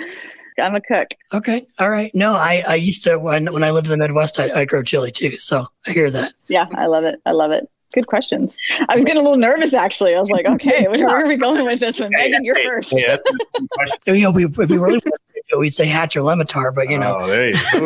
I'm 0.59 0.75
a 0.75 0.81
cook. 0.81 1.09
Okay. 1.33 1.67
All 1.79 1.91
right. 1.91 2.15
No, 2.15 2.33
I, 2.33 2.63
I 2.67 2.75
used 2.77 3.05
to 3.05 3.19
when 3.19 3.53
when 3.53 3.65
I 3.65 3.71
lived 3.73 3.89
in 3.89 3.91
the 3.91 3.97
Midwest, 3.99 4.41
I 4.41 4.51
I 4.61 4.65
grow 4.65 4.83
chili 4.83 5.11
too. 5.11 5.37
So 5.37 5.67
I 5.87 5.91
hear 5.91 6.11
that. 6.11 6.33
Yeah, 6.49 6.67
I 6.75 6.87
love 6.87 7.05
it. 7.05 7.21
I 7.27 7.33
love 7.33 7.51
it. 7.51 7.69
Good 7.93 8.07
questions. 8.07 8.55
I 8.89 8.97
was 8.97 9.05
getting 9.05 9.21
a 9.21 9.23
little 9.23 9.37
nervous 9.39 9.73
actually. 9.75 10.15
I 10.15 10.21
was 10.21 10.31
like, 10.31 10.47
okay, 10.47 10.85
where, 10.93 11.07
where 11.07 11.25
are 11.25 11.29
we 11.29 11.37
going 11.37 11.65
with 11.67 11.81
this 11.81 12.01
one? 12.01 12.11
Megan, 12.13 12.45
you're 12.45 12.57
Hey, 12.57 12.65
first. 12.67 12.91
hey, 12.91 13.05
that's 13.07 13.27
a 13.29 13.33
good 13.33 13.71
question. 13.71 14.15
You 14.17 14.21
know, 14.23 14.31
if 14.31 14.37
we, 14.37 14.45
if 14.47 14.57
we 14.71 14.77
really 14.79 14.95
wanted 15.05 15.13
to, 15.51 15.59
we'd 15.59 15.71
say 15.75 15.87
Hatch 15.87 16.17
or 16.17 16.21
Lemitar, 16.23 16.75
but 16.75 16.89
you 16.91 16.99
know, 16.99 17.19
Oh, 17.21 17.27
there 17.27 17.51
you 17.51 17.57
go. 17.73 17.79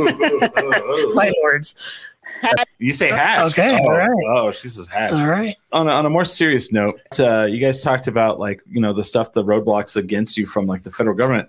Ooh. 0.65 1.33
words. 1.43 1.75
You 2.79 2.93
say 2.93 3.09
hatch. 3.09 3.53
Okay, 3.53 3.79
Oh, 3.83 3.89
all 3.91 3.97
right. 3.97 4.25
Oh, 4.29 4.53
she 4.53 4.69
says 4.69 4.87
hatch. 4.89 5.13
All 5.13 5.27
right. 5.27 5.57
on 5.73 5.89
a, 5.89 5.91
on 5.91 6.05
a 6.05 6.11
more 6.11 6.25
serious 6.27 6.71
note, 6.71 7.01
uh, 7.19 7.45
you 7.45 7.59
guys 7.59 7.81
talked 7.81 8.09
about 8.09 8.39
like 8.39 8.61
you 8.71 8.81
know 8.81 8.93
the 8.93 9.03
stuff, 9.05 9.33
the 9.33 9.43
roadblocks 9.43 9.97
against 9.97 10.37
you 10.37 10.45
from 10.45 10.67
like 10.67 10.83
the 10.83 10.91
federal 10.91 11.17
government. 11.17 11.49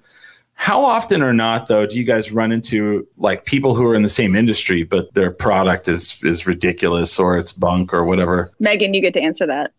How 0.60 0.84
often 0.84 1.22
or 1.22 1.34
not 1.34 1.68
though 1.68 1.86
do 1.86 1.96
you 1.96 2.04
guys 2.04 2.32
run 2.32 2.52
into 2.52 3.08
like 3.18 3.46
people 3.46 3.76
who 3.76 3.86
are 3.86 3.96
in 3.96 4.02
the 4.02 4.10
same 4.10 4.36
industry 4.36 4.84
but 4.84 5.14
their 5.14 5.32
product 5.32 5.88
is 5.88 6.20
is 6.24 6.48
ridiculous 6.48 7.20
or 7.20 7.38
it's 7.38 7.54
bunk 7.54 7.94
or 7.94 8.04
whatever? 8.04 8.52
Megan, 8.60 8.94
you 8.94 9.02
get 9.02 9.14
to 9.14 9.22
answer 9.22 9.46
that. 9.46 9.72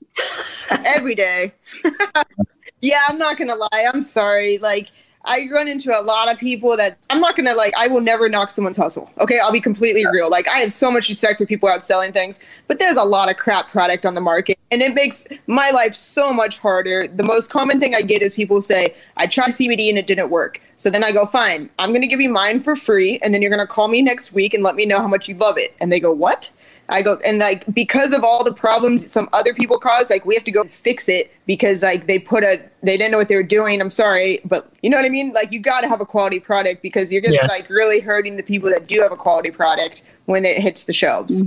every 0.87 1.17
day. 1.17 1.53
yeah, 2.81 3.01
I'm 3.09 3.19
not 3.19 3.39
gonna 3.39 3.57
lie. 3.57 3.87
I'm 3.93 4.03
sorry. 4.03 4.59
Like 4.59 4.89
I 5.29 5.47
run 5.53 5.69
into 5.69 5.97
a 5.97 6.01
lot 6.01 6.33
of 6.33 6.39
people 6.39 6.75
that 6.79 6.97
I'm 7.11 7.21
not 7.21 7.37
gonna 7.37 7.55
like. 7.55 7.75
I 7.77 7.87
will 7.87 8.01
never 8.01 8.29
knock 8.29 8.51
someone's 8.51 8.79
hustle. 8.79 9.13
Okay, 9.21 9.39
I'll 9.39 9.53
be 9.53 9.61
completely 9.61 10.07
real. 10.07 10.31
Like 10.31 10.49
I 10.49 10.59
have 10.61 10.73
so 10.73 10.91
much 10.91 11.09
respect 11.09 11.39
for 11.39 11.45
people 11.45 11.69
out 11.69 11.85
selling 11.85 12.13
things, 12.13 12.41
but 12.67 12.79
there's 12.79 12.97
a 12.97 13.05
lot 13.05 13.31
of 13.31 13.37
crap 13.37 13.69
product 13.69 14.07
on 14.07 14.15
the 14.15 14.23
market, 14.23 14.59
and 14.71 14.81
it 14.81 14.95
makes 14.95 15.27
my 15.47 15.71
life 15.71 15.95
so 15.95 16.33
much 16.33 16.59
harder. 16.59 17.07
The 17.07 17.23
most 17.23 17.51
common 17.51 17.79
thing 17.79 17.95
I 17.95 18.01
get 18.01 18.23
is 18.23 18.35
people 18.35 18.63
say, 18.63 18.95
"I 19.19 19.27
tried 19.27 19.51
CBD 19.51 19.91
and 19.91 19.99
it 19.99 20.07
didn't 20.07 20.31
work." 20.31 20.61
So 20.77 20.89
then 20.89 21.05
I 21.05 21.13
go, 21.13 21.27
"Fine, 21.27 21.69
I'm 21.79 21.93
gonna 21.93 22.07
give 22.07 22.21
you 22.21 22.31
mine 22.31 22.63
for 22.63 22.75
free, 22.75 23.19
and 23.23 23.35
then 23.35 23.43
you're 23.43 23.51
gonna 23.51 23.67
call 23.67 23.89
me 23.89 24.01
next 24.01 24.33
week 24.33 24.55
and 24.55 24.63
let 24.63 24.77
me 24.77 24.87
know 24.87 24.99
how 24.99 25.09
much 25.09 25.29
you 25.29 25.35
love 25.35 25.59
it." 25.59 25.75
And 25.81 25.93
they 25.93 26.01
go, 26.01 26.11
"What?" 26.11 26.51
I 26.91 27.03
go 27.03 27.19
and 27.27 27.39
like 27.39 27.65
because 27.75 28.15
of 28.15 28.25
all 28.25 28.43
the 28.45 28.53
problems 28.55 29.11
some 29.11 29.29
other 29.33 29.53
people 29.53 29.79
caused, 29.79 30.09
like 30.11 30.25
we 30.25 30.35
have 30.35 30.45
to 30.45 30.51
go 30.51 30.65
fix 30.65 31.09
it 31.09 31.31
because 31.47 31.83
like 31.83 32.07
they 32.07 32.19
put 32.19 32.43
a 32.45 32.61
they 32.83 32.97
didn't 32.97 33.13
know 33.13 33.19
what 33.19 33.29
they 33.29 33.37
were 33.37 33.43
doing. 33.43 33.81
I'm 33.81 33.91
sorry, 33.91 34.41
but 34.45 34.71
you 34.83 34.89
know 34.91 34.97
what 34.97 35.05
I 35.05 35.11
mean? 35.11 35.33
Like 35.33 35.53
you 35.53 35.61
got 35.61 35.83
to 35.83 35.89
have 35.89 36.01
a 36.01 36.07
quality 36.07 36.41
product 36.41 36.81
because 36.83 37.13
you're 37.13 37.21
just 37.23 37.35
Yeah. 37.35 37.47
like 37.47 37.69
really 37.69 38.01
hurting 38.01 38.37
the 38.37 38.43
people 38.43 38.71
that 38.71 38.87
do 38.87 39.01
have 39.03 39.13
a 39.13 39.17
quality 39.17 39.51
product 39.51 40.03
when 40.27 40.45
it 40.45 40.59
hits 40.59 40.85
the 40.85 40.93
shelves. 40.93 41.43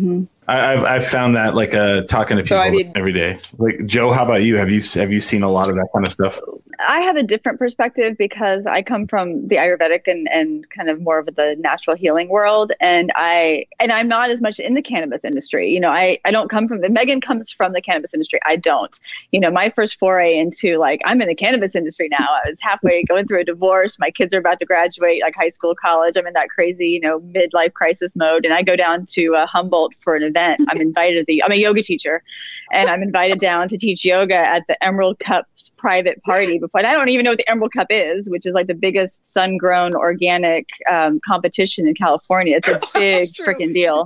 I, 0.47 0.73
I've, 0.73 0.83
I've 0.83 1.07
found 1.07 1.35
that 1.37 1.55
like 1.55 1.73
uh, 1.73 2.01
talking 2.03 2.37
to 2.37 2.43
people 2.43 2.57
I 2.57 2.69
mean- 2.69 2.91
every 2.95 3.13
day. 3.13 3.39
Like 3.57 3.85
Joe, 3.85 4.11
how 4.11 4.23
about 4.25 4.43
you? 4.43 4.57
Have 4.57 4.69
you 4.69 4.81
have 4.95 5.11
you 5.11 5.19
seen 5.19 5.41
a 5.43 5.49
lot 5.51 5.69
of 5.69 5.75
that 5.75 5.87
kind 5.93 6.05
of 6.05 6.11
stuff? 6.11 6.39
I 6.87 7.01
have 7.01 7.15
a 7.15 7.23
different 7.23 7.59
perspective 7.59 8.17
because 8.17 8.65
I 8.65 8.81
come 8.81 9.07
from 9.07 9.47
the 9.47 9.55
Ayurvedic 9.55 10.07
and, 10.07 10.27
and 10.29 10.69
kind 10.69 10.89
of 10.89 11.01
more 11.01 11.19
of 11.19 11.25
the 11.25 11.55
natural 11.59 11.95
healing 11.95 12.29
world. 12.29 12.71
And 12.79 13.11
I 13.15 13.65
and 13.79 13.91
I'm 13.91 14.07
not 14.07 14.29
as 14.29 14.41
much 14.41 14.59
in 14.59 14.73
the 14.73 14.81
cannabis 14.81 15.23
industry. 15.23 15.71
You 15.71 15.79
know, 15.79 15.89
I, 15.89 16.19
I 16.25 16.31
don't 16.31 16.49
come 16.49 16.67
from 16.67 16.81
the 16.81 16.89
Megan 16.89 17.21
comes 17.21 17.51
from 17.51 17.73
the 17.73 17.81
cannabis 17.81 18.13
industry. 18.13 18.39
I 18.45 18.55
don't. 18.55 18.97
You 19.31 19.39
know, 19.39 19.51
my 19.51 19.69
first 19.69 19.99
foray 19.99 20.37
into 20.37 20.77
like 20.77 21.01
I'm 21.05 21.21
in 21.21 21.27
the 21.27 21.35
cannabis 21.35 21.75
industry 21.75 22.09
now. 22.09 22.17
I 22.19 22.49
was 22.49 22.57
halfway 22.59 23.03
going 23.03 23.27
through 23.27 23.41
a 23.41 23.45
divorce. 23.45 23.99
My 23.99 24.11
kids 24.11 24.33
are 24.33 24.39
about 24.39 24.59
to 24.59 24.65
graduate 24.65 25.21
like 25.21 25.35
high 25.35 25.51
school, 25.51 25.75
college. 25.75 26.17
I'm 26.17 26.27
in 26.27 26.33
that 26.33 26.49
crazy, 26.49 26.87
you 26.87 26.99
know, 26.99 27.19
midlife 27.19 27.73
crisis 27.73 28.15
mode. 28.15 28.45
And 28.45 28.53
I 28.53 28.63
go 28.63 28.75
down 28.75 29.05
to 29.07 29.35
uh, 29.35 29.45
Humboldt 29.45 29.93
for 30.03 30.15
an 30.15 30.23
event. 30.23 30.61
I'm 30.69 30.81
invited 30.81 31.19
to 31.19 31.25
the 31.27 31.43
I'm 31.43 31.51
a 31.51 31.55
yoga 31.55 31.83
teacher 31.83 32.23
and 32.71 32.89
I'm 32.89 33.01
invited 33.01 33.39
down 33.39 33.67
to 33.69 33.77
teach 33.77 34.05
yoga 34.05 34.35
at 34.35 34.65
the 34.67 34.81
Emerald 34.83 35.19
Cup 35.19 35.47
private 35.81 36.21
party 36.23 36.59
before. 36.59 36.79
And 36.79 36.87
I 36.87 36.93
don't 36.93 37.09
even 37.09 37.23
know 37.23 37.31
what 37.31 37.39
the 37.39 37.49
Emerald 37.49 37.73
Cup 37.73 37.87
is, 37.89 38.29
which 38.29 38.45
is 38.45 38.53
like 38.53 38.67
the 38.67 38.75
biggest 38.75 39.25
sun 39.25 39.57
grown 39.57 39.95
organic 39.95 40.67
um, 40.89 41.19
competition 41.25 41.87
in 41.87 41.95
California. 41.95 42.57
It's 42.57 42.67
a 42.67 42.79
big 42.93 43.33
freaking 43.33 43.73
deal. 43.81 44.05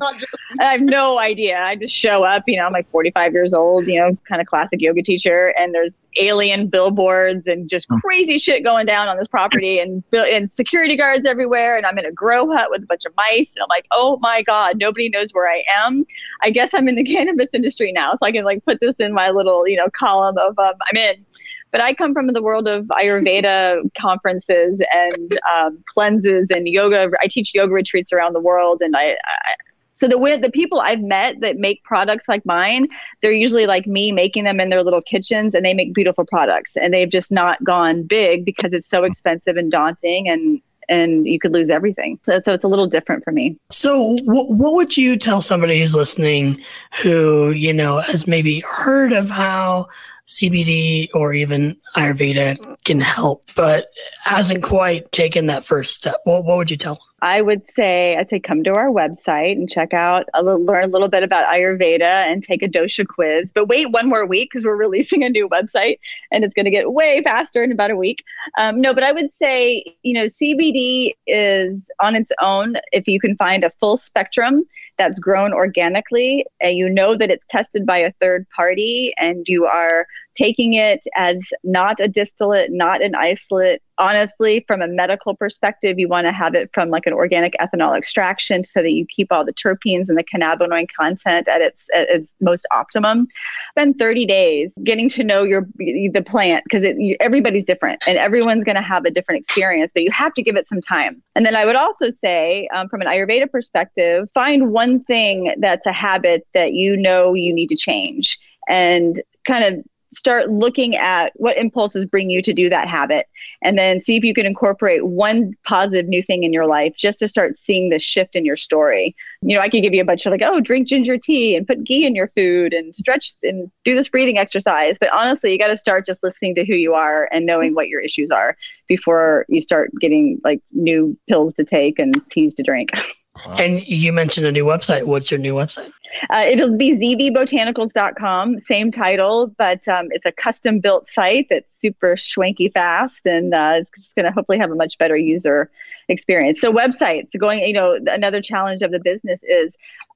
I 0.60 0.72
have 0.72 0.82
no 0.82 1.20
idea. 1.20 1.60
I 1.60 1.76
just 1.76 1.94
show 1.94 2.24
up, 2.24 2.44
you 2.48 2.58
know, 2.58 2.66
I'm 2.66 2.72
like 2.72 2.90
45 2.92 3.34
years 3.34 3.54
old, 3.54 3.88
you 3.88 4.00
know, 4.00 4.18
kind 4.28 4.40
of 4.40 4.48
classic 4.48 4.82
yoga 4.82 5.04
teacher, 5.04 5.54
and 5.60 5.74
there's 5.74 5.94
alien 6.18 6.68
billboards 6.68 7.46
and 7.46 7.70
just 7.70 7.88
crazy 8.02 8.38
shit 8.38 8.64
going 8.64 8.86
down 8.86 9.08
on 9.08 9.18
this 9.18 9.28
property 9.28 9.80
and 9.80 10.04
and 10.14 10.52
security 10.52 10.96
guards 10.98 11.26
everywhere. 11.26 11.78
And 11.78 11.86
I'm 11.86 11.98
in 11.98 12.06
a 12.06 12.12
grow 12.12 12.52
hut 12.52 12.68
with 12.70 12.84
a 12.84 12.86
bunch 12.86 13.06
of 13.06 13.14
mice, 13.16 13.50
and 13.56 13.62
I'm 13.62 13.70
like, 13.70 13.86
oh 13.92 14.18
my 14.22 14.42
god, 14.44 14.78
nobody 14.78 15.10
knows 15.10 15.32
where 15.32 15.50
I 15.50 15.64
am. 15.84 16.06
I 16.42 16.50
guess 16.50 16.74
I'm 16.74 16.88
in 16.88 16.96
the 16.96 17.04
cannabis 17.16 17.48
industry 17.54 17.92
now, 17.92 18.12
so 18.12 18.20
I 18.22 18.32
can 18.32 18.46
like 18.46 18.64
put 18.66 18.80
this 18.80 18.96
in 19.00 19.14
my 19.14 19.30
little, 19.30 19.68
you 19.68 19.78
know, 19.78 19.88
column 19.98 20.38
of 20.38 20.58
um, 20.60 20.74
I'm 20.92 20.98
in. 20.98 21.26
But 21.72 21.82
I 21.82 21.94
come 21.94 22.14
from 22.14 22.28
the 22.28 22.42
world 22.42 22.70
of 22.70 22.86
Ayurveda 22.86 23.82
conferences 24.00 24.80
and 24.94 25.40
um, 25.54 25.84
cleanses 25.94 26.48
and 26.50 26.68
yoga. 26.70 27.10
I 27.20 27.28
teach 27.28 27.52
yoga 27.54 27.74
retreats 27.74 28.14
around 28.14 28.32
the 28.32 28.40
world, 28.40 28.82
and 28.82 28.96
I, 28.96 29.18
I 29.26 29.56
so 29.98 30.08
the 30.08 30.40
the 30.42 30.52
people 30.52 30.80
I've 30.80 31.02
met 31.02 31.40
that 31.42 31.58
make 31.58 31.84
products 31.84 32.26
like 32.28 32.46
mine, 32.46 32.88
they're 33.22 33.32
usually 33.32 33.66
like 33.66 33.88
me 33.88 34.12
making 34.12 34.44
them 34.44 34.60
in 34.60 34.70
their 34.70 34.84
little 34.84 35.02
kitchens, 35.02 35.56
and 35.56 35.66
they 35.66 35.74
make 35.74 35.94
beautiful 35.94 36.26
products. 36.26 36.76
And 36.76 36.94
they've 36.94 37.10
just 37.10 37.32
not 37.32 37.64
gone 37.64 38.04
big 38.04 38.46
because 38.46 38.74
it's 38.74 38.88
so 38.88 39.04
expensive 39.04 39.58
and 39.58 39.72
daunting, 39.72 40.28
and 40.28 40.62
and 40.88 41.26
you 41.26 41.40
could 41.40 41.52
lose 41.52 41.70
everything. 41.70 42.20
So, 42.26 42.40
so 42.44 42.54
it's 42.54 42.64
a 42.64 42.68
little 42.68 42.88
different 42.88 43.24
for 43.24 43.32
me. 43.32 43.58
So, 43.72 44.18
wh- 44.18 44.50
what 44.50 44.76
would 44.76 44.98
you 44.98 45.18
tell 45.18 45.42
somebody 45.42 45.80
who's 45.80 45.96
listening 45.96 46.62
who, 47.02 47.52
you 47.52 47.74
know, 47.74 48.00
has 48.00 48.28
maybe 48.28 48.60
heard 48.60 49.14
of 49.14 49.30
how 49.30 49.88
CBD 50.28 51.08
or 51.14 51.34
even 51.34 51.78
Ayurveda 51.96 52.84
can 52.84 53.00
help, 53.00 53.50
but 53.56 53.90
hasn't 54.22 54.64
quite 54.64 55.12
taken 55.12 55.46
that 55.48 55.66
first 55.66 55.94
step? 55.94 56.18
What, 56.24 56.46
what 56.46 56.58
would 56.58 56.72
you 56.72 56.78
tell 56.78 56.96
them? 56.96 57.04
I 57.22 57.42
would 57.42 57.64
say 57.76 58.16
I'd 58.18 58.30
say 58.30 58.40
come 58.40 58.64
to 58.66 58.76
our 58.76 58.90
website 58.90 59.54
and 59.54 59.70
check 59.70 59.94
out 59.94 60.26
a 60.34 60.44
little, 60.44 60.64
learn 60.64 60.84
a 60.84 60.88
little 60.88 61.08
bit 61.08 61.24
about 61.24 61.46
Ayurveda 61.48 62.02
and 62.02 62.44
take 62.44 62.62
a 62.62 62.68
dosha 62.68 63.06
quiz. 63.08 63.50
But 63.54 63.68
wait 63.68 63.92
one 63.92 64.08
more 64.08 64.28
week 64.28 64.52
because 64.52 64.64
we're 64.64 64.76
releasing 64.86 65.24
a 65.24 65.30
new 65.30 65.50
website 65.50 66.00
and 66.32 66.44
it's 66.44 66.54
going 66.54 66.66
to 66.66 66.72
get 66.72 66.94
way 66.94 67.22
faster 67.24 67.64
in 67.64 67.72
about 67.72 67.92
a 67.92 67.96
week. 67.96 68.24
Um, 68.58 68.80
no, 68.80 68.94
but 68.94 69.04
I 69.04 69.12
would 69.12 69.30
say 69.42 69.84
you 70.04 70.14
know 70.14 70.26
CBD 70.26 71.14
is 71.26 71.80
on 72.00 72.16
its 72.16 72.32
own 72.42 72.76
if 72.92 73.08
you 73.08 73.20
can 73.20 73.36
find 73.38 73.64
a 73.64 73.72
full 73.80 73.98
spectrum 73.98 74.66
that's 74.98 75.20
grown 75.20 75.54
organically 75.54 76.46
and 76.62 76.78
you 76.78 76.90
know 76.90 77.18
that 77.18 77.30
it's 77.32 77.46
tested 77.50 77.86
by 77.86 77.98
a 77.98 78.12
third 78.22 78.46
party 78.56 79.14
and 79.18 79.46
you 79.48 79.66
are 79.66 80.06
taking 80.36 80.74
it 80.74 81.06
as 81.16 81.38
not 81.64 82.00
a 82.00 82.08
distillate, 82.08 82.72
not 82.72 83.02
an 83.02 83.16
isolate. 83.16 83.82
Honestly, 83.98 84.64
from 84.68 84.82
a 84.82 84.88
medical 84.88 85.36
perspective, 85.36 85.98
you 85.98 86.10
want 86.10 86.26
to 86.26 86.32
have 86.34 86.54
it 86.54 86.70
from 86.74 86.90
like 86.90 87.06
an 87.06 87.14
organic 87.14 87.56
ethanol 87.62 87.98
extraction 87.98 88.62
so 88.62 88.82
that 88.82 88.92
you 88.92 89.06
keep 89.06 89.32
all 89.32 89.46
the 89.46 89.54
terpenes 89.54 90.10
and 90.10 90.18
the 90.18 90.24
cannabinoid 90.24 90.88
content 90.98 91.48
at 91.48 91.62
its 91.62 91.86
at 91.94 92.10
its 92.10 92.30
most 92.42 92.68
optimum. 92.72 93.28
Spend 93.72 93.98
30 93.98 94.26
days 94.26 94.72
getting 94.84 95.08
to 95.10 95.24
know 95.24 95.44
your 95.44 95.66
the 95.78 96.24
plant 96.26 96.66
because 96.70 96.86
everybody's 97.22 97.64
different 97.64 98.04
and 98.06 98.18
everyone's 98.18 98.66
going 98.66 98.76
to 98.76 98.82
have 98.82 99.06
a 99.06 99.12
different 99.12 99.40
experience, 99.40 99.92
but 99.94 100.04
you 100.04 100.12
have 100.12 100.34
to 100.34 100.44
give 100.44 100.58
it 100.58 100.68
some 100.68 100.82
time. 100.82 101.24
And 101.36 101.46
then 101.46 101.56
I 101.56 101.66
would 101.66 101.78
also 101.78 102.10
say, 102.10 102.68
um, 102.76 102.90
from 102.90 103.02
an 103.02 103.08
Ayurveda 103.08 103.50
perspective, 103.50 104.30
find 104.34 104.72
one 104.72 105.04
thing 105.06 105.56
that's 105.60 105.86
a 105.86 105.94
habit 105.94 106.46
that 106.54 106.74
you 106.74 106.98
know 106.98 107.34
you 107.34 107.54
need 107.54 107.68
to 107.68 107.78
change 107.78 108.38
and 108.68 109.22
kind 109.46 109.64
of 109.64 109.86
start 110.16 110.50
looking 110.50 110.96
at 110.96 111.32
what 111.36 111.58
impulses 111.58 112.06
bring 112.06 112.30
you 112.30 112.42
to 112.42 112.54
do 112.54 112.70
that 112.70 112.88
habit 112.88 113.28
and 113.62 113.78
then 113.78 114.04
see 114.04 114.16
if 114.16 114.24
you 114.24 114.34
can 114.34 114.46
incorporate 114.46 115.06
one 115.06 115.54
positive 115.64 116.08
new 116.08 116.24
thing 116.24 116.44
in 116.44 116.54
your 116.54 116.66
life 116.66 116.96
just 116.96 117.20
to 117.20 117.28
start 117.28 117.58
seeing 117.60 117.90
the 117.90 118.00
shift 118.00 118.36
in 118.36 118.46
your 118.46 118.58
story. 118.58 119.16
You 119.42 119.56
know 119.56 119.62
i 119.62 119.70
could 119.70 119.84
give 119.84 119.94
you 119.94 120.02
a 120.02 120.06
bunch 120.06 120.26
of 120.26 120.32
like 120.32 120.42
oh 120.44 120.60
drink 120.60 120.88
ginger 120.88 121.18
tea 121.18 121.56
and 121.56 121.68
put 121.68 121.84
ghee 121.84 122.06
in 122.06 122.16
your 122.16 122.30
food 122.30 122.74
and 122.74 122.96
stretch 122.96 123.34
and 123.44 123.70
do 123.84 123.96
this 123.96 124.10
breathing 124.10 124.38
exercise. 124.38 124.98
But 125.00 125.12
honestly 125.12 125.52
you 125.52 125.58
got 125.58 125.68
to 125.68 125.78
start 125.78 126.06
just 126.06 126.24
listening 126.24 126.56
to 126.56 126.66
who 126.66 126.76
you 126.76 126.94
are 126.94 127.30
and 127.32 127.46
knowing 127.46 127.74
what 127.74 127.88
your 127.88 128.02
issues 128.02 128.32
are 128.32 128.56
before 128.88 129.46
you 129.50 129.62
start 129.62 129.92
getting 130.00 130.40
like 130.44 130.62
new 130.72 131.18
pills 131.28 131.54
to 131.56 131.64
take 131.64 132.00
and 132.00 132.16
teas 132.30 132.54
to 132.56 132.64
drink 132.64 132.92
And 133.58 133.86
you 133.88 134.14
mentioned 134.14 134.46
a 134.46 134.52
new 134.52 134.66
website. 134.66 135.06
What's 135.06 135.30
your 135.30 135.40
new 135.40 135.54
website? 135.54 135.92
Uh, 136.30 136.46
it'll 136.48 136.76
be 136.78 136.94
zvbotanicals.com, 136.94 138.62
same 138.62 138.92
title, 138.92 139.48
but 139.58 139.86
um, 139.88 140.08
it's 140.12 140.26
a 140.26 140.32
custom 140.32 140.80
built 140.80 141.10
site 141.12 141.48
that's 141.50 141.68
super 141.78 142.16
schwanky 142.16 142.72
fast 142.72 143.26
and 143.26 143.54
uh, 143.54 143.76
it's 143.80 143.92
just 143.98 144.16
going 144.16 144.26
to 144.26 144.32
hopefully 144.32 144.58
have 144.58 144.72
a 144.72 144.76
much 144.76 144.98
better 144.98 145.18
user 145.18 145.70
experience. 146.08 146.62
So, 146.62 146.72
websites 146.72 147.38
going, 147.38 147.60
you 147.60 147.74
know, 147.74 147.98
another 148.08 148.42
challenge 148.42 148.82
of 148.82 148.92
the 148.92 149.00
business 149.00 149.40
is 149.44 149.74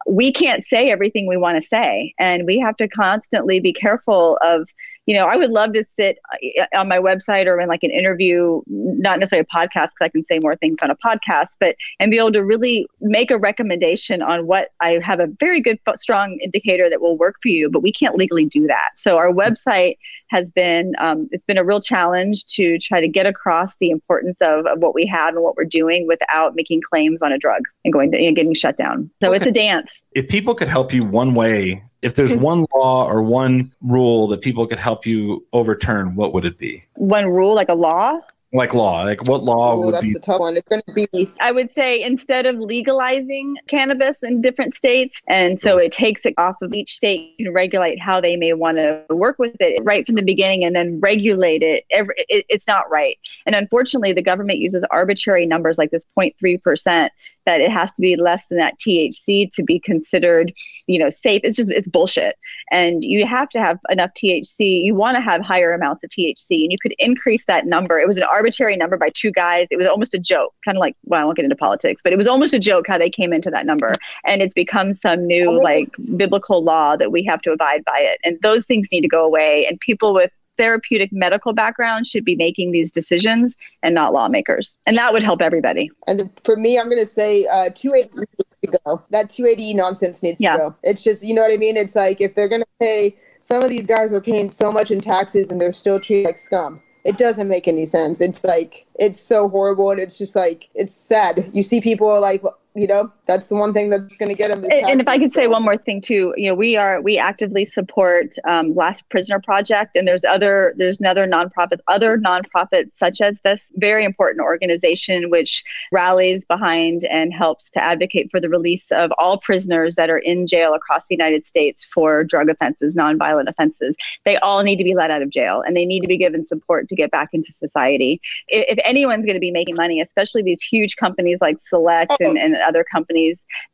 we 0.08 0.32
can't 0.32 0.66
say 0.66 0.90
everything 0.90 1.28
we 1.28 1.38
want 1.38 1.62
to 1.62 1.68
say, 1.68 2.14
and 2.18 2.46
we 2.46 2.60
have 2.60 2.78
to 2.78 2.88
constantly 2.88 3.60
be 3.60 3.74
careful 3.74 4.38
of 4.42 4.70
you 5.10 5.16
know, 5.16 5.26
I 5.26 5.38
would 5.38 5.50
love 5.50 5.74
to 5.74 5.84
sit 5.96 6.20
uh, 6.32 6.78
on 6.78 6.88
my 6.88 7.00
website 7.00 7.48
or 7.48 7.60
in 7.60 7.68
like 7.68 7.82
an 7.82 7.90
interview, 7.90 8.62
not 8.68 9.20
necessarily 9.20 9.48
a 9.52 9.58
podcast, 9.58 9.88
because 9.88 10.02
I 10.02 10.10
can 10.10 10.24
say 10.26 10.38
more 10.38 10.56
things 10.56 10.78
on 10.84 10.92
a 10.92 10.96
podcast, 10.96 11.56
but 11.60 11.76
and 12.00 12.12
be 12.12 12.20
able 12.20 12.32
to 12.34 12.46
really 12.46 12.86
make 13.02 13.32
a 13.32 13.40
recommendation 13.40 14.22
on 14.22 14.46
what 14.46 14.68
I 14.82 15.00
have 15.04 15.20
a 15.20 15.26
very 15.40 15.62
good, 15.62 15.80
strong 15.96 16.38
indicator 16.44 16.92
that 16.92 17.02
will 17.02 17.18
work 17.18 17.38
for 17.42 17.48
you, 17.48 17.72
but 17.72 17.82
we 17.82 17.92
can't 17.92 18.18
legally 18.18 18.46
do 18.46 18.68
that. 18.68 18.90
So 18.98 19.18
our 19.18 19.32
website 19.32 19.98
has 20.30 20.50
been 20.50 20.94
um, 21.00 21.28
it's 21.32 21.46
been 21.46 21.58
a 21.58 21.64
real 21.64 21.82
challenge 21.82 22.46
to 22.46 22.78
try 22.80 23.02
to 23.02 23.08
get 23.08 23.26
across 23.26 23.76
the 23.80 23.90
importance 23.90 24.38
of, 24.42 24.66
of 24.66 24.80
what 24.80 24.94
we 24.94 25.06
have 25.06 25.36
and 25.36 25.44
what 25.44 25.56
we're 25.56 25.66
doing 25.66 26.08
without 26.08 26.56
making 26.56 26.82
claims 26.82 27.22
on 27.22 27.32
a 27.32 27.38
drug 27.38 27.62
and 27.84 27.94
going 27.94 28.12
to 28.12 28.18
and 28.18 28.36
getting 28.36 28.54
shut 28.54 28.78
down. 28.78 29.10
So 29.22 29.30
okay. 29.30 29.38
it's 29.38 29.46
a 29.46 29.52
dance. 29.52 29.92
If 30.12 30.28
people 30.28 30.56
could 30.56 30.68
help 30.68 30.94
you 30.94 31.04
one 31.04 31.34
way, 31.34 31.84
if 32.02 32.16
there's 32.16 32.34
one 32.34 32.66
law 32.74 33.08
or 33.08 33.22
one 33.22 33.72
rule 33.82 34.28
that 34.28 34.42
people 34.42 34.66
could 34.68 34.80
help 34.80 35.06
you 35.06 35.46
overturn, 35.54 36.16
what 36.16 36.34
would 36.34 36.46
it 36.46 36.58
be? 36.58 36.84
One 36.96 37.26
rule, 37.26 37.56
like 37.56 37.70
a 37.70 37.74
law? 37.74 38.20
Like 38.54 38.74
law 38.74 39.04
like 39.04 39.24
what 39.28 39.44
law 39.44 39.76
Ooh, 39.76 39.86
would 39.86 39.94
that's 39.94 40.04
be 40.04 40.14
a 40.14 40.20
tough 40.20 40.40
one. 40.40 40.58
It's 40.58 40.70
going 40.70 40.82
to 40.88 40.94
be 40.94 41.32
i 41.40 41.52
would 41.52 41.70
say 41.76 42.02
instead 42.02 42.46
of 42.46 42.58
legalizing 42.58 43.56
cannabis 43.68 44.18
in 44.24 44.42
different 44.42 44.76
states 44.76 45.22
and 45.28 45.60
so 45.60 45.78
it 45.78 45.92
takes 45.92 46.26
it 46.26 46.34
off 46.38 46.56
of 46.62 46.74
each 46.74 46.96
state 46.96 47.38
to 47.38 47.52
regulate 47.52 48.00
how 48.00 48.20
they 48.20 48.36
may 48.36 48.54
want 48.54 48.78
to 48.78 49.04
work 49.10 49.38
with 49.38 49.56
it 49.60 49.84
right 49.84 50.06
from 50.06 50.16
the 50.16 50.22
beginning 50.22 50.64
and 50.64 50.76
then 50.76 51.00
regulate 51.00 51.62
it, 51.62 51.86
every, 51.92 52.16
it 52.30 52.46
it's 52.50 52.68
not 52.68 52.90
right. 52.90 53.18
And 53.46 53.56
unfortunately 53.56 54.14
the 54.14 54.22
government 54.22 54.60
uses 54.60 54.84
arbitrary 54.92 55.46
numbers 55.46 55.78
like 55.78 55.92
this 55.92 56.06
0.3% 56.18 57.10
that 57.50 57.62
it 57.62 57.72
has 57.72 57.92
to 57.94 58.00
be 58.00 58.16
less 58.16 58.44
than 58.48 58.60
that 58.60 58.76
THC 58.80 59.52
to 59.54 59.64
be 59.64 59.80
considered, 59.80 60.54
you 60.86 61.00
know, 61.00 61.10
safe. 61.10 61.42
It's 61.44 61.58
just 61.58 61.72
it's 61.72 61.88
bullshit. 61.88 62.36
And 62.70 63.04
you 63.04 63.26
have 63.26 63.50
to 63.50 63.60
have 63.60 63.80
enough 63.90 64.12
THC. 64.14 64.84
You 64.84 64.94
want 64.94 65.16
to 65.16 65.22
have 65.22 65.42
higher 65.42 65.74
amounts 65.74 66.04
of 66.04 66.12
THC, 66.12 66.62
and 66.62 66.72
you 66.72 66.78
could 66.80 66.94
increase 67.00 67.44
that 67.48 67.66
number. 67.66 68.00
It 68.00 68.06
was 68.06 68.18
an 68.18 68.24
arbitrary 68.24 68.78
number 68.78 68.98
by 68.98 69.10
two 69.16 69.32
guys. 69.32 69.66
It 69.72 69.78
was 69.78 69.88
almost 69.88 70.14
a 70.14 70.20
joke, 70.20 70.54
kind 70.64 70.78
of 70.78 70.80
like 70.80 70.96
well, 71.06 71.22
I 71.22 71.26
won't 71.26 71.38
get 71.38 71.44
into 71.44 71.56
politics, 71.56 72.02
but 72.04 72.14
it 72.14 72.18
was 72.18 72.28
almost 72.28 72.54
a 72.54 72.60
joke 72.60 72.86
how 72.88 73.00
they 73.00 73.10
came 73.10 73.34
into 73.34 73.50
that 73.50 73.66
number. 73.66 73.96
And 74.26 74.44
it's 74.44 74.54
become 74.54 74.94
some 74.94 75.26
new 75.26 75.60
like 75.64 75.90
biblical 76.18 76.64
law 76.64 76.98
that 76.98 77.12
we 77.12 77.24
have 77.24 77.42
to 77.42 77.52
abide 77.52 77.84
by 77.84 77.98
it. 77.98 78.20
And 78.24 78.38
those 78.44 78.64
things 78.66 78.88
need 78.92 79.02
to 79.02 79.08
go 79.08 79.26
away. 79.26 79.66
And 79.66 79.80
people 79.80 80.14
with 80.14 80.32
therapeutic 80.60 81.12
medical 81.12 81.54
background 81.54 82.06
should 82.06 82.26
be 82.26 82.36
making 82.36 82.72
these 82.72 82.92
decisions 82.92 83.56
and 83.82 83.96
not 83.96 84.14
lawmakers. 84.14 84.78
And 84.86 84.98
that 84.98 85.14
would 85.14 85.24
help 85.24 85.42
everybody. 85.42 85.90
And 86.06 86.30
for 86.44 86.58
me, 86.58 86.78
I'm 86.78 86.90
going 86.90 87.00
to 87.00 87.06
say 87.06 87.46
uh, 87.48 87.70
280 87.74 88.10
needs 88.20 88.28
to 88.64 88.80
go. 88.86 89.04
That 89.10 89.30
280 89.30 89.74
nonsense 89.74 90.22
needs 90.22 90.42
yeah. 90.42 90.54
to 90.54 90.58
go. 90.58 90.76
It's 90.84 91.04
just, 91.04 91.24
you 91.24 91.34
know 91.34 91.42
what 91.42 91.54
I 91.54 91.58
mean? 91.58 91.78
It's 91.78 91.96
like 91.96 92.20
if 92.20 92.36
they're 92.36 92.50
going 92.50 92.62
to 92.62 92.68
pay, 92.80 93.16
some 93.42 93.64
of 93.64 93.70
these 93.70 93.88
guys 93.88 94.12
are 94.12 94.22
paying 94.22 94.50
so 94.50 94.72
much 94.72 94.92
in 94.92 95.00
taxes 95.00 95.50
and 95.50 95.62
they're 95.62 95.74
still 95.74 96.00
treated 96.00 96.26
like 96.26 96.38
scum. 96.38 96.82
It 97.06 97.18
doesn't 97.18 97.48
make 97.48 97.68
any 97.68 97.86
sense. 97.86 98.20
It's 98.20 98.44
like, 98.44 98.86
it's 98.96 99.20
so 99.20 99.48
horrible. 99.48 99.90
And 99.92 100.02
it's 100.02 100.18
just 100.18 100.36
like, 100.36 100.68
it's 100.76 100.94
sad. 100.94 101.50
You 101.54 101.64
see 101.64 101.80
people 101.80 102.20
like, 102.20 102.44
you 102.76 102.88
know 102.88 103.12
that's 103.30 103.48
the 103.48 103.56
one 103.56 103.74
thing 103.74 103.92
that's 103.92 104.18
going 104.18 104.30
to 104.30 104.36
get 104.36 104.50
them. 104.50 104.66
And 104.72 105.00
if 105.00 105.08
I 105.08 105.20
could 105.20 105.32
so. 105.32 105.42
say 105.42 105.48
one 105.48 105.64
more 105.64 105.78
thing 105.78 106.02
too, 106.02 106.34
you 106.36 106.50
know, 106.50 106.56
we 106.56 106.76
are 106.76 107.00
we 107.00 107.20
actively 107.20 107.64
support 107.64 108.34
um, 108.48 108.74
Last 108.74 109.08
Prisoner 109.10 109.40
Project, 109.40 109.96
and 109.96 110.08
there's 110.08 110.24
other 110.24 110.74
there's 110.78 111.00
another 111.00 111.28
nonprofit, 111.28 111.78
other 111.88 112.18
nonprofits 112.18 112.90
such 112.96 113.22
as 113.22 113.38
this 113.44 113.62
very 113.76 114.04
important 114.04 114.42
organization 114.42 115.30
which 115.30 115.64
rallies 115.92 116.44
behind 116.44 117.06
and 117.06 117.32
helps 117.32 117.70
to 117.70 117.84
advocate 117.84 118.32
for 118.32 118.40
the 118.40 118.50
release 118.50 118.92
of 118.92 119.12
all 119.20 119.38
prisoners 119.38 119.94
that 119.96 120.10
are 120.10 120.18
in 120.18 120.48
jail 120.48 120.74
across 120.74 121.06
the 121.06 121.14
United 121.14 121.48
States 121.48 121.86
for 121.86 122.24
drug 122.24 122.50
offenses, 122.50 122.96
nonviolent 122.96 123.48
offenses. 123.48 123.96
They 124.26 124.38
all 124.38 124.64
need 124.64 124.78
to 124.78 124.84
be 124.84 124.96
let 124.96 125.12
out 125.12 125.22
of 125.22 125.30
jail, 125.30 125.62
and 125.62 125.78
they 125.78 125.86
need 125.86 126.02
to 126.02 126.08
be 126.08 126.18
given 126.18 126.44
support 126.44 126.90
to 126.90 126.96
get 126.96 127.12
back 127.12 127.30
into 127.34 127.52
society. 127.54 128.22
If, 128.48 128.80
if 128.80 128.80
anyone's 128.84 129.26
going 129.26 129.36
to 129.36 129.40
be 129.40 129.52
making 129.52 129.76
money, 129.76 130.02
especially 130.02 130.42
these 130.42 130.64
huge 130.64 130.96
companies 130.96 131.38
like 131.40 131.58
Select 131.68 132.20
and, 132.20 132.36
and 132.36 132.56
other 132.56 132.84
companies, 132.84 133.19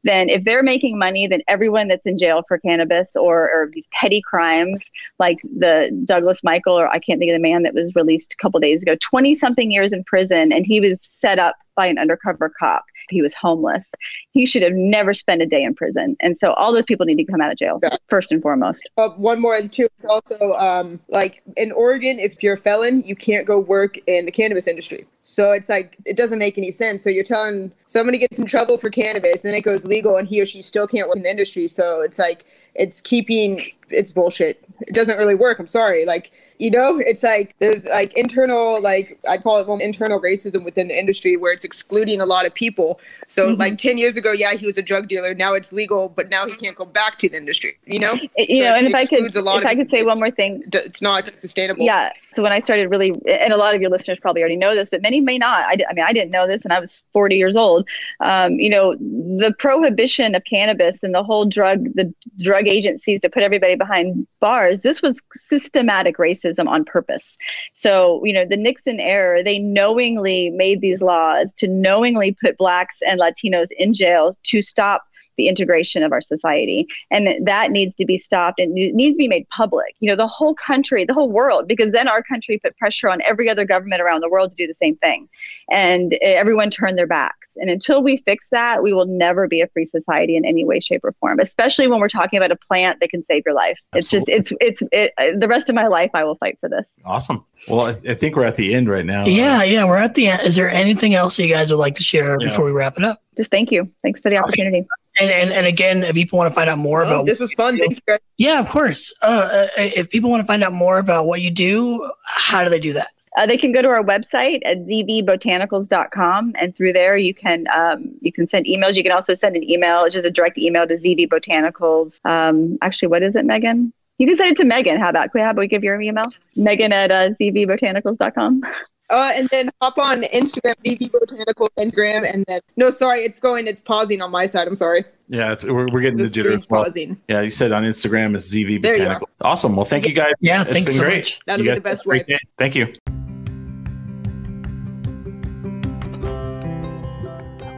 then 0.04 0.30
if 0.30 0.44
they're 0.44 0.64
making 0.64 0.98
money, 0.98 1.28
then 1.28 1.42
everyone 1.48 1.88
that's 1.88 2.06
in 2.06 2.18
jail 2.18 2.44
for 2.48 2.58
cannabis 2.60 3.16
or, 3.16 3.50
or 3.50 3.70
these 3.74 3.88
petty 4.00 4.22
crimes, 4.22 4.84
like 5.20 5.38
the 5.44 5.90
Douglas 6.06 6.44
Michael, 6.44 6.80
or 6.80 6.88
I 6.88 7.00
can't 7.00 7.20
think 7.20 7.30
of 7.32 7.36
the 7.36 7.40
man 7.40 7.64
that 7.64 7.74
was 7.74 7.96
released 7.96 8.34
a 8.34 8.42
couple 8.42 8.60
days 8.60 8.82
ago, 8.82 8.96
20 9.02 9.36
something 9.36 9.72
years 9.72 9.94
in 9.94 10.04
prison, 10.04 10.52
and 10.52 10.66
he 10.66 10.80
was 10.80 11.00
set 11.02 11.40
up 11.40 11.56
by 11.76 11.88
an 11.88 11.98
undercover 11.98 12.52
cop. 12.58 12.86
He 13.10 13.22
was 13.22 13.34
homeless. 13.34 13.86
He 14.32 14.46
should 14.46 14.64
have 14.64 14.74
never 14.74 15.14
spent 15.14 15.42
a 15.42 15.46
day 15.46 15.64
in 15.64 15.76
prison. 15.76 16.16
And 16.20 16.38
so 16.38 16.54
all 16.54 16.74
those 16.74 16.86
people 16.86 17.06
need 17.06 17.18
to 17.18 17.26
come 17.26 17.42
out 17.42 17.52
of 17.52 17.58
jail 17.58 17.80
yeah. 17.82 17.98
first 18.10 18.32
and 18.32 18.42
foremost. 18.42 18.88
Uh, 18.98 19.10
one 19.10 19.42
more 19.42 19.56
and 19.56 19.72
two. 19.72 19.88
It's 19.98 20.06
also 20.06 20.54
um, 20.54 21.00
like 21.10 21.42
in 21.58 21.72
Oregon, 21.72 22.20
if 22.20 22.42
you're 22.42 22.56
a 22.56 22.58
felon, 22.58 23.02
you 23.04 23.16
can't 23.16 23.46
go 23.46 23.60
work 23.60 23.98
in 24.08 24.26
the 24.26 24.32
cannabis 24.32 24.68
industry. 24.68 25.06
So 25.22 25.52
it's 25.52 25.70
like 25.70 25.98
it 26.06 26.16
doesn't 26.18 26.40
make 26.40 26.58
any 26.58 26.72
sense. 26.72 27.04
So 27.04 27.10
you're 27.10 27.24
telling 27.24 27.72
somebody 27.88 28.18
gets 28.18 28.40
in 28.40 28.46
trouble 28.46 28.78
for 28.78 28.90
cannabis, 28.90 29.44
and 29.44 29.44
then 29.44 29.56
it 29.56 29.64
goes 29.64 29.84
legal, 29.84 30.18
and 30.18 30.28
he 30.28 30.42
or 30.42 30.46
she 30.46 30.62
still 30.62 30.88
can't 30.88 31.08
work 31.08 31.18
in 31.18 31.24
the 31.24 31.30
industry. 31.30 31.68
So 31.68 32.02
it's 32.02 32.20
like 32.20 32.46
it's 32.76 33.02
keeping 33.02 33.72
it's 33.90 34.12
bullshit. 34.12 34.64
It 34.82 34.94
doesn't 34.94 35.18
really 35.18 35.36
work. 35.36 35.60
I'm 35.60 35.68
sorry. 35.68 36.06
Like 36.06 36.32
you 36.60 36.72
know 36.72 37.00
it's 37.00 37.24
like 37.24 37.56
there's 37.60 37.86
like 37.86 38.14
internal 38.18 38.82
like 38.82 39.20
i 39.30 39.38
call 39.38 39.60
it 39.60 39.84
internal 39.84 40.22
racism 40.22 40.64
within 40.64 40.88
the 40.88 40.98
industry 40.98 41.36
where 41.36 41.52
it's 41.52 41.64
excluding 41.64 42.22
a 42.22 42.26
lot 42.26 42.46
of 42.46 42.54
people. 42.54 43.00
So 43.28 43.50
mm-hmm. 43.50 43.60
like 43.60 43.78
10 43.78 43.98
years 43.98 44.16
ago 44.16 44.32
yeah 44.32 44.54
he 44.54 44.66
was 44.66 44.78
a 44.78 44.82
drug 44.82 45.08
dealer. 45.08 45.34
Now 45.34 45.54
it's 45.54 45.72
legal 45.74 46.10
but 46.10 46.30
now 46.30 46.46
he 46.46 46.56
can't 46.56 46.76
go 46.76 46.86
back 46.86 47.18
to 47.20 47.30
the 47.30 47.38
industry 47.38 47.78
you 47.86 48.00
know? 48.00 48.14
You 48.38 48.58
so 48.58 48.64
know 48.64 48.76
and 48.76 48.88
if 48.88 48.96
i 48.96 49.06
could 49.06 49.24
if 49.24 49.66
i 49.66 49.76
could 49.76 49.90
say 49.90 50.04
one 50.04 50.20
more 50.20 50.32
thing. 50.32 50.64
it's 50.72 51.02
not 51.02 51.38
sustainable. 51.38 51.84
Yeah. 51.84 52.12
So 52.34 52.44
when 52.44 52.52
i 52.52 52.60
started 52.60 52.90
really 52.90 53.10
and 53.28 53.54
a 53.54 53.58
lot 53.58 53.76
of 53.76 53.82
your 53.82 53.90
listeners 53.90 54.20
probably 54.20 54.42
already 54.42 54.58
know 54.58 54.76
this 54.76 54.90
but 54.90 55.02
many 55.02 55.20
may 55.20 55.38
not. 55.38 55.66
I, 55.66 55.78
I 55.90 55.94
mean 55.94 56.06
i 56.06 56.14
didn't 56.14 56.32
know 56.32 56.48
this 56.48 56.64
and 56.64 56.74
i 56.74 56.80
was 56.80 57.02
40 57.14 57.36
years 57.36 57.56
old. 57.56 57.88
Um, 58.20 58.54
you 58.60 58.70
know 58.70 58.96
the 58.96 59.54
prohibition 59.58 60.36
of 60.36 60.44
cannabis 60.46 61.00
and 61.04 61.14
the 61.14 61.24
whole 61.24 61.46
drug 61.46 61.94
the 61.96 62.14
drug 62.40 62.68
agencies 62.68 63.20
to 63.22 63.30
put 63.30 63.44
everybody 63.44 63.75
behind 63.78 64.28
bars 64.40 64.82
this 64.82 65.02
was 65.02 65.20
systematic 65.34 66.18
racism 66.18 66.68
on 66.68 66.86
purpose. 66.86 67.38
So, 67.74 68.24
you 68.24 68.34
know, 68.34 68.46
the 68.46 68.58
Nixon 68.58 69.00
era, 69.00 69.44
they 69.44 69.60
knowingly 69.60 70.50
made 70.52 70.82
these 70.82 71.02
laws 71.02 71.54
to 71.58 71.68
knowingly 71.68 72.36
put 72.42 72.58
blacks 72.58 72.98
and 73.06 73.20
Latinos 73.20 73.68
in 73.78 73.94
jail 73.94 74.36
to 74.44 74.62
stop 74.62 75.04
the 75.38 75.48
integration 75.48 76.04
of 76.04 76.12
our 76.12 76.22
society. 76.22 76.88
And 77.12 77.46
that 77.46 77.72
needs 77.72 77.96
to 77.96 78.06
be 78.06 78.18
stopped 78.18 78.60
and 78.60 78.74
needs 78.74 79.16
to 79.16 79.18
be 79.18 79.28
made 79.28 79.48
public. 79.50 79.96
You 80.00 80.10
know, 80.10 80.16
the 80.16 80.28
whole 80.28 80.56
country, 80.56 81.04
the 81.06 81.14
whole 81.14 81.30
world, 81.30 81.68
because 81.68 81.92
then 81.92 82.08
our 82.08 82.24
country 82.24 82.58
put 82.58 82.78
pressure 82.78 83.10
on 83.10 83.22
every 83.22 83.50
other 83.50 83.66
government 83.66 84.02
around 84.02 84.22
the 84.22 84.30
world 84.30 84.52
to 84.52 84.56
do 84.56 84.68
the 84.68 84.76
same 84.76 84.96
thing. 84.96 85.28
And 85.70 86.14
everyone 86.22 86.70
turned 86.70 86.98
their 86.98 87.08
backs. 87.08 87.45
And 87.58 87.70
until 87.70 88.04
we 88.04 88.18
fix 88.26 88.50
that, 88.50 88.84
we 88.84 88.94
will 88.94 89.06
never 89.06 89.48
be 89.48 89.62
a 89.62 89.68
free 89.68 89.86
society 89.86 90.36
in 90.36 90.46
any 90.46 90.66
way, 90.66 90.80
shape, 90.80 91.02
or 91.04 91.14
form, 91.20 91.40
especially 91.40 91.88
when 91.88 92.00
we're 92.00 92.10
talking 92.10 92.38
about 92.38 92.52
a 92.52 92.56
plant 92.56 93.00
that 93.00 93.10
can 93.10 93.22
save 93.22 93.44
your 93.46 93.56
life. 93.56 93.78
Absolutely. 93.94 94.34
It's 94.34 94.50
just, 94.50 94.62
it's, 94.62 94.82
it's, 94.92 95.14
it, 95.18 95.40
the 95.40 95.48
rest 95.48 95.70
of 95.70 95.76
my 95.76 95.88
life, 95.88 96.12
I 96.14 96.24
will 96.24 96.36
fight 96.36 96.58
for 96.60 96.70
this. 96.70 96.88
Awesome. 97.06 97.46
Well, 97.68 97.88
I, 97.88 98.12
I 98.12 98.14
think 98.14 98.36
we're 98.36 98.46
at 98.46 98.56
the 98.56 98.76
end 98.76 98.90
right 98.90 99.06
now. 99.06 99.26
Yeah, 99.26 99.64
yeah, 99.64 99.86
we're 99.86 99.98
at 99.98 100.14
the 100.14 100.28
end. 100.28 100.42
Is 100.44 100.56
there 100.56 100.70
anything 100.70 101.16
else 101.16 101.40
you 101.40 101.48
guys 101.48 101.72
would 101.72 101.80
like 101.80 101.96
to 101.96 102.04
share 102.04 102.38
yeah. 102.40 102.50
before 102.50 102.66
we 102.66 102.72
wrap 102.72 102.98
it 102.98 103.04
up? 103.04 103.22
Just 103.38 103.52
thank 103.52 103.72
you. 103.72 103.92
Thanks 104.02 104.20
for 104.20 104.30
the 104.30 104.38
opportunity. 104.38 104.86
And, 105.20 105.32
and, 105.32 105.54
and 105.54 105.66
again, 105.66 106.04
if 106.04 106.14
people 106.14 106.38
want 106.38 106.52
to 106.52 106.56
find 106.56 106.70
out 106.70 106.78
more 106.78 107.04
oh, 107.04 107.08
about 107.08 107.26
this 107.26 107.40
was 107.40 107.54
fun. 107.54 107.78
Thank 107.78 108.02
you. 108.08 108.18
Yeah, 108.38 108.60
of 108.60 108.68
course. 108.68 109.14
Uh, 109.22 109.26
uh, 109.26 109.68
if 109.78 110.10
people 110.10 110.30
want 110.30 110.42
to 110.42 110.48
find 110.48 110.64
out 110.64 110.74
more 110.74 110.98
about 110.98 111.26
what 111.26 111.42
you 111.42 111.52
do, 111.52 112.12
how 112.26 112.64
do 112.64 112.70
they 112.70 112.80
do 112.80 112.94
that? 112.94 113.10
Uh, 113.38 113.46
they 113.46 113.58
can 113.58 113.72
go 113.72 113.82
to 113.82 113.90
our 113.90 114.04
website 114.04 114.62
at 114.66 114.78
zvbotanicals.com, 114.86 116.54
and 116.58 116.76
through 116.76 116.94
there 116.94 117.18
you 117.18 117.34
can 117.34 117.68
um, 117.74 118.12
you 118.22 118.32
can 118.32 118.48
send 118.48 118.66
emails. 118.66 118.96
You 118.96 119.04
can 119.04 119.12
also 119.12 119.34
send 119.34 119.56
an 119.56 119.70
email, 119.70 120.08
just 120.10 120.26
a 120.26 120.32
direct 120.32 120.58
email 120.58 120.88
to 120.88 120.96
zvbotanicals. 120.96 122.20
Um, 122.26 122.78
actually, 122.82 123.10
what 123.10 123.24
is 123.24 123.36
it, 123.36 123.46
Megan? 123.46 123.94
You 124.18 124.28
can 124.28 124.38
send 124.38 124.52
it 124.52 124.58
to 124.58 124.66
Megan. 124.66 124.98
How 125.00 125.10
about, 125.10 125.30
how 125.34 125.50
about 125.50 125.58
we 125.58 125.68
give 125.68 125.84
your 125.84 126.00
email? 126.00 126.24
Megan 126.56 126.94
at 126.94 127.12
uh, 127.12 127.32
zvbotanicals.com. 127.42 128.64
Uh, 129.10 129.32
and 129.36 129.48
then 129.52 129.70
hop 129.82 129.98
on 130.00 130.24
Instagram, 130.24 130.74
ZV 130.84 131.12
Botanical 131.12 131.70
Instagram, 131.78 132.28
and 132.32 132.44
then 132.48 132.60
no, 132.76 132.90
sorry, 132.90 133.22
it's 133.22 133.40
going, 133.40 133.68
it's 133.68 133.82
pausing 133.82 134.22
on 134.22 134.32
my 134.32 134.48
side. 134.48 134.68
I'm 134.68 134.76
sorry. 134.76 135.06
Yeah, 135.28 135.56
we're, 135.64 135.88
we're 135.92 136.02
getting 136.02 136.18
the, 136.18 136.24
the 136.24 136.42
jitter. 136.42 136.70
Well. 136.70 136.84
pausing. 136.84 137.22
Yeah, 137.28 137.42
you 137.42 137.52
said 137.52 137.72
on 137.72 137.84
Instagram 137.84 138.36
it's 138.36 138.52
ZV 138.52 138.82
Botanical. 138.82 139.30
Awesome. 139.42 139.76
Well, 139.76 139.86
thank 139.86 140.08
you 140.08 140.14
guys. 140.14 140.34
Yeah, 140.40 140.62
it's 140.62 140.72
thanks 140.72 140.92
been 140.92 141.00
so 141.00 141.06
great. 141.06 141.18
Much. 141.18 141.40
That'll 141.46 141.66
you 141.66 141.72
be 141.72 141.76
the 141.76 141.82
best 141.82 142.08
way. 142.08 142.26
Thank 142.58 142.76
you. 142.76 142.94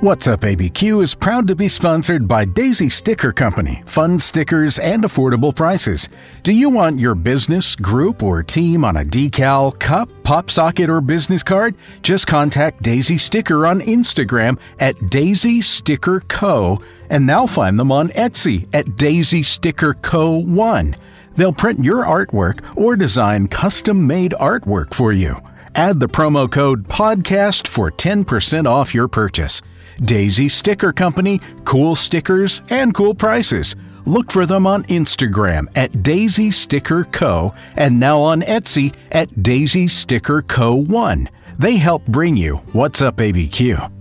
What's 0.07 0.25
Up 0.25 0.39
ABQ 0.39 1.03
is 1.03 1.13
proud 1.13 1.47
to 1.47 1.55
be 1.57 1.67
sponsored 1.67 2.29
by 2.29 2.45
Daisy 2.45 2.89
Sticker 2.89 3.33
Company, 3.33 3.83
fun 3.85 4.17
stickers 4.17 4.79
and 4.79 5.03
affordable 5.03 5.53
prices. 5.53 6.07
Do 6.43 6.53
you 6.53 6.69
want 6.69 6.97
your 6.97 7.13
business, 7.13 7.75
group, 7.75 8.23
or 8.23 8.41
team 8.41 8.85
on 8.85 8.95
a 8.95 9.03
decal, 9.03 9.77
cup, 9.77 10.07
pop 10.23 10.49
socket, 10.49 10.89
or 10.89 11.01
business 11.01 11.43
card? 11.43 11.75
Just 12.03 12.25
contact 12.25 12.81
Daisy 12.81 13.17
Sticker 13.17 13.67
on 13.67 13.81
Instagram 13.81 14.57
at 14.79 15.09
Daisy 15.09 15.59
Sticker 15.59 16.21
Co. 16.29 16.81
and 17.09 17.27
now 17.27 17.45
find 17.45 17.77
them 17.77 17.91
on 17.91 18.07
Etsy 18.11 18.65
at 18.73 18.95
Daisy 18.95 19.43
Sticker 19.43 19.93
Co. 19.95 20.37
1. 20.37 20.95
They'll 21.35 21.51
print 21.51 21.83
your 21.83 22.05
artwork 22.05 22.61
or 22.77 22.95
design 22.95 23.49
custom 23.49 24.07
made 24.07 24.31
artwork 24.39 24.93
for 24.93 25.11
you. 25.11 25.41
Add 25.75 25.99
the 25.99 26.07
promo 26.07 26.49
code 26.49 26.87
PODCAST 26.87 27.67
for 27.67 27.91
10% 27.91 28.65
off 28.65 28.95
your 28.95 29.09
purchase. 29.09 29.61
Daisy 30.05 30.49
Sticker 30.49 30.93
Company, 30.93 31.41
cool 31.65 31.95
stickers 31.95 32.61
and 32.69 32.93
cool 32.93 33.13
prices. 33.13 33.75
Look 34.05 34.31
for 34.31 34.45
them 34.45 34.65
on 34.65 34.83
Instagram 34.83 35.67
at 35.75 36.03
Daisy 36.03 36.51
Sticker 36.51 37.03
Co. 37.05 37.53
and 37.75 37.99
now 37.99 38.19
on 38.19 38.41
Etsy 38.41 38.95
at 39.11 39.43
Daisy 39.43 39.87
Sticker 39.87 40.41
Co. 40.41 40.75
1. 40.75 41.29
They 41.59 41.77
help 41.77 42.05
bring 42.05 42.37
you 42.37 42.57
What's 42.71 43.01
Up 43.01 43.17
ABQ. 43.17 43.96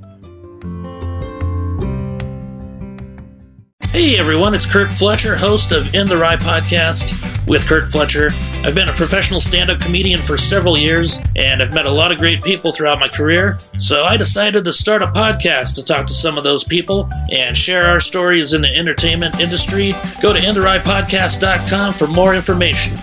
Hey 3.96 4.18
everyone, 4.18 4.54
it's 4.54 4.70
Kurt 4.70 4.90
Fletcher, 4.90 5.34
host 5.36 5.72
of 5.72 5.94
In 5.94 6.06
the 6.06 6.18
Rye 6.18 6.36
podcast 6.36 7.16
with 7.46 7.66
Kurt 7.66 7.86
Fletcher. 7.86 8.28
I've 8.56 8.74
been 8.74 8.90
a 8.90 8.92
professional 8.92 9.40
stand 9.40 9.70
up 9.70 9.80
comedian 9.80 10.20
for 10.20 10.36
several 10.36 10.76
years 10.76 11.18
and 11.34 11.62
I've 11.62 11.72
met 11.72 11.86
a 11.86 11.90
lot 11.90 12.12
of 12.12 12.18
great 12.18 12.42
people 12.42 12.72
throughout 12.72 13.00
my 13.00 13.08
career. 13.08 13.56
So 13.78 14.04
I 14.04 14.18
decided 14.18 14.66
to 14.66 14.72
start 14.74 15.00
a 15.00 15.06
podcast 15.06 15.76
to 15.76 15.82
talk 15.82 16.06
to 16.08 16.12
some 16.12 16.36
of 16.36 16.44
those 16.44 16.62
people 16.62 17.08
and 17.32 17.56
share 17.56 17.86
our 17.86 17.98
stories 17.98 18.52
in 18.52 18.60
the 18.60 18.76
entertainment 18.76 19.40
industry. 19.40 19.94
Go 20.20 20.34
to 20.34 20.40
InTheRyePodcast.com 20.40 21.94
for 21.94 22.06
more 22.06 22.34
information. 22.34 22.98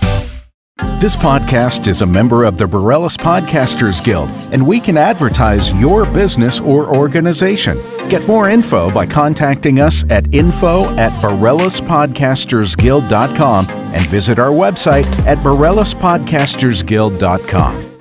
This 1.03 1.17
podcast 1.17 1.89
is 1.89 2.01
a 2.01 2.05
member 2.05 2.45
of 2.45 2.55
the 2.55 2.63
Borellis 2.63 3.17
Podcasters 3.17 4.01
Guild, 4.01 4.31
and 4.53 4.65
we 4.65 4.79
can 4.79 4.95
advertise 4.95 5.73
your 5.73 6.05
business 6.05 6.61
or 6.61 6.95
organization. 6.95 7.77
Get 8.07 8.25
more 8.25 8.49
info 8.49 8.89
by 8.89 9.05
contacting 9.05 9.81
us 9.81 10.09
at 10.09 10.33
info 10.33 10.85
at 10.95 11.11
BorellisPodcastersGuild.com 11.21 13.69
and 13.69 14.09
visit 14.09 14.39
our 14.39 14.51
website 14.51 15.05
at 15.25 15.39
BorellisPodcastersGuild.com. 15.39 17.92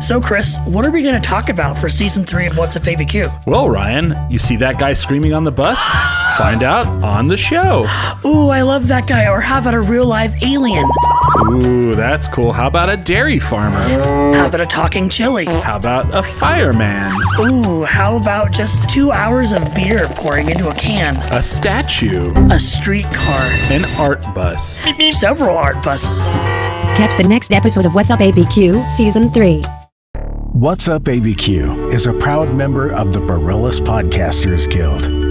So, 0.00 0.18
Chris, 0.18 0.56
what 0.64 0.86
are 0.86 0.90
we 0.90 1.02
going 1.02 1.14
to 1.14 1.20
talk 1.20 1.50
about 1.50 1.76
for 1.78 1.90
season 1.90 2.24
three 2.24 2.46
of 2.46 2.56
What's 2.56 2.74
Up 2.74 2.84
ABQ? 2.84 3.46
Well, 3.46 3.68
Ryan, 3.68 4.16
you 4.30 4.38
see 4.38 4.56
that 4.56 4.78
guy 4.78 4.94
screaming 4.94 5.34
on 5.34 5.44
the 5.44 5.52
bus? 5.52 5.78
Find 6.38 6.62
out 6.62 6.86
on 7.04 7.28
the 7.28 7.36
show. 7.36 7.86
Ooh, 8.24 8.48
I 8.48 8.62
love 8.62 8.88
that 8.88 9.06
guy. 9.06 9.28
Or 9.28 9.40
how 9.40 9.58
about 9.58 9.74
a 9.74 9.80
real 9.80 10.06
live 10.06 10.42
alien? 10.42 10.88
Ooh, 11.52 11.94
that's 11.94 12.28
cool. 12.28 12.50
How 12.50 12.66
about 12.66 12.88
a 12.88 12.96
dairy 12.96 13.38
farmer? 13.38 13.78
How 14.34 14.46
about 14.46 14.62
a 14.62 14.66
talking 14.66 15.10
chili? 15.10 15.44
How 15.44 15.76
about 15.76 16.14
a 16.14 16.22
fireman? 16.22 17.12
Ooh, 17.38 17.84
how 17.84 18.16
about 18.16 18.52
just 18.52 18.88
two 18.88 19.12
hours 19.12 19.52
of 19.52 19.74
beer 19.74 20.06
pouring 20.12 20.48
into 20.48 20.70
a 20.70 20.74
can? 20.74 21.16
A 21.30 21.42
statue? 21.42 22.32
A 22.50 22.58
streetcar? 22.58 23.42
An 23.70 23.84
art 23.96 24.22
bus? 24.34 24.80
Several 25.10 25.56
art 25.56 25.82
buses. 25.82 26.36
Catch 26.96 27.16
the 27.16 27.28
next 27.28 27.52
episode 27.52 27.84
of 27.84 27.94
What's 27.94 28.10
Up 28.10 28.20
ABQ, 28.20 28.90
Season 28.90 29.30
3. 29.30 29.62
What's 30.52 30.88
Up 30.88 31.02
ABQ 31.02 31.94
is 31.94 32.06
a 32.06 32.12
proud 32.12 32.56
member 32.56 32.92
of 32.92 33.12
the 33.12 33.20
Borellis 33.20 33.78
Podcasters 33.78 34.68
Guild. 34.68 35.29